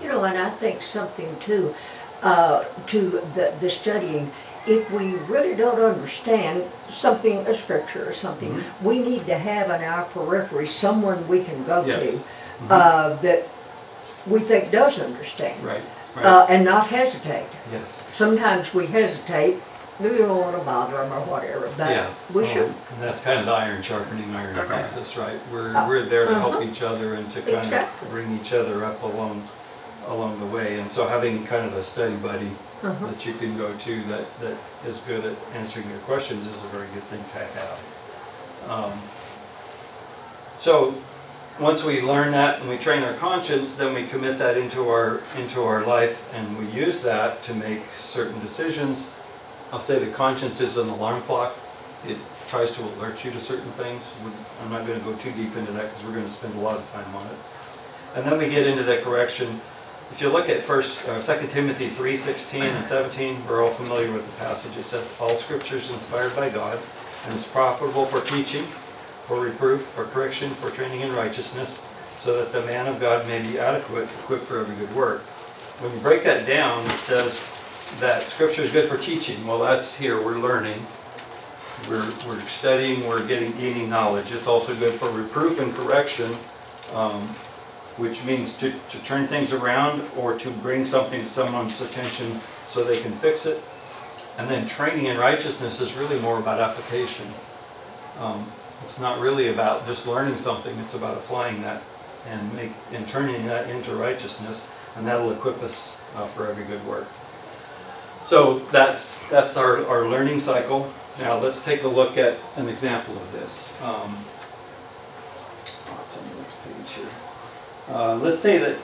You 0.00 0.08
know, 0.08 0.22
and 0.24 0.38
I 0.38 0.48
think 0.50 0.82
something 0.82 1.36
too, 1.40 1.74
uh, 2.22 2.64
to 2.86 3.00
the, 3.34 3.52
the 3.60 3.68
studying, 3.68 4.30
if 4.66 4.90
we 4.92 5.14
really 5.26 5.54
don't 5.56 5.80
understand 5.80 6.62
something, 6.88 7.38
a 7.46 7.54
scripture 7.56 8.08
or 8.08 8.12
something, 8.12 8.52
Mhm. 8.54 8.62
we 8.82 8.98
need 9.00 9.26
to 9.26 9.34
have 9.36 9.70
in 9.70 9.82
our 9.82 10.04
periphery 10.04 10.66
someone 10.66 11.26
we 11.26 11.42
can 11.42 11.64
go 11.64 11.82
to, 11.84 12.20
uh, 12.70 13.14
that 13.22 13.42
we 14.26 14.38
think 14.40 14.70
does 14.70 15.00
understand. 15.00 15.64
Right, 15.64 15.80
Uh, 16.16 16.20
right, 16.20 16.50
and 16.50 16.64
not 16.64 16.88
hesitate. 16.88 17.46
yes. 17.72 18.00
Sometimes 18.14 18.72
we 18.74 18.86
hesitate, 18.86 19.56
we 20.00 20.08
don't 20.18 20.40
wanna 20.40 20.58
bother 20.58 20.96
them 20.96 21.12
or 21.12 21.20
whatever, 21.22 21.68
Yeah. 21.78 22.06
but 22.28 22.36
we 22.36 22.42
um, 22.44 22.48
should. 22.48 22.62
And 22.66 23.02
that's 23.02 23.20
kind 23.20 23.40
of 23.40 23.46
the 23.46 23.52
iron 23.52 23.82
sharpening 23.82 24.34
iron 24.34 24.54
process, 24.66 25.16
right? 25.16 25.38
We're, 25.52 25.76
Uh, 25.76 25.88
we're 25.88 26.02
there 26.02 26.26
to 26.26 26.34
help 26.34 26.54
uh-huh. 26.54 26.64
each 26.64 26.82
other 26.82 27.14
and 27.14 27.30
to 27.32 27.42
kind 27.42 27.72
of 27.72 28.06
bring 28.10 28.38
each 28.38 28.52
other 28.52 28.84
up 28.84 29.02
along, 29.02 29.48
along 30.06 30.38
the 30.40 30.46
way. 30.46 30.78
And 30.78 30.90
so 30.90 31.06
having 31.08 31.44
kind 31.46 31.66
of 31.66 31.74
a 31.74 31.82
study 31.82 32.14
buddy 32.14 32.50
Uh-huh. 32.82 33.06
that 33.06 33.26
you 33.26 33.32
can 33.34 33.58
go 33.58 33.72
to 33.72 34.02
that, 34.04 34.40
that 34.40 34.56
is 34.86 34.98
good 34.98 35.24
at 35.24 35.34
answering 35.56 35.88
your 35.90 35.98
questions 36.00 36.46
is 36.46 36.62
a 36.62 36.68
very 36.68 36.86
good 36.94 37.02
thing 37.04 37.24
to 37.32 37.38
have. 37.58 37.78
Um, 38.70 38.92
So, 40.58 40.94
once 41.60 41.84
we 41.84 42.00
learn 42.02 42.32
that 42.32 42.60
and 42.60 42.68
we 42.68 42.76
train 42.76 43.02
our 43.04 43.14
conscience, 43.14 43.74
then 43.76 43.94
we 43.94 44.06
commit 44.06 44.38
that 44.38 44.56
into 44.56 44.88
our, 44.88 45.20
into 45.38 45.62
our 45.62 45.84
life 45.84 46.32
and 46.34 46.58
we 46.58 46.66
use 46.66 47.00
that 47.02 47.42
to 47.44 47.54
make 47.54 47.82
certain 47.96 48.40
decisions. 48.40 49.10
I'll 49.72 49.80
say 49.80 49.98
the 49.98 50.10
conscience 50.10 50.60
is 50.60 50.78
an 50.78 50.88
alarm 50.88 51.20
clock. 51.22 51.54
It 52.06 52.16
tries 52.48 52.70
to 52.76 52.82
alert 52.82 53.24
you 53.24 53.30
to 53.32 53.40
certain 53.40 53.70
things. 53.72 54.14
I'm 54.62 54.70
not 54.70 54.86
gonna 54.86 55.00
go 55.00 55.14
too 55.16 55.30
deep 55.32 55.54
into 55.56 55.72
that 55.72 55.90
because 55.90 56.04
we're 56.04 56.14
gonna 56.14 56.28
spend 56.28 56.54
a 56.54 56.60
lot 56.60 56.76
of 56.76 56.90
time 56.90 57.14
on 57.14 57.26
it. 57.26 57.36
And 58.14 58.24
then 58.24 58.38
we 58.38 58.48
get 58.48 58.66
into 58.66 58.82
the 58.82 58.98
correction. 58.98 59.60
If 60.10 60.22
you 60.22 60.30
look 60.30 60.48
at 60.48 60.62
first, 60.62 61.06
uh, 61.06 61.20
2 61.20 61.50
Timothy 61.50 61.90
3, 61.90 62.16
16 62.16 62.62
and 62.62 62.86
17, 62.86 63.44
we're 63.46 63.62
all 63.62 63.70
familiar 63.70 64.10
with 64.10 64.24
the 64.24 64.44
passage. 64.44 64.74
It 64.78 64.84
says, 64.84 65.12
"All 65.20 65.36
scripture 65.36 65.76
is 65.76 65.90
inspired 65.90 66.34
by 66.34 66.48
God 66.48 66.78
and 67.26 67.34
is 67.34 67.46
profitable 67.46 68.06
for 68.06 68.22
teaching, 68.22 68.64
for 69.26 69.38
reproof, 69.38 69.82
for 69.82 70.06
correction, 70.06 70.48
for 70.50 70.70
training 70.70 71.02
in 71.02 71.14
righteousness, 71.14 71.80
so 72.22 72.38
that 72.38 72.52
the 72.52 72.62
man 72.62 72.86
of 72.86 72.98
God 72.98 73.26
may 73.28 73.40
be 73.40 73.58
adequate, 73.60 74.08
equipped 74.22 74.44
for 74.44 74.60
every 74.60 74.76
good 74.76 74.94
work." 74.96 75.20
When 75.80 75.92
you 75.92 75.98
break 75.98 76.24
that 76.24 76.46
down, 76.46 76.86
it 76.86 76.92
says 76.92 77.38
that 78.00 78.22
scripture 78.22 78.62
is 78.62 78.70
good 78.70 78.88
for 78.88 78.96
teaching. 78.96 79.46
Well, 79.46 79.58
that's 79.58 79.98
here, 79.98 80.22
we're 80.22 80.38
learning. 80.38 80.80
We're, 81.88 82.08
we're 82.26 82.40
studying, 82.40 83.06
we're 83.06 83.26
getting, 83.26 83.52
gaining 83.52 83.88
knowledge. 83.88 84.32
It's 84.32 84.46
also 84.46 84.74
good 84.74 84.92
for 84.92 85.10
reproof 85.10 85.60
and 85.60 85.74
correction, 85.74 86.32
um, 86.94 87.22
which 87.96 88.24
means 88.24 88.56
to, 88.58 88.70
to 88.70 89.04
turn 89.04 89.26
things 89.26 89.52
around 89.52 90.02
or 90.16 90.38
to 90.38 90.50
bring 90.50 90.84
something 90.84 91.20
to 91.20 91.28
someone's 91.28 91.80
attention 91.80 92.40
so 92.66 92.84
they 92.84 93.00
can 93.00 93.12
fix 93.12 93.46
it. 93.46 93.62
And 94.38 94.48
then 94.48 94.66
training 94.66 95.06
in 95.06 95.18
righteousness 95.18 95.80
is 95.80 95.96
really 95.96 96.20
more 96.20 96.38
about 96.38 96.60
application. 96.60 97.26
Um, 98.20 98.46
It's 98.82 99.00
not 99.00 99.18
really 99.18 99.48
about 99.48 99.86
just 99.86 100.06
learning 100.06 100.38
something, 100.38 100.78
it's 100.78 100.94
about 100.94 101.16
applying 101.16 101.62
that 101.62 101.82
and 102.30 102.54
make, 102.54 102.70
and 102.92 103.06
turning 103.08 103.46
that 103.46 103.68
into 103.70 103.90
righteousness, 103.94 104.70
and 104.94 105.04
that'll 105.06 105.32
equip 105.32 105.62
us 105.62 106.00
uh, 106.14 106.26
for 106.26 106.46
every 106.46 106.64
good 106.64 106.84
work. 106.86 107.08
So 108.28 108.58
that's, 108.72 109.26
that's 109.30 109.56
our, 109.56 109.86
our 109.86 110.06
learning 110.06 110.38
cycle. 110.38 110.92
Now, 111.18 111.38
let's 111.38 111.64
take 111.64 111.84
a 111.84 111.88
look 111.88 112.18
at 112.18 112.36
an 112.56 112.68
example 112.68 113.16
of 113.16 113.32
this. 113.32 113.80
Um, 113.82 114.18
here? 116.94 117.08
Uh, 117.88 118.16
let's 118.16 118.42
say 118.42 118.58
that 118.58 118.76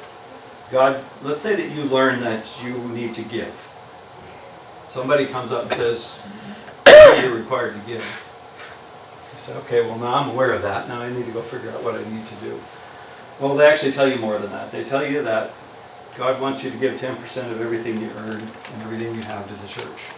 God, 0.72 1.04
let's 1.22 1.42
say 1.42 1.56
that 1.56 1.76
you 1.76 1.84
learn 1.84 2.20
that 2.20 2.58
you 2.64 2.78
need 2.88 3.14
to 3.16 3.22
give. 3.22 3.52
Somebody 4.88 5.26
comes 5.26 5.52
up 5.52 5.64
and 5.64 5.72
says, 5.74 6.26
you're 7.20 7.34
required 7.34 7.74
to 7.74 7.80
give. 7.80 8.00
You 8.00 9.38
say, 9.40 9.54
okay, 9.58 9.82
well, 9.82 9.98
now 9.98 10.14
I'm 10.14 10.30
aware 10.30 10.54
of 10.54 10.62
that, 10.62 10.88
now 10.88 11.02
I 11.02 11.12
need 11.12 11.26
to 11.26 11.32
go 11.32 11.42
figure 11.42 11.70
out 11.70 11.84
what 11.84 11.96
I 11.96 12.10
need 12.10 12.24
to 12.24 12.34
do. 12.36 12.58
Well, 13.38 13.56
they 13.56 13.66
actually 13.66 13.92
tell 13.92 14.08
you 14.08 14.16
more 14.16 14.38
than 14.38 14.52
that. 14.52 14.72
They 14.72 14.84
tell 14.84 15.06
you 15.06 15.20
that 15.24 15.50
God 16.16 16.40
wants 16.40 16.62
you 16.62 16.70
to 16.70 16.76
give 16.76 16.98
ten 17.00 17.16
percent 17.16 17.50
of 17.50 17.60
everything 17.60 18.00
you 18.00 18.10
earn 18.16 18.40
and 18.40 18.82
everything 18.82 19.14
you 19.14 19.22
have 19.22 19.46
to 19.48 19.54
the 19.54 19.68
church. 19.68 20.10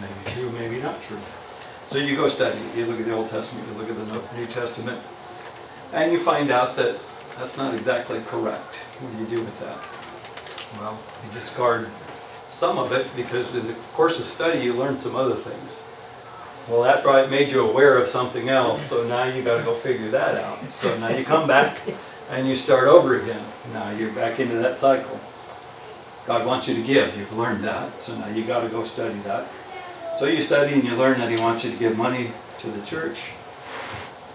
Maybe 0.00 0.30
true, 0.34 0.50
maybe 0.58 0.82
not 0.82 1.00
true. 1.00 1.20
So 1.86 1.98
you 1.98 2.16
go 2.16 2.28
study, 2.28 2.58
you 2.76 2.86
look 2.86 2.98
at 2.98 3.06
the 3.06 3.14
Old 3.14 3.28
Testament, 3.28 3.68
you 3.68 3.74
look 3.74 3.88
at 3.88 3.96
the 3.96 4.36
New 4.36 4.46
Testament, 4.46 4.98
and 5.92 6.12
you 6.12 6.18
find 6.18 6.50
out 6.50 6.76
that 6.76 6.98
that's 7.38 7.56
not 7.56 7.74
exactly 7.74 8.20
correct. 8.26 8.76
What 9.00 9.12
do 9.12 9.18
you 9.18 9.38
do 9.38 9.44
with 9.44 9.58
that? 9.60 10.80
Well, 10.80 10.98
you 11.24 11.32
discard 11.32 11.88
some 12.50 12.78
of 12.78 12.92
it 12.92 13.06
because 13.16 13.54
in 13.54 13.66
the 13.66 13.74
course 13.92 14.18
of 14.18 14.26
study, 14.26 14.60
you 14.60 14.74
learn 14.74 15.00
some 15.00 15.16
other 15.16 15.34
things. 15.34 15.80
Well, 16.68 16.82
that 16.82 17.02
brought, 17.02 17.30
made 17.30 17.50
you 17.50 17.68
aware 17.68 17.98
of 17.98 18.08
something 18.08 18.48
else, 18.48 18.82
so 18.82 19.06
now 19.06 19.24
you 19.24 19.42
gotta 19.42 19.62
go 19.62 19.74
figure 19.74 20.10
that 20.10 20.36
out. 20.36 20.68
So 20.68 20.98
now 20.98 21.08
you 21.08 21.24
come 21.24 21.46
back 21.46 21.78
and 22.30 22.48
you 22.48 22.54
start 22.54 22.88
over 22.88 23.20
again. 23.20 23.44
Now 23.72 23.90
you're 23.90 24.12
back 24.12 24.40
into 24.40 24.56
that 24.56 24.78
cycle. 24.78 25.18
God 26.26 26.46
wants 26.46 26.68
you 26.68 26.74
to 26.74 26.82
give, 26.82 27.16
you've 27.18 27.36
learned 27.36 27.62
that, 27.64 28.00
so 28.00 28.16
now 28.16 28.28
you 28.28 28.44
gotta 28.44 28.68
go 28.68 28.84
study 28.84 29.18
that. 29.20 29.46
So 30.18 30.26
you 30.26 30.40
study 30.40 30.74
and 30.74 30.84
you 30.84 30.94
learn 30.94 31.18
that 31.20 31.30
he 31.30 31.36
wants 31.42 31.64
you 31.64 31.70
to 31.70 31.76
give 31.76 31.98
money 31.98 32.30
to 32.60 32.68
the 32.68 32.84
church. 32.86 33.32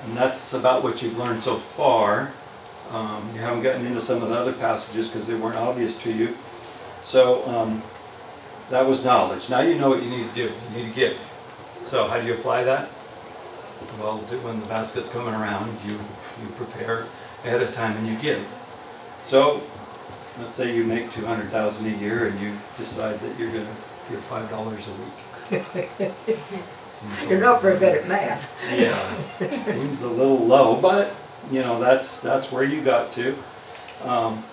And 0.06 0.16
that's 0.16 0.54
about 0.54 0.84
what 0.84 1.02
you've 1.02 1.18
learned 1.18 1.42
so 1.42 1.56
far. 1.56 2.32
Um, 2.92 3.28
you 3.34 3.42
haven't 3.42 3.64
gotten 3.64 3.86
into 3.86 4.02
some 4.02 4.22
of 4.22 4.30
the 4.30 4.36
other 4.36 4.54
passages 4.54 5.10
because 5.10 5.28
they 5.28 5.36
weren't 5.36 5.58
obvious 5.58 5.98
to 6.04 6.12
you. 6.12 6.36
So, 7.02 7.48
um, 7.48 7.82
that 8.70 8.86
was 8.86 9.04
knowledge. 9.04 9.50
Now 9.50 9.62
you 9.62 9.76
know 9.76 9.90
what 9.90 10.04
you 10.04 10.10
need 10.10 10.30
to 10.30 10.36
do. 10.36 10.44
You 10.44 10.78
need 10.78 10.90
to 10.90 10.96
give. 10.96 11.20
So 11.84 12.08
how 12.08 12.20
do 12.20 12.28
you 12.28 12.34
apply 12.34 12.64
that? 12.64 12.88
Well, 14.00 14.18
when 14.18 14.60
the 14.60 14.66
basket's 14.68 15.10
coming 15.10 15.34
around, 15.34 15.76
you, 15.86 15.94
you 15.94 16.50
prepare 16.56 17.06
ahead 17.44 17.62
of 17.62 17.74
time 17.74 17.96
and 17.98 18.08
you 18.08 18.16
give. 18.18 18.46
So, 19.24 19.62
let's 20.40 20.56
say 20.56 20.76
you 20.76 20.84
make 20.84 21.12
two 21.12 21.26
hundred 21.26 21.48
thousand 21.50 21.94
a 21.94 21.98
year 21.98 22.28
and 22.28 22.40
you 22.40 22.54
decide 22.78 23.20
that 23.20 23.40
you're 23.40 23.52
gonna 23.52 23.76
give 24.10 24.20
five 24.22 24.50
dollars 24.50 24.88
a 24.88 24.92
week. 24.92 26.12
You're 27.30 27.40
not 27.42 27.62
very 27.62 27.80
good 27.80 27.98
at 28.00 28.08
math. 28.08 28.62
yeah, 28.76 29.64
seems 29.64 30.02
a 30.02 30.10
little 30.10 30.38
low, 30.46 30.76
but, 30.82 31.14
you 31.52 31.62
know, 31.62 31.80
that's, 31.80 32.20
that's 32.20 32.52
where 32.52 32.64
you 32.64 32.82
got 32.84 33.12
to. 33.12 33.36
Um, 34.04 34.44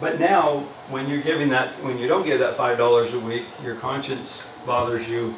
But 0.00 0.18
now, 0.18 0.58
when 0.90 1.08
you're 1.08 1.22
giving 1.22 1.50
that, 1.50 1.68
when 1.84 1.98
you 1.98 2.08
don't 2.08 2.24
give 2.26 2.40
that 2.40 2.56
five 2.56 2.76
dollars 2.78 3.14
a 3.14 3.20
week, 3.20 3.44
your 3.62 3.76
conscience 3.76 4.42
bothers 4.66 5.08
you, 5.08 5.34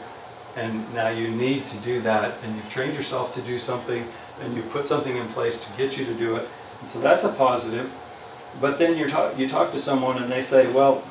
and 0.57 0.73
now 0.95 1.09
you 1.11 1.29
need 1.29 1.67
to 1.67 1.77
do 1.79 2.01
that, 2.01 2.35
and 2.43 2.57
you've 2.57 2.71
trained 2.71 2.95
yourself 2.95 3.35
to 3.35 3.43
do 3.43 3.59
something, 3.59 4.03
and 4.41 4.57
you 4.57 4.63
put 4.63 4.87
something 4.89 5.15
in 5.15 5.29
place 5.29 5.63
to 5.65 5.71
get 5.77 5.99
you 5.99 6.07
to 6.07 6.15
do 6.15 6.37
it, 6.37 6.49
and 6.81 6.89
so 6.89 7.01
that's 7.01 7.25
a 7.25 7.31
positive. 7.31 7.93
But 8.61 8.79
then 8.79 8.97
you're 8.97 9.09
talk, 9.09 9.39
you 9.39 9.49
talk 9.49 9.73
to 9.73 9.79
someone 9.79 10.23
and 10.23 10.33
they 10.33 10.43
say, 10.43 10.71
well, 10.73 11.05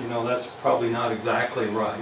you 0.00 0.08
know, 0.08 0.24
that's 0.26 0.46
probably 0.46 0.90
not 0.90 1.10
exactly 1.10 1.66
right. 1.66 1.98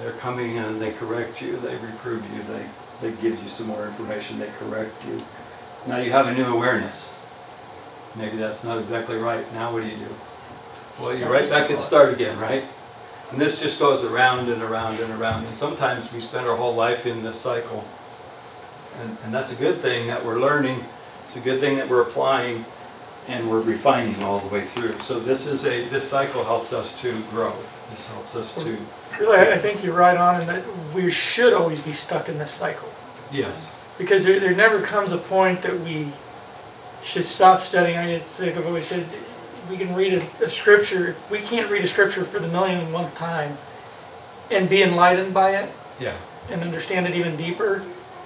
They're 0.00 0.12
coming 0.12 0.56
in 0.56 0.64
and 0.64 0.80
they 0.80 0.92
correct 0.92 1.40
you, 1.40 1.56
they 1.56 1.76
reprove 1.76 2.24
you, 2.34 2.42
they, 2.42 2.66
they 3.00 3.20
give 3.22 3.42
you 3.42 3.48
some 3.48 3.66
more 3.66 3.86
information, 3.86 4.38
they 4.38 4.50
correct 4.58 5.04
you. 5.06 5.22
Now 5.86 5.98
you 5.98 6.12
have 6.12 6.26
a 6.26 6.34
new 6.34 6.44
awareness. 6.44 7.18
Maybe 8.16 8.36
that's 8.36 8.64
not 8.64 8.78
exactly 8.78 9.16
right, 9.16 9.50
now 9.54 9.72
what 9.72 9.82
do 9.82 9.88
you 9.88 9.96
do? 9.96 10.14
Well, 11.00 11.16
you're 11.16 11.30
right 11.30 11.48
back 11.48 11.70
at 11.70 11.80
start 11.80 12.12
again, 12.12 12.38
right? 12.38 12.64
And 13.30 13.40
this 13.40 13.60
just 13.60 13.78
goes 13.78 14.04
around 14.04 14.48
and 14.48 14.62
around 14.62 14.98
and 15.00 15.12
around, 15.20 15.44
and 15.44 15.54
sometimes 15.54 16.12
we 16.12 16.20
spend 16.20 16.46
our 16.46 16.56
whole 16.56 16.74
life 16.74 17.06
in 17.06 17.22
this 17.22 17.38
cycle. 17.38 17.84
And, 19.00 19.16
and 19.24 19.34
that's 19.34 19.52
a 19.52 19.54
good 19.54 19.76
thing 19.76 20.06
that 20.06 20.24
we're 20.24 20.40
learning, 20.40 20.80
it's 21.28 21.36
a 21.36 21.40
good 21.40 21.60
thing 21.60 21.76
that 21.76 21.86
we're 21.90 22.00
applying, 22.00 22.64
and 23.26 23.50
we're 23.50 23.60
refining 23.60 24.22
all 24.22 24.38
the 24.38 24.48
way 24.48 24.64
through. 24.64 24.98
So 25.00 25.20
this 25.20 25.46
is 25.46 25.66
a, 25.66 25.86
this 25.90 26.08
cycle 26.08 26.42
helps 26.42 26.72
us 26.72 26.98
to 27.02 27.12
grow, 27.30 27.52
this 27.90 28.08
helps 28.08 28.34
us 28.34 28.54
to, 28.64 28.78
Really, 29.20 29.36
I 29.36 29.52
I 29.52 29.58
think 29.58 29.84
you're 29.84 29.94
right 29.94 30.16
on 30.16 30.40
in 30.40 30.46
that 30.46 30.64
we 30.94 31.10
should 31.10 31.52
always 31.52 31.82
be 31.82 31.92
stuck 31.92 32.30
in 32.30 32.38
this 32.38 32.52
cycle. 32.52 32.88
yes, 33.30 33.84
Because 33.98 34.24
there, 34.24 34.40
there 34.40 34.54
never 34.54 34.80
comes 34.80 35.12
a 35.12 35.18
point 35.18 35.60
that 35.62 35.78
we 35.80 36.12
should 37.04 37.26
stop 37.26 37.60
studying. 37.60 37.98
I, 37.98 38.12
it's 38.12 38.40
like 38.40 38.56
I've 38.56 38.66
always 38.66 38.86
said, 38.86 39.04
we 39.68 39.76
can 39.76 39.94
read 39.94 40.14
a, 40.14 40.44
a 40.46 40.48
scripture, 40.48 41.08
if 41.08 41.30
we 41.30 41.40
can't 41.40 41.70
read 41.70 41.84
a 41.84 41.88
scripture 41.88 42.24
for 42.24 42.38
the 42.38 42.48
million 42.48 42.80
and 42.80 42.90
one 42.94 43.10
time 43.12 43.58
and 44.50 44.66
be 44.70 44.82
enlightened 44.82 45.34
by 45.34 45.56
it 45.56 45.70
yeah. 46.00 46.16
and 46.48 46.62
understand 46.62 47.06
it 47.06 47.14
even 47.14 47.36
deeper, 47.36 47.82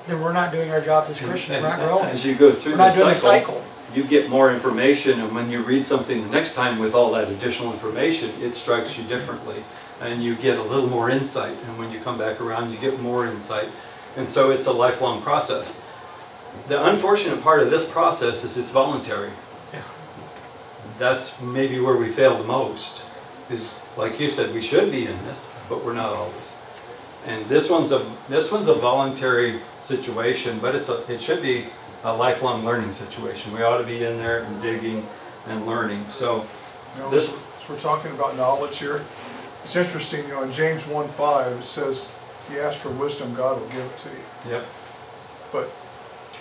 then 0.07 0.21
we're 0.21 0.33
not 0.33 0.53
doing 0.53 0.71
our 0.71 0.81
job 0.81 1.07
as 1.09 1.19
Christians, 1.21 1.62
we're 1.62 1.69
not 1.69 1.79
growing. 1.79 2.07
As 2.07 2.25
you 2.27 2.35
go 2.35 2.53
through 2.53 2.73
We're 2.73 2.79
the 2.79 2.87
not 2.88 2.95
doing 2.97 3.17
cycle, 3.17 3.55
cycle. 3.55 3.65
you 3.95 4.05
get 4.05 4.29
more 4.29 4.53
information, 4.53 5.21
and 5.21 5.35
when 5.35 5.51
you 5.51 5.61
read 5.62 5.87
something 5.87 6.23
the 6.23 6.31
next 6.31 6.55
time 6.55 6.79
with 6.79 6.95
all 6.95 7.12
that 7.12 7.29
additional 7.29 7.73
information, 7.73 8.31
it 8.41 8.55
strikes 8.55 8.99
you 8.99 9.05
differently, 9.05 9.62
and 10.01 10.23
you 10.23 10.35
get 10.35 10.59
a 10.59 10.62
little 10.62 10.88
more 10.88 11.09
insight, 11.11 11.57
and 11.67 11.79
when 11.79 11.91
you 11.93 12.01
come 12.01 12.19
back 12.19 12.41
around, 12.41 12.73
you 12.73 12.79
get 12.79 13.01
more 13.01 13.27
insight. 13.27 13.69
And 14.17 14.29
so 14.29 14.51
it's 14.51 14.67
a 14.67 14.73
lifelong 14.73 15.23
process. 15.23 15.81
The 16.69 16.85
unfortunate 16.85 17.41
part 17.41 17.62
of 17.62 17.71
this 17.71 17.91
process 17.91 18.45
is 18.45 18.59
it's 18.59 18.71
voluntary. 18.71 19.31
Yeah. 19.73 19.83
That's 20.99 21.41
maybe 21.41 21.81
where 21.81 21.97
we 21.97 22.09
fail 22.09 22.37
the 22.37 22.45
most, 22.45 23.07
is, 23.49 23.73
like 23.97 24.19
you 24.21 24.29
said, 24.29 24.53
we 24.53 24.61
should 24.61 24.91
be 24.91 25.07
in 25.07 25.17
this, 25.25 25.49
but 25.69 25.85
we're 25.85 25.95
not 25.95 26.12
always. 26.12 26.57
And 27.26 27.44
this 27.46 27.70
one's 27.70 27.92
a, 27.92 28.04
this 28.28 28.50
one's 28.50 28.68
a 28.68 28.74
voluntary 28.74 29.61
situation, 29.80 30.58
but 30.61 30.74
it's 30.74 30.88
a, 30.88 31.04
it 31.12 31.20
should 31.20 31.40
be 31.42 31.66
a 32.04 32.12
lifelong 32.12 32.64
learning 32.64 32.90
situation. 32.92 33.52
We 33.54 33.62
ought 33.62 33.78
to 33.78 33.85
be 33.85 34.04
in 34.04 34.16
there 34.18 34.40
and 34.42 34.61
digging 34.62 35.06
and 35.48 35.66
learning, 35.66 36.04
so, 36.11 36.44
You 36.96 37.02
know, 37.02 37.11
This- 37.11 37.35
we're 37.68 37.78
talking 37.78 38.11
about 38.12 38.37
knowledge 38.37 38.78
here. 38.78 39.02
It's 39.64 39.76
interesting, 39.76 40.24
you 40.26 40.35
know, 40.35 40.42
in 40.42 40.52
James 40.52 40.82
1:5, 40.87 41.58
it 41.61 41.64
says, 41.64 42.11
if 42.48 42.54
you 42.54 42.61
ask 42.61 42.80
for 42.80 42.88
wisdom, 42.90 43.35
God 43.35 43.61
will 43.61 43.68
give 43.68 43.85
it 43.85 43.98
to 43.98 44.08
you. 44.08 44.54
yep, 44.56 44.64
But 45.52 45.70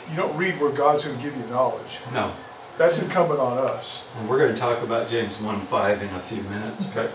you 0.10 0.18
don't 0.18 0.36
read 0.36 0.60
where 0.60 0.72
God's 0.72 1.06
gonna 1.06 1.22
give 1.22 1.38
you 1.38 1.44
knowledge. 1.46 2.00
no. 2.14 2.32
That's 2.78 2.98
incumbent 2.98 3.40
on 3.40 3.60
us. 3.60 4.04
And 4.18 4.28
we're 4.28 4.40
gonna 4.40 4.58
talk 4.58 4.82
about 4.82 5.08
James 5.08 5.40
one 5.40 5.62
five 5.62 6.02
in 6.02 6.10
a 6.16 6.20
few 6.20 6.42
minutes, 6.44 6.86
but, 6.86 7.12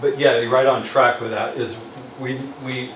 but 0.00 0.18
yeah, 0.18 0.38
you're 0.38 0.50
right 0.50 0.66
on 0.66 0.82
track 0.82 1.20
with 1.22 1.30
that, 1.30 1.56
is 1.56 1.78
we, 2.20 2.38
we, 2.64 2.90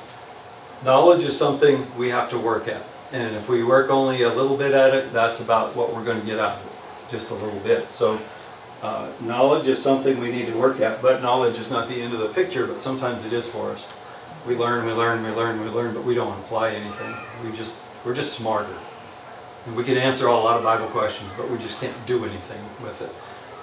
knowledge 0.85 1.23
is 1.23 1.37
something 1.37 1.87
we 1.97 2.09
have 2.09 2.31
to 2.31 2.39
work 2.39 2.69
at. 2.69 2.83
And 3.13 3.37
if 3.37 3.49
we 3.49 3.63
work 3.63 3.91
only 3.91 4.23
a 4.23 4.29
little 4.29 4.57
bit 4.57 4.73
at 4.73 4.95
it, 4.95 5.13
that's 5.13 5.41
about 5.41 5.77
what 5.77 5.95
we're 5.95 6.05
gonna 6.05 6.21
get 6.21 6.39
out 6.39 6.59
of 6.59 6.67
it, 6.67 7.11
just 7.11 7.31
a 7.31 7.35
little 7.35 7.61
bit. 7.61 7.93
So, 7.93 8.21
uh, 8.83 9.13
knowledge 9.21 9.69
is 9.69 9.81
something 9.81 10.19
we 10.19 10.33
need 10.33 10.47
to 10.47 10.59
work 10.59 10.81
at, 10.81 11.01
but 11.01 11.23
knowledge 11.23 11.59
is 11.59 11.71
not 11.71 11.89
the 11.89 12.03
end 12.03 12.15
of 12.15 12.19
the 12.19 12.29
picture, 12.29 12.67
but 12.67 12.81
sometimes 12.81 13.25
it 13.25 13.33
is 13.33 13.47
for 13.49 13.71
us. 13.71 13.87
We 14.47 14.57
learn, 14.57 14.85
we 14.85 14.93
learn, 14.93 15.23
we 15.23 15.31
learn, 15.31 15.61
we 15.61 15.69
learn, 15.69 15.95
but 15.95 16.03
we 16.05 16.15
don't 16.15 16.37
apply 16.41 16.71
anything. 16.71 17.15
We 17.45 17.57
just, 17.57 17.81
we're 18.05 18.15
just 18.15 18.33
smarter. 18.33 18.75
And 19.67 19.77
we 19.77 19.85
can 19.85 19.97
answer 19.97 20.27
a 20.27 20.35
lot 20.35 20.57
of 20.57 20.65
Bible 20.65 20.89
questions, 20.89 21.31
but 21.37 21.49
we 21.49 21.59
just 21.59 21.81
can't 21.81 21.95
do 22.07 22.25
anything 22.25 22.61
with 22.83 23.01
it. 23.03 23.13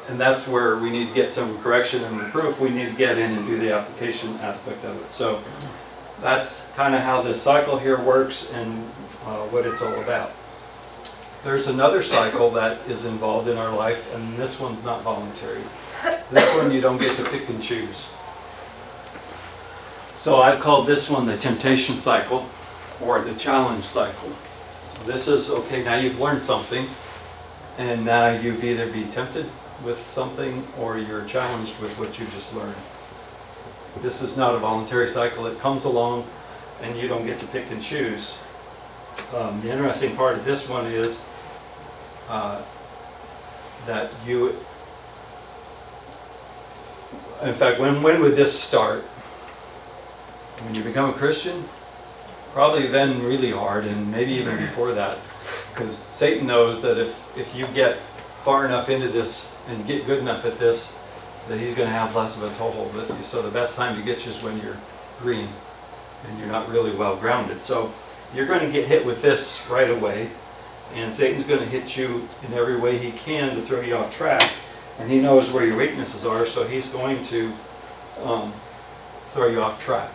And 0.10 0.19
that's 0.19 0.48
where 0.48 0.78
we 0.78 0.89
need 0.89 1.10
to 1.10 1.13
get 1.13 1.32
some 1.32 1.56
correction 1.60 2.04
and 2.04 2.19
reproof. 2.19 2.60
We 2.60 2.72
need 2.72 2.89
to 2.89 2.95
get 2.95 3.19
in 3.19 3.32
and 3.32 3.45
do 3.45 3.60
the 3.60 3.74
application 3.74 4.34
aspect 4.38 4.84
of 4.84 5.00
it. 5.00 5.13
So 5.13 5.39
that's 6.19 6.74
kind 6.74 6.95
of 6.95 7.02
how 7.02 7.22
this 7.22 7.39
cycle 7.39 7.78
here 7.78 8.02
works 8.02 8.52
and 8.54 8.80
uh, 9.26 9.45
what 9.50 9.67
it's 9.67 9.84
all 9.84 10.02
about. 10.02 10.32
There's 11.43 11.67
another 11.67 12.02
cycle 12.02 12.50
that 12.52 12.80
is 12.89 13.06
involved 13.06 13.48
in 13.48 13.58
our 13.58 13.74
life, 13.74 14.13
and 14.15 14.36
this 14.36 14.60
one's 14.60 14.84
not 14.84 15.04
voluntary. 15.04 15.62
This 16.32 16.56
one 16.56 16.72
you 16.72 16.82
don't 16.82 16.98
get 16.98 17.15
to 17.17 17.24
pick 17.26 17.48
and 17.48 17.62
choose. 17.62 18.10
So 20.15 20.41
I've 20.41 20.60
called 20.60 20.88
this 20.88 21.08
one 21.08 21.28
the 21.28 21.38
temptation 21.38 22.02
cycle 22.02 22.48
or 23.00 23.22
the 23.22 23.36
challenge 23.36 23.84
cycle. 23.84 24.32
This 25.06 25.28
is, 25.28 25.52
okay, 25.52 25.84
now 25.84 25.95
you've 25.95 26.19
learned 26.19 26.43
something, 26.43 26.88
and 27.78 28.04
now 28.04 28.32
you've 28.32 28.63
either 28.63 28.91
been 28.91 29.10
tempted 29.12 29.45
with 29.84 30.00
something 30.00 30.65
or 30.78 30.98
you're 30.98 31.26
challenged 31.26 31.80
with 31.80 31.98
what 32.00 32.20
you 32.20 32.26
just 32.28 32.54
learned. 32.56 32.76
This 34.02 34.22
is 34.22 34.38
not 34.38 34.56
a 34.56 34.60
voluntary 34.60 35.08
cycle, 35.08 35.48
it 35.48 35.60
comes 35.60 35.86
along 35.86 36.26
and 36.82 36.98
you 36.98 37.08
don't 37.08 37.26
get 37.26 37.39
to 37.39 37.48
pick 37.48 37.70
and 37.72 37.82
choose. 37.82 38.36
Um, 39.36 39.62
the 39.62 39.72
interesting 39.72 40.15
part 40.15 40.38
of 40.38 40.46
this 40.46 40.70
one 40.70 40.86
is 40.86 41.26
uh, 42.30 42.62
that 43.86 44.12
you, 44.26 44.50
in 47.44 47.54
fact, 47.54 47.80
when, 47.80 48.02
when 48.02 48.22
would 48.22 48.36
this 48.36 48.58
start? 48.58 49.02
When 50.63 50.76
you 50.76 50.84
become 50.84 51.10
a 51.10 51.13
Christian? 51.13 51.63
Probably 52.54 52.88
then 52.88 53.24
really 53.24 53.52
hard, 53.52 53.86
and 53.86 54.12
maybe 54.12 54.32
even 54.34 54.58
before 54.58 54.94
that. 54.94 55.18
Because 55.74 55.96
Satan 55.98 56.48
knows 56.48 56.82
that 56.82 56.98
if, 56.98 57.38
if 57.38 57.56
you 57.56 57.68
get 57.68 57.98
far 58.44 58.65
enough 58.65 58.89
into 58.89 59.08
this 59.08 59.56
and 59.69 59.86
get 59.88 60.05
good 60.05 60.19
enough 60.19 60.45
at 60.45 60.58
this, 60.58 60.97
that 61.47 61.60
he's 61.60 61.73
gonna 61.73 61.89
have 61.89 62.15
less 62.15 62.36
of 62.36 62.43
a 62.43 62.55
toehold 62.58 62.93
with 62.95 63.10
you. 63.10 63.23
So 63.23 63.41
the 63.41 63.51
best 63.51 63.75
time 63.75 63.95
to 63.95 64.01
get 64.01 64.25
you 64.25 64.32
is 64.32 64.43
when 64.43 64.60
you're 64.62 64.77
green 65.19 65.47
and 66.27 66.39
you're 66.39 66.47
not 66.47 66.69
really 66.69 66.91
well 66.91 67.15
grounded. 67.15 67.62
So 67.62 67.91
you're 68.34 68.45
gonna 68.45 68.69
get 68.69 68.88
hit 68.88 69.05
with 69.05 69.21
this 69.21 69.65
right 69.69 69.89
away. 69.89 70.29
And 70.95 71.13
Satan's 71.13 71.43
gonna 71.43 71.65
hit 71.65 71.97
you 71.97 72.27
in 72.47 72.53
every 72.53 72.77
way 72.77 72.97
he 72.97 73.12
can 73.12 73.55
to 73.55 73.62
throw 73.62 73.82
you 73.82 73.95
off 73.95 74.15
track. 74.15 74.43
And 74.99 75.10
he 75.10 75.19
knows 75.19 75.51
where 75.51 75.65
your 75.65 75.77
weaknesses 75.77 76.25
are, 76.25 76.45
so 76.45 76.67
he's 76.67 76.89
going 76.89 77.23
to 77.23 77.53
um, 78.23 78.51
throw 79.32 79.47
you 79.47 79.62
off 79.62 79.82
track. 79.82 80.10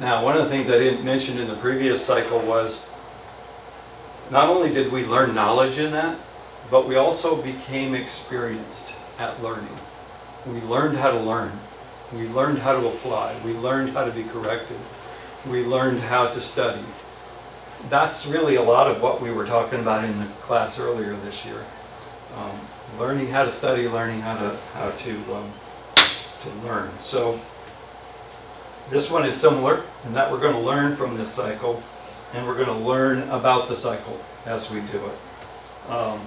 Now, 0.00 0.24
one 0.24 0.36
of 0.36 0.42
the 0.42 0.48
things 0.48 0.70
I 0.70 0.78
didn't 0.78 1.04
mention 1.04 1.38
in 1.38 1.46
the 1.46 1.56
previous 1.56 2.04
cycle 2.04 2.38
was 2.40 2.88
not 4.30 4.48
only 4.48 4.72
did 4.72 4.90
we 4.90 5.04
learn 5.04 5.34
knowledge 5.34 5.78
in 5.78 5.92
that, 5.92 6.18
but 6.70 6.88
we 6.88 6.96
also 6.96 7.40
became 7.40 7.94
experienced 7.94 8.94
at 9.18 9.42
learning. 9.42 9.76
We 10.46 10.60
learned 10.62 10.96
how 10.96 11.10
to 11.10 11.20
learn. 11.20 11.52
We 12.12 12.28
learned 12.28 12.58
how 12.58 12.78
to 12.78 12.86
apply. 12.88 13.36
We 13.44 13.52
learned 13.52 13.90
how 13.90 14.04
to 14.04 14.10
be 14.10 14.24
corrected. 14.24 14.76
We 15.48 15.64
learned 15.64 16.00
how 16.00 16.28
to 16.28 16.40
study. 16.40 16.84
That's 17.88 18.26
really 18.26 18.56
a 18.56 18.62
lot 18.62 18.90
of 18.90 19.02
what 19.02 19.20
we 19.20 19.30
were 19.30 19.46
talking 19.46 19.80
about 19.80 20.04
in 20.04 20.18
the 20.18 20.26
class 20.42 20.78
earlier 20.78 21.14
this 21.16 21.44
year. 21.44 21.64
Um, 22.36 22.58
learning 22.98 23.28
how 23.28 23.44
to 23.44 23.50
study, 23.50 23.88
learning 23.88 24.20
how 24.20 24.36
to 24.36 24.56
how 24.74 24.90
to 24.90 25.34
um, 25.34 25.50
to 25.94 26.50
learn. 26.66 26.90
So 27.00 27.40
this 28.90 29.10
one 29.10 29.24
is 29.24 29.34
similar 29.34 29.82
in 30.04 30.14
that 30.14 30.30
we're 30.30 30.40
going 30.40 30.54
to 30.54 30.60
learn 30.60 30.94
from 30.94 31.16
this 31.16 31.30
cycle, 31.30 31.82
and 32.32 32.46
we're 32.46 32.54
going 32.54 32.66
to 32.66 32.86
learn 32.86 33.22
about 33.30 33.68
the 33.68 33.76
cycle 33.76 34.20
as 34.46 34.70
we 34.70 34.80
do 34.80 35.00
it. 35.06 35.90
Um, 35.90 36.20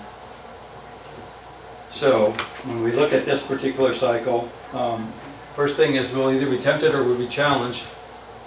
so 1.98 2.32
when 2.66 2.84
we 2.84 2.92
look 2.92 3.12
at 3.12 3.26
this 3.26 3.46
particular 3.46 3.96
cycle, 3.96 4.48
um, 4.74 5.12
first 5.56 5.76
thing 5.78 5.96
is 5.96 6.12
we'll 6.12 6.32
either 6.32 6.48
be 6.48 6.60
tempted 6.60 6.94
or 6.94 7.04
we'll 7.04 7.18
be 7.18 7.28
challenged. 7.28 7.86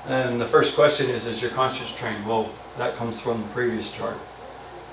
And 0.07 0.41
the 0.41 0.47
first 0.47 0.77
question 0.77 1.11
is, 1.11 1.27
is 1.27 1.43
your 1.43 1.51
conscience 1.51 1.93
trained? 1.93 2.25
Well, 2.25 2.49
that 2.79 2.95
comes 2.95 3.21
from 3.21 3.43
the 3.43 3.49
previous 3.49 3.91
chart. 3.91 4.17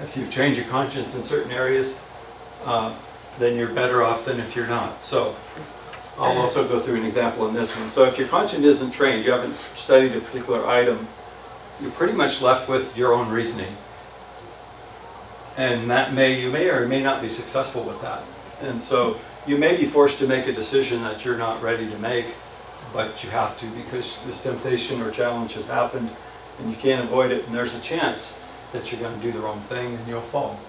If 0.02 0.18
you've 0.18 0.32
trained 0.32 0.58
your 0.58 0.66
conscience 0.66 1.14
in 1.14 1.22
certain 1.22 1.52
areas, 1.52 2.00
uh, 2.66 2.96
then 3.38 3.56
you're 3.58 3.74
better 3.74 4.02
off 4.04 4.26
than 4.26 4.40
if 4.40 4.56
you're 4.56 4.68
not. 4.68 5.04
So 5.04 5.36
I'll 6.18 6.38
also 6.38 6.68
go 6.68 6.80
through 6.80 6.96
an 6.96 7.06
example 7.06 7.48
in 7.48 7.54
this 7.54 7.80
one. 7.80 7.88
So 7.90 8.06
if 8.06 8.18
your 8.18 8.28
conscience 8.28 8.64
isn't 8.64 8.90
trained, 8.90 9.24
you 9.24 9.32
haven't 9.32 9.54
studied 9.56 10.14
a 10.14 10.20
particular 10.20 10.66
item, 10.66 11.08
you're 11.80 11.92
pretty 11.92 12.14
much 12.14 12.42
left 12.42 12.68
with 12.68 12.98
your 12.98 13.14
own 13.14 13.30
reasoning. 13.30 13.78
And 15.58 15.92
that 15.92 16.14
may, 16.14 16.42
you 16.42 16.52
may 16.52 16.70
or 16.70 16.88
may 16.88 17.04
not 17.04 17.22
be 17.22 17.28
successful 17.28 17.84
with 17.84 18.02
that. 18.02 18.24
And 18.62 18.82
so 18.82 19.20
you 19.46 19.58
may 19.58 19.78
be 19.78 19.86
forced 19.86 20.20
to 20.20 20.28
make 20.28 20.48
a 20.48 20.54
decision 20.54 21.02
that 21.04 21.24
you're 21.24 21.38
not 21.38 21.62
ready 21.62 21.90
to 21.90 21.98
make, 22.00 22.26
but 22.94 23.24
you 23.24 23.30
have 23.30 23.58
to 23.60 23.66
because 23.68 24.24
this 24.26 24.42
temptation 24.42 25.02
or 25.02 25.12
challenge 25.12 25.54
has 25.54 25.68
happened 25.68 26.10
and 26.60 26.70
you 26.70 26.76
can't 26.76 27.04
avoid 27.04 27.32
it 27.32 27.46
and 27.46 27.56
there's 27.56 27.76
a 27.76 27.82
chance 27.82 28.40
that 28.74 28.92
you're 28.92 29.00
going 29.00 29.16
to 29.16 29.22
do 29.22 29.32
the 29.32 29.40
wrong 29.40 29.60
thing 29.62 29.96
and 29.96 30.08
you'll 30.08 30.22
fall. 30.22 30.60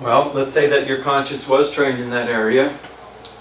Well, 0.00 0.30
let's 0.34 0.52
say 0.52 0.66
that 0.68 0.86
your 0.86 0.98
conscience 0.98 1.46
was 1.46 1.70
trained 1.70 1.98
in 1.98 2.10
that 2.10 2.28
area 2.28 2.74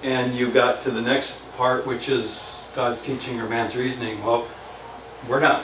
and 0.04 0.36
you 0.36 0.50
got 0.50 0.82
to 0.82 0.92
the 0.92 1.02
next 1.02 1.56
part 1.56 1.86
which 1.86 2.10
is 2.10 2.68
God's 2.76 3.02
teaching 3.02 3.40
or 3.40 3.48
man's 3.48 3.76
reasoning. 3.76 4.24
Well, 4.24 4.48
we're 5.28 5.40
not 5.40 5.64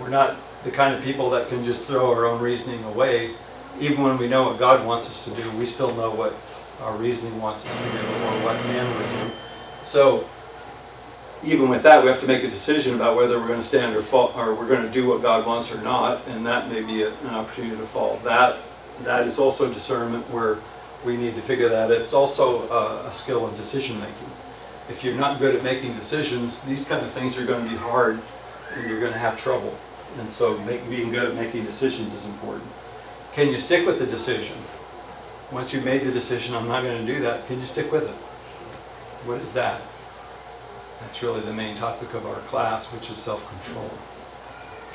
we're 0.00 0.08
not 0.08 0.36
the 0.64 0.70
kind 0.70 0.94
of 0.94 1.02
people 1.02 1.30
that 1.30 1.48
can 1.48 1.64
just 1.64 1.84
throw 1.84 2.10
our 2.10 2.26
own 2.26 2.40
reasoning 2.40 2.82
away. 2.84 3.30
Even 3.80 4.02
when 4.04 4.18
we 4.18 4.28
know 4.28 4.44
what 4.44 4.58
God 4.58 4.86
wants 4.86 5.08
us 5.08 5.24
to 5.24 5.30
do, 5.30 5.58
we 5.58 5.66
still 5.66 5.94
know 5.94 6.10
what 6.10 6.34
our 6.82 6.96
reasoning 6.96 7.40
wants 7.40 7.64
us 7.66 7.76
to 7.82 7.98
do 7.98 8.24
or 8.26 8.46
what 8.46 8.56
man 8.72 8.86
would 8.86 8.96
do. 8.96 9.34
So 9.84 10.24
even 11.44 11.68
with 11.68 11.82
that, 11.82 12.02
we 12.02 12.08
have 12.08 12.20
to 12.20 12.26
make 12.26 12.44
a 12.44 12.48
decision 12.48 12.94
about 12.94 13.16
whether 13.16 13.38
we're 13.38 13.48
going 13.48 13.60
to 13.60 13.66
stand 13.66 13.96
or 13.96 14.02
fall, 14.02 14.32
or 14.36 14.54
we're 14.54 14.68
going 14.68 14.82
to 14.82 14.90
do 14.92 15.08
what 15.08 15.22
God 15.22 15.46
wants 15.46 15.72
or 15.74 15.80
not, 15.82 16.20
and 16.28 16.46
that 16.46 16.68
may 16.70 16.82
be 16.82 17.02
a- 17.02 17.08
an 17.08 17.30
opportunity 17.30 17.76
to 17.76 17.86
fall. 17.86 18.20
That 18.24 18.58
that 19.04 19.26
is 19.26 19.38
also 19.38 19.72
discernment 19.72 20.28
where 20.30 20.58
we 21.04 21.16
need 21.16 21.34
to 21.34 21.42
figure 21.42 21.68
that. 21.68 21.90
It's 21.90 22.12
also 22.12 22.68
a, 22.70 23.06
a 23.08 23.12
skill 23.12 23.44
of 23.44 23.56
decision 23.56 23.98
making. 23.98 24.30
If 24.88 25.02
you're 25.02 25.16
not 25.16 25.40
good 25.40 25.56
at 25.56 25.64
making 25.64 25.94
decisions, 25.94 26.60
these 26.62 26.84
kind 26.84 27.04
of 27.04 27.10
things 27.10 27.36
are 27.38 27.46
going 27.46 27.64
to 27.64 27.70
be 27.70 27.76
hard, 27.76 28.20
and 28.76 28.88
you're 28.88 29.00
going 29.00 29.12
to 29.12 29.18
have 29.18 29.40
trouble. 29.40 29.76
And 30.20 30.28
so 30.30 30.56
make, 30.64 30.88
being 30.90 31.10
good 31.10 31.28
at 31.28 31.34
making 31.34 31.64
decisions 31.64 32.14
is 32.14 32.26
important. 32.26 32.68
Can 33.34 33.48
you 33.48 33.58
stick 33.58 33.86
with 33.86 33.98
the 33.98 34.06
decision? 34.06 34.56
Once 35.50 35.72
you've 35.72 35.86
made 35.86 36.02
the 36.02 36.12
decision, 36.12 36.54
I'm 36.54 36.68
not 36.68 36.82
going 36.82 36.98
to 36.98 37.06
do 37.14 37.20
that, 37.22 37.46
can 37.46 37.60
you 37.60 37.66
stick 37.66 37.90
with 37.90 38.04
it? 38.04 38.14
What 39.26 39.40
is 39.40 39.54
that? 39.54 39.80
That's 41.00 41.22
really 41.22 41.40
the 41.40 41.52
main 41.52 41.74
topic 41.76 42.12
of 42.12 42.26
our 42.26 42.40
class, 42.40 42.92
which 42.92 43.10
is 43.10 43.16
self-control. 43.16 43.90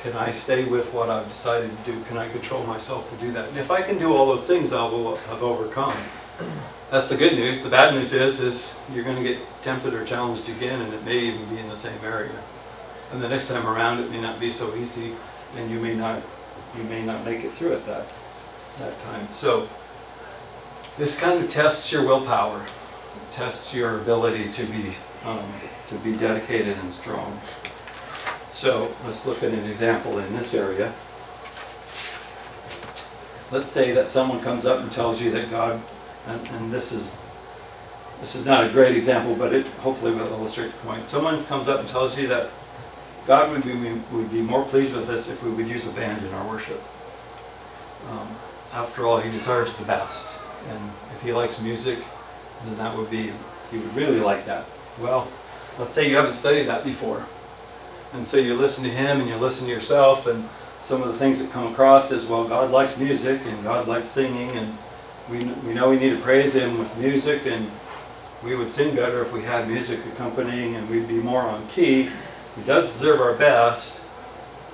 Can 0.02 0.12
I 0.16 0.30
stay 0.30 0.64
with 0.64 0.94
what 0.94 1.10
I've 1.10 1.26
decided 1.26 1.70
to 1.70 1.92
do? 1.92 2.00
Can 2.04 2.16
I 2.16 2.28
control 2.28 2.62
myself 2.64 3.10
to 3.10 3.16
do 3.16 3.32
that? 3.32 3.48
And 3.48 3.58
if 3.58 3.72
I 3.72 3.82
can 3.82 3.98
do 3.98 4.14
all 4.14 4.26
those 4.26 4.46
things, 4.46 4.72
I 4.72 4.84
will 4.84 5.16
have 5.16 5.42
overcome. 5.42 5.94
That's 6.90 7.08
the 7.08 7.16
good 7.16 7.32
news. 7.32 7.60
The 7.60 7.68
bad 7.68 7.92
news 7.92 8.12
is, 8.12 8.40
is 8.40 8.80
you're 8.94 9.04
going 9.04 9.16
to 9.16 9.22
get 9.22 9.38
tempted 9.62 9.94
or 9.94 10.04
challenged 10.04 10.48
again, 10.48 10.80
and 10.80 10.94
it 10.94 11.04
may 11.04 11.18
even 11.18 11.44
be 11.46 11.58
in 11.58 11.68
the 11.68 11.76
same 11.76 11.98
area. 12.04 12.30
And 13.12 13.20
the 13.20 13.28
next 13.28 13.48
time 13.48 13.66
around, 13.66 13.98
it 13.98 14.10
may 14.12 14.20
not 14.20 14.38
be 14.38 14.50
so 14.50 14.72
easy, 14.76 15.12
and 15.56 15.68
you 15.70 15.80
may 15.80 15.96
not, 15.96 16.22
you 16.76 16.84
may 16.84 17.04
not 17.04 17.24
make 17.24 17.42
it 17.44 17.50
through 17.50 17.72
it 17.72 17.84
that, 17.86 18.06
that 18.78 18.98
time. 19.00 19.28
So 19.32 19.68
this 20.96 21.18
kind 21.18 21.42
of 21.42 21.50
tests 21.50 21.92
your 21.92 22.04
willpower, 22.04 22.64
tests 23.30 23.74
your 23.74 24.00
ability 24.00 24.50
to 24.50 24.64
be, 24.66 24.94
um, 25.24 25.46
to 25.88 25.94
be 25.96 26.16
dedicated 26.16 26.76
and 26.78 26.92
strong. 26.92 27.38
So 28.52 28.92
let's 29.04 29.24
look 29.24 29.42
at 29.42 29.52
an 29.52 29.64
example 29.68 30.18
in 30.18 30.32
this 30.34 30.54
area. 30.54 30.92
Let's 33.50 33.70
say 33.70 33.92
that 33.92 34.10
someone 34.10 34.40
comes 34.40 34.66
up 34.66 34.80
and 34.80 34.90
tells 34.90 35.22
you 35.22 35.30
that 35.30 35.50
God, 35.50 35.80
and, 36.26 36.48
and 36.48 36.72
this 36.72 36.92
is, 36.92 37.22
this 38.20 38.34
is 38.34 38.44
not 38.44 38.64
a 38.64 38.68
great 38.68 38.96
example, 38.96 39.36
but 39.36 39.52
it 39.52 39.66
hopefully 39.78 40.12
will 40.12 40.26
illustrate 40.26 40.72
the 40.72 40.78
point. 40.78 41.06
Someone 41.06 41.44
comes 41.46 41.68
up 41.68 41.80
and 41.80 41.88
tells 41.88 42.18
you 42.18 42.26
that 42.26 42.50
God 43.26 43.50
would 43.52 43.62
be, 43.62 43.92
would 44.12 44.30
be 44.32 44.42
more 44.42 44.64
pleased 44.64 44.94
with 44.94 45.08
us 45.08 45.30
if 45.30 45.42
we 45.44 45.50
would 45.50 45.68
use 45.68 45.86
a 45.86 45.92
band 45.92 46.24
in 46.26 46.32
our 46.34 46.48
worship. 46.48 46.82
Um, 48.10 48.28
after 48.72 49.06
all, 49.06 49.18
He 49.18 49.30
deserves 49.30 49.76
the 49.76 49.84
best, 49.84 50.40
and 50.70 50.90
if 51.14 51.22
He 51.22 51.32
likes 51.32 51.60
music, 51.60 51.98
then 52.64 52.78
that 52.78 52.96
would 52.96 53.10
be, 53.10 53.32
He 53.70 53.78
would 53.78 53.94
really 53.94 54.20
like 54.20 54.44
that. 54.46 54.64
Well, 55.00 55.28
let's 55.78 55.94
say 55.94 56.08
you 56.08 56.16
haven't 56.16 56.34
studied 56.34 56.64
that 56.64 56.84
before. 56.84 57.24
And 58.12 58.26
so 58.26 58.38
you 58.38 58.54
listen 58.54 58.84
to 58.84 58.90
him 58.90 59.20
and 59.20 59.28
you 59.28 59.36
listen 59.36 59.66
to 59.66 59.72
yourself, 59.72 60.26
and 60.26 60.48
some 60.80 61.02
of 61.02 61.08
the 61.08 61.14
things 61.14 61.42
that 61.42 61.52
come 61.52 61.70
across 61.72 62.10
is, 62.10 62.26
well, 62.26 62.48
God 62.48 62.70
likes 62.70 62.98
music 62.98 63.40
and 63.44 63.62
God 63.62 63.86
likes 63.86 64.08
singing, 64.08 64.50
and 64.52 64.76
we, 65.30 65.38
we 65.66 65.74
know 65.74 65.90
we 65.90 65.98
need 65.98 66.14
to 66.14 66.20
praise 66.20 66.54
Him 66.54 66.78
with 66.78 66.96
music, 66.98 67.46
and 67.46 67.70
we 68.42 68.54
would 68.54 68.70
sing 68.70 68.94
better 68.96 69.20
if 69.20 69.32
we 69.32 69.42
had 69.42 69.68
music 69.68 70.00
accompanying, 70.12 70.76
and 70.76 70.88
we'd 70.88 71.08
be 71.08 71.18
more 71.18 71.42
on 71.42 71.66
key. 71.68 72.08
He 72.56 72.62
does 72.64 72.90
deserve 72.90 73.20
our 73.20 73.34
best. 73.34 74.02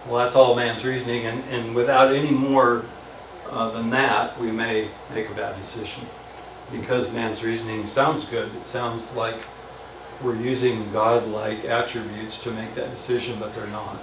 Well, 0.07 0.23
that's 0.23 0.37
all 0.37 0.55
man's 0.55 0.85
reasoning, 0.85 1.27
and, 1.27 1.43
and 1.51 1.75
without 1.75 2.15
any 2.15 2.31
more 2.31 2.85
uh, 3.51 3.71
than 3.71 3.91
that, 3.91 4.39
we 4.41 4.51
may 4.51 4.89
make 5.15 5.29
a 5.29 5.35
bad 5.35 5.57
decision. 5.57 6.05
Because 6.73 7.13
man's 7.13 7.45
reasoning 7.45 7.87
sounds 7.87 8.25
good, 8.25 8.55
it 8.57 8.65
sounds 8.65 9.15
like 9.15 9.37
we're 10.23 10.37
using 10.37 10.91
God-like 10.93 11.65
attributes 11.65 12.43
to 12.45 12.51
make 12.51 12.75
that 12.75 12.91
decision, 12.91 13.37
but 13.39 13.53
they're 13.55 13.67
not. 13.69 13.99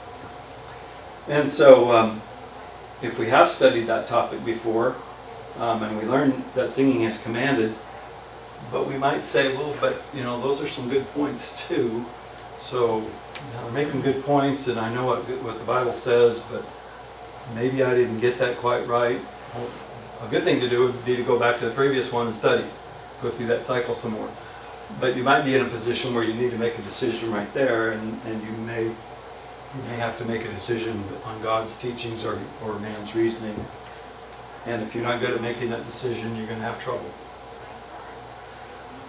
And 1.27 1.49
so, 1.49 1.91
um, 1.91 2.21
if 3.01 3.17
we 3.17 3.27
have 3.29 3.49
studied 3.49 3.87
that 3.87 4.07
topic 4.07 4.43
before, 4.45 4.95
um, 5.57 5.83
and 5.83 5.97
we 5.97 6.05
learn 6.05 6.43
that 6.55 6.69
singing 6.69 7.01
is 7.01 7.21
commanded, 7.21 7.73
but 8.71 8.87
we 8.87 8.97
might 8.97 9.25
say, 9.25 9.55
well, 9.55 9.75
but 9.81 10.01
you 10.13 10.23
know, 10.23 10.39
those 10.39 10.61
are 10.61 10.67
some 10.67 10.89
good 10.89 11.05
points 11.13 11.67
too. 11.67 12.05
So, 12.59 12.97
you 12.99 13.53
know, 13.53 13.63
they're 13.63 13.85
making 13.85 14.01
good 14.01 14.23
points, 14.23 14.67
and 14.67 14.79
I 14.79 14.93
know 14.93 15.05
what 15.05 15.19
what 15.43 15.57
the 15.57 15.65
Bible 15.65 15.93
says, 15.93 16.41
but 16.51 16.63
maybe 17.55 17.83
I 17.83 17.93
didn't 17.95 18.19
get 18.19 18.37
that 18.39 18.57
quite 18.57 18.87
right. 18.87 19.19
A 20.21 20.27
good 20.29 20.43
thing 20.43 20.59
to 20.59 20.69
do 20.69 20.85
would 20.85 21.05
be 21.05 21.15
to 21.15 21.23
go 21.23 21.39
back 21.39 21.59
to 21.59 21.65
the 21.65 21.71
previous 21.71 22.11
one 22.11 22.27
and 22.27 22.35
study, 22.35 22.65
go 23.21 23.29
through 23.29 23.47
that 23.47 23.65
cycle 23.65 23.95
some 23.95 24.11
more. 24.11 24.29
But 24.99 25.15
you 25.15 25.23
might 25.23 25.43
be 25.43 25.55
in 25.55 25.65
a 25.65 25.69
position 25.69 26.13
where 26.13 26.23
you 26.23 26.33
need 26.33 26.51
to 26.51 26.57
make 26.57 26.77
a 26.77 26.81
decision 26.81 27.31
right 27.31 27.51
there, 27.53 27.91
and, 27.91 28.19
and 28.25 28.43
you 28.43 28.51
may 28.65 28.83
you 29.73 29.81
may 29.83 29.95
have 29.95 30.17
to 30.17 30.25
make 30.25 30.43
a 30.43 30.49
decision 30.49 31.01
on 31.23 31.41
God's 31.41 31.77
teachings 31.77 32.25
or, 32.25 32.37
or 32.65 32.77
man's 32.79 33.15
reasoning. 33.15 33.55
And 34.65 34.81
if 34.81 34.93
you're 34.93 35.03
not 35.03 35.21
good 35.21 35.31
at 35.31 35.41
making 35.41 35.69
that 35.69 35.85
decision, 35.85 36.35
you're 36.35 36.45
going 36.45 36.59
to 36.59 36.65
have 36.65 36.81
trouble. 36.83 37.09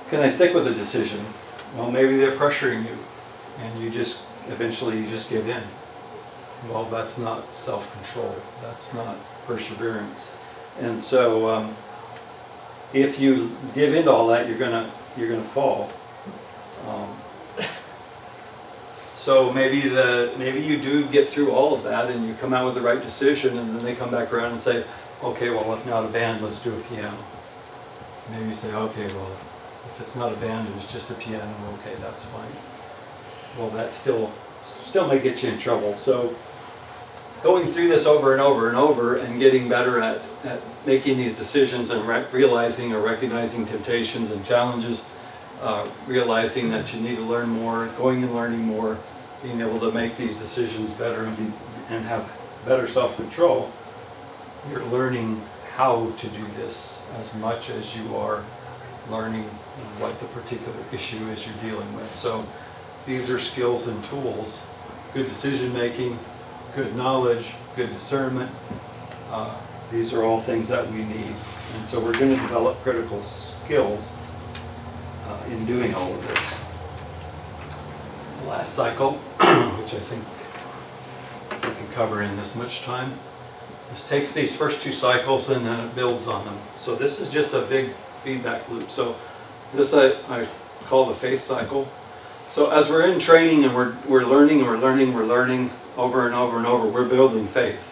Can 0.09 0.21
I 0.21 0.29
stick 0.29 0.55
with 0.55 0.67
a 0.69 0.75
decision? 0.75 1.25
Well, 1.77 1.91
maybe 1.91 2.17
they're 2.17 2.33
pressuring 2.33 2.85
you 2.85 2.97
and 3.59 3.83
you 3.83 3.91
just, 3.91 4.25
eventually 4.49 4.99
you 4.99 5.07
just 5.07 5.31
give 5.31 5.49
in. 5.49 5.63
Well, 6.69 6.85
that's 6.85 7.19
not 7.19 7.53
self-control, 7.53 8.37
that's 8.63 8.95
not 8.95 9.17
perseverance. 9.47 10.35
And 10.81 11.03
so, 11.03 11.51
um, 11.51 11.75
if 12.93 13.19
you 13.19 13.51
give 13.75 13.95
in 13.95 14.05
to 14.05 14.13
all 14.13 14.29
that, 14.29 14.49
you're 14.49 14.59
gonna, 14.59 14.91
you're 15.17 15.29
gonna 15.29 15.43
fall. 15.43 15.91
Um, 16.89 17.09
So 19.23 19.53
maybe 19.53 19.89
the, 19.89 20.35
maybe 20.37 20.61
you 20.61 20.77
do 20.79 21.07
get 21.07 21.29
through 21.29 21.53
all 21.53 21.73
of 21.77 21.85
that 21.85 22.11
and 22.11 22.27
you 22.27 22.35
come 22.41 22.53
out 22.53 22.67
with 22.67 22.75
the 22.75 22.81
right 22.81 23.01
decision 23.01 23.57
and 23.57 23.69
then 23.69 23.85
they 23.85 23.95
come 23.95 24.11
back 24.11 24.33
around 24.33 24.51
and 24.51 24.61
say, 24.61 24.83
okay, 25.23 25.49
well, 25.51 25.73
if 25.75 25.87
not 25.87 26.05
a 26.05 26.09
band, 26.09 26.43
let's 26.43 26.61
do 26.61 26.75
a 26.77 26.81
piano. 26.91 27.17
Maybe 28.33 28.49
you 28.49 28.55
say, 28.57 28.75
okay, 28.75 29.07
well, 29.15 29.31
if 29.31 30.01
it's 30.01 30.17
not 30.17 30.33
a 30.33 30.37
band 30.39 30.67
and 30.67 30.77
it's 30.77 30.91
just 30.91 31.09
a 31.13 31.15
piano, 31.15 31.55
okay, 31.75 31.95
that's 32.01 32.25
fine. 32.25 32.51
Well, 33.57 33.71
that 33.77 33.93
still, 33.93 34.33
still 34.65 35.07
may 35.07 35.21
get 35.21 35.41
you 35.45 35.51
in 35.51 35.59
trouble, 35.59 35.95
so 35.95 36.35
going 37.43 37.67
through 37.67 37.89
this 37.89 38.07
over 38.07 38.33
and 38.33 38.41
over 38.41 38.69
and 38.69 38.77
over 38.77 39.17
and 39.17 39.39
getting 39.39 39.69
better 39.69 40.01
at, 40.01 40.21
at 40.45 40.61
making 40.87 41.17
these 41.17 41.37
decisions 41.37 41.91
and 41.91 42.07
re- 42.07 42.25
realizing 42.33 42.93
or 42.93 43.01
recognizing 43.01 43.67
temptations 43.67 44.31
and 44.31 44.45
challenges, 44.45 45.05
uh, 45.61 45.89
realizing 46.07 46.71
that 46.71 46.95
you 46.95 47.01
need 47.01 47.17
to 47.17 47.23
learn 47.23 47.49
more, 47.49 47.87
going 47.99 48.23
and 48.23 48.35
learning 48.35 48.61
more, 48.61 48.97
being 49.43 49.61
able 49.61 49.79
to 49.81 49.91
make 49.91 50.17
these 50.17 50.37
decisions 50.37 50.93
better 50.93 51.25
and, 51.25 51.37
be, 51.37 51.53
and 51.91 52.05
have 52.05 52.31
better 52.65 52.87
self-control, 52.87 53.71
you're 54.71 54.85
learning 54.87 55.41
how 55.75 56.11
to 56.19 56.29
do 56.29 56.45
this 56.57 57.03
as 57.17 57.35
much 57.37 57.71
as 57.71 57.97
you 57.97 58.17
are 58.17 58.45
learning 59.11 59.43
what 59.99 60.17
the 60.21 60.27
particular 60.27 60.79
issue 60.93 61.19
is 61.31 61.47
you're 61.47 61.73
dealing 61.73 61.93
with. 61.97 62.09
So 62.15 62.45
these 63.05 63.29
are 63.31 63.39
skills 63.39 63.89
and 63.89 64.05
tools, 64.05 64.65
good 65.13 65.27
decision-making, 65.27 66.17
good 66.75 66.95
knowledge, 66.97 67.53
good 67.77 67.93
discernment. 67.93 68.51
Uh, 69.31 69.55
These 69.91 70.15
are 70.15 70.23
all 70.25 70.41
things 70.41 70.69
that 70.69 70.91
we 70.91 71.05
need. 71.05 71.27
And 71.75 71.87
so 71.87 72.01
we're 72.01 72.15
going 72.15 72.35
to 72.35 72.41
develop 72.41 72.77
critical 72.83 73.21
skills 73.21 74.11
uh, 75.27 75.39
in 75.51 75.67
doing 75.67 75.95
all 75.95 76.13
of 76.15 76.29
this. 76.29 76.59
The 78.41 78.49
last 78.49 78.75
cycle, 78.75 79.13
which 79.81 79.95
I 79.95 79.99
think 79.99 80.25
we 81.63 81.79
can 81.79 81.93
cover 81.93 82.23
in 82.23 82.35
this 82.37 82.57
much 82.57 82.83
time, 82.83 83.13
this 83.91 84.09
takes 84.09 84.33
these 84.33 84.57
first 84.57 84.81
two 84.81 84.93
cycles 84.93 85.51
and 85.51 85.67
then 85.67 85.79
it 85.79 85.95
builds 85.95 86.27
on 86.27 86.45
them. 86.47 86.57
So 86.79 86.95
this 86.95 87.21
is 87.21 87.29
just 87.29 87.53
a 87.53 87.61
big 87.61 87.91
feedback 88.23 88.69
loop. 88.71 88.91
So 88.91 89.15
this 89.75 89.93
I, 89.93 90.13
I 90.29 90.49
call 90.87 91.07
the 91.07 91.15
faith 91.15 91.43
cycle. 91.43 91.87
So 92.53 92.71
as 92.71 92.91
we're 92.91 93.11
in 93.11 93.19
training 93.19 93.65
and 93.65 93.75
we're, 93.75 93.95
we're 94.07 94.27
learning 94.27 94.59
and 94.59 94.69
we're 94.69 94.77
learning, 94.77 95.15
we're 95.15 95.25
learning 95.25 95.71
over 95.97 96.27
and 96.27 96.35
over 96.35 96.59
and 96.59 96.67
over, 96.67 96.87
we're 96.87 97.09
building 97.09 97.47
faith. 97.47 97.89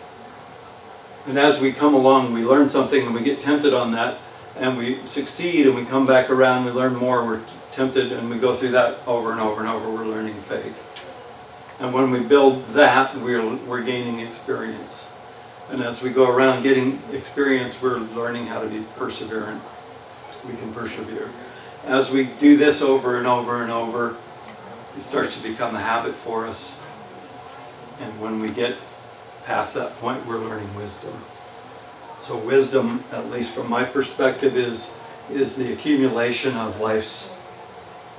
And 1.27 1.39
as 1.39 1.59
we 1.59 1.73
come 1.73 1.95
along, 1.95 2.35
we 2.35 2.45
learn 2.45 2.69
something 2.69 3.07
and 3.07 3.15
we 3.15 3.23
get 3.23 3.41
tempted 3.41 3.73
on 3.73 3.93
that 3.93 4.19
and 4.59 4.77
we 4.77 4.99
succeed 5.07 5.67
and 5.67 5.75
we 5.75 5.87
come 5.87 6.05
back 6.05 6.29
around, 6.29 6.67
we 6.67 6.73
learn 6.73 6.95
more, 6.95 7.25
we're 7.25 7.41
tempted 7.71 8.13
and 8.13 8.29
we 8.29 8.37
go 8.37 8.55
through 8.55 8.73
that 8.73 8.99
over 9.07 9.33
and 9.33 9.41
over 9.41 9.61
and 9.61 9.69
over, 9.71 9.91
we're 9.91 10.05
learning 10.05 10.35
faith. 10.35 10.87
And 11.81 11.95
when 11.95 12.11
we 12.11 12.21
build 12.21 12.63
that, 12.75 13.17
we're, 13.17 13.57
we're 13.65 13.83
gaining 13.83 14.21
experience. 14.21 15.11
And 15.71 15.81
as 15.81 16.03
we 16.03 16.11
go 16.11 16.31
around 16.31 16.65
getting 16.65 17.01
experience, 17.13 17.81
we're 17.81 17.97
learning 17.97 18.49
how 18.49 18.61
to 18.61 18.69
be 18.69 18.81
perseverant. 18.99 19.61
We 20.47 20.53
can 20.53 20.71
persevere. 20.75 21.31
As 21.87 22.11
we 22.11 22.25
do 22.25 22.59
this 22.59 22.83
over 22.83 23.17
and 23.17 23.27
over 23.27 23.63
and 23.63 23.73
over, 23.73 24.17
it 24.97 25.03
starts 25.03 25.41
to 25.41 25.49
become 25.49 25.75
a 25.75 25.81
habit 25.81 26.15
for 26.15 26.47
us. 26.47 26.85
And 28.01 28.21
when 28.21 28.41
we 28.41 28.49
get 28.49 28.77
past 29.45 29.75
that 29.75 29.95
point, 29.97 30.27
we're 30.27 30.39
learning 30.39 30.75
wisdom. 30.75 31.13
So 32.21 32.37
wisdom, 32.37 33.05
at 33.13 33.31
least 33.31 33.55
from 33.55 33.69
my 33.69 33.85
perspective, 33.85 34.57
is, 34.57 35.01
is 35.31 35.57
the 35.57 35.73
accumulation 35.73 36.57
of 36.57 36.81
life's 36.81 37.37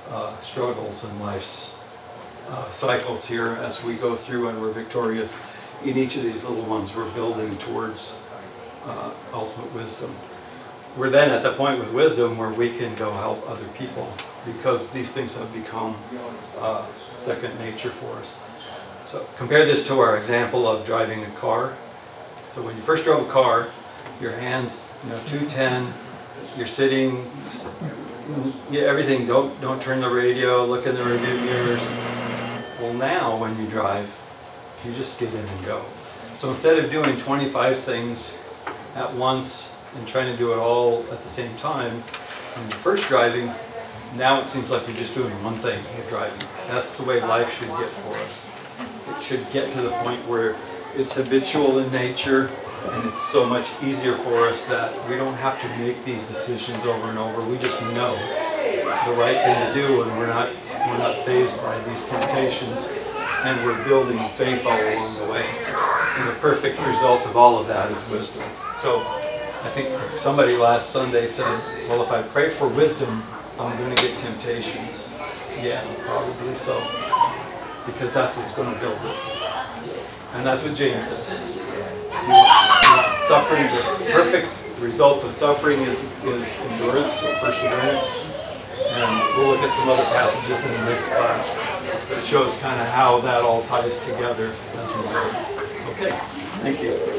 uh, 0.08 0.38
struggles 0.40 1.04
and 1.04 1.20
life's 1.20 1.78
uh, 2.48 2.70
cycles 2.70 3.26
here 3.26 3.48
as 3.48 3.82
we 3.84 3.94
go 3.94 4.14
through 4.14 4.48
and 4.48 4.60
we're 4.60 4.72
victorious 4.72 5.44
in 5.84 5.96
each 5.96 6.16
of 6.16 6.22
these 6.22 6.44
little 6.44 6.64
ones. 6.64 6.94
We're 6.94 7.10
building 7.12 7.56
towards 7.58 8.20
uh, 8.84 9.12
ultimate 9.32 9.72
wisdom. 9.74 10.14
We're 10.96 11.10
then 11.10 11.30
at 11.30 11.42
the 11.42 11.52
point 11.52 11.78
with 11.78 11.92
wisdom 11.92 12.36
where 12.36 12.50
we 12.50 12.76
can 12.76 12.94
go 12.96 13.12
help 13.12 13.48
other 13.48 13.66
people 13.78 14.12
because 14.44 14.90
these 14.90 15.12
things 15.12 15.36
have 15.36 15.52
become 15.52 15.96
uh, 16.58 16.86
second 17.16 17.56
nature 17.58 17.90
for 17.90 18.16
us. 18.18 18.34
So 19.06 19.26
compare 19.36 19.64
this 19.64 19.86
to 19.88 20.00
our 20.00 20.16
example 20.16 20.66
of 20.66 20.86
driving 20.86 21.22
a 21.22 21.30
car. 21.30 21.76
So 22.54 22.62
when 22.62 22.74
you 22.76 22.82
first 22.82 23.04
drove 23.04 23.28
a 23.28 23.30
car, 23.30 23.68
your 24.20 24.32
hands, 24.32 24.98
you 25.04 25.10
know, 25.10 25.18
210, 25.26 25.92
you're 26.56 26.66
sitting, 26.66 27.24
yeah, 28.70 28.82
everything, 28.82 29.26
don't, 29.26 29.58
don't 29.60 29.80
turn 29.82 30.00
the 30.00 30.08
radio, 30.08 30.64
look 30.64 30.86
in 30.86 30.94
the 30.94 31.02
rearview 31.02 31.46
mirrors. 31.46 32.78
Well, 32.80 32.94
now 32.94 33.36
when 33.36 33.58
you 33.58 33.66
drive, 33.68 34.06
you 34.84 34.92
just 34.92 35.18
get 35.18 35.32
in 35.32 35.44
and 35.44 35.64
go. 35.64 35.82
So 36.34 36.50
instead 36.50 36.78
of 36.82 36.90
doing 36.90 37.16
25 37.18 37.76
things 37.78 38.42
at 38.96 39.12
once 39.14 39.80
and 39.96 40.06
trying 40.08 40.30
to 40.32 40.36
do 40.36 40.52
it 40.52 40.56
all 40.58 41.04
at 41.12 41.20
the 41.22 41.28
same 41.28 41.54
time, 41.56 41.92
when 41.92 42.64
you're 42.64 42.78
first 42.78 43.08
driving, 43.08 43.50
now 44.16 44.40
it 44.40 44.46
seems 44.46 44.70
like 44.70 44.86
you're 44.86 44.96
just 44.96 45.14
doing 45.14 45.32
one 45.42 45.54
thing, 45.54 45.82
you're 45.96 46.08
driving. 46.08 46.46
That's 46.68 46.94
the 46.96 47.04
way 47.04 47.20
life 47.20 47.58
should 47.58 47.68
get 47.68 47.88
for 47.88 48.16
us. 48.18 48.50
It 49.08 49.22
should 49.22 49.50
get 49.52 49.70
to 49.72 49.80
the 49.80 49.90
point 50.02 50.20
where 50.28 50.56
it's 50.96 51.14
habitual 51.14 51.78
in 51.78 51.90
nature 51.92 52.50
and 52.90 53.08
it's 53.08 53.22
so 53.22 53.46
much 53.46 53.70
easier 53.82 54.12
for 54.12 54.48
us 54.48 54.66
that 54.66 54.92
we 55.08 55.16
don't 55.16 55.34
have 55.34 55.60
to 55.62 55.68
make 55.78 56.04
these 56.04 56.24
decisions 56.24 56.84
over 56.84 57.08
and 57.08 57.18
over. 57.18 57.40
We 57.48 57.56
just 57.58 57.80
know 57.94 58.14
the 59.06 59.14
right 59.18 59.36
thing 59.36 59.56
to 59.66 59.74
do 59.74 60.02
and 60.02 60.10
we're 60.18 60.26
not, 60.26 60.50
we're 60.88 60.98
not 60.98 61.16
fazed 61.24 61.56
by 61.62 61.78
these 61.84 62.04
temptations 62.04 62.88
and 63.44 63.64
we're 63.64 63.82
building 63.84 64.18
faith 64.30 64.66
all 64.66 64.78
along 64.78 65.18
the 65.18 65.32
way. 65.32 65.44
And 66.18 66.28
the 66.28 66.34
perfect 66.40 66.78
result 66.86 67.24
of 67.26 67.36
all 67.36 67.58
of 67.58 67.66
that 67.68 67.90
is 67.90 68.08
wisdom. 68.10 68.42
So 68.74 69.00
I 69.00 69.70
think 69.70 69.88
somebody 70.18 70.56
last 70.56 70.90
Sunday 70.90 71.26
said, 71.26 71.46
well, 71.88 72.02
if 72.02 72.10
I 72.10 72.22
pray 72.22 72.48
for 72.50 72.68
wisdom, 72.68 73.22
I'm 73.58 73.76
going 73.78 73.94
to 73.94 74.02
get 74.02 74.16
temptations. 74.18 75.14
Yeah, 75.60 75.84
probably 76.06 76.54
so. 76.54 76.80
Because 77.86 78.14
that's 78.14 78.36
what's 78.36 78.54
going 78.54 78.72
to 78.72 78.80
build 78.80 78.98
it. 79.04 79.16
And 80.34 80.46
that's 80.46 80.64
what 80.64 80.74
James 80.74 81.08
says. 81.08 81.60
Suffering, 83.28 83.64
the 83.64 84.10
perfect 84.12 84.48
result 84.80 85.24
of 85.24 85.32
suffering 85.32 85.80
is, 85.80 86.02
is 86.24 86.60
endurance 86.60 87.22
or 87.22 87.34
perseverance. 87.34 88.32
And 88.94 89.36
we'll 89.36 89.48
look 89.48 89.60
at 89.60 89.72
some 89.74 89.88
other 89.88 90.02
passages 90.02 90.64
in 90.64 90.72
the 90.72 90.90
next 90.90 91.08
class 91.08 91.54
that 92.08 92.22
shows 92.22 92.58
kind 92.60 92.80
of 92.80 92.88
how 92.88 93.20
that 93.20 93.42
all 93.42 93.62
ties 93.64 94.04
together 94.06 94.46
as 94.48 94.88
we 94.96 95.02
go. 95.04 95.52
Okay, 95.92 96.10
thank 96.62 96.82
you. 96.82 97.02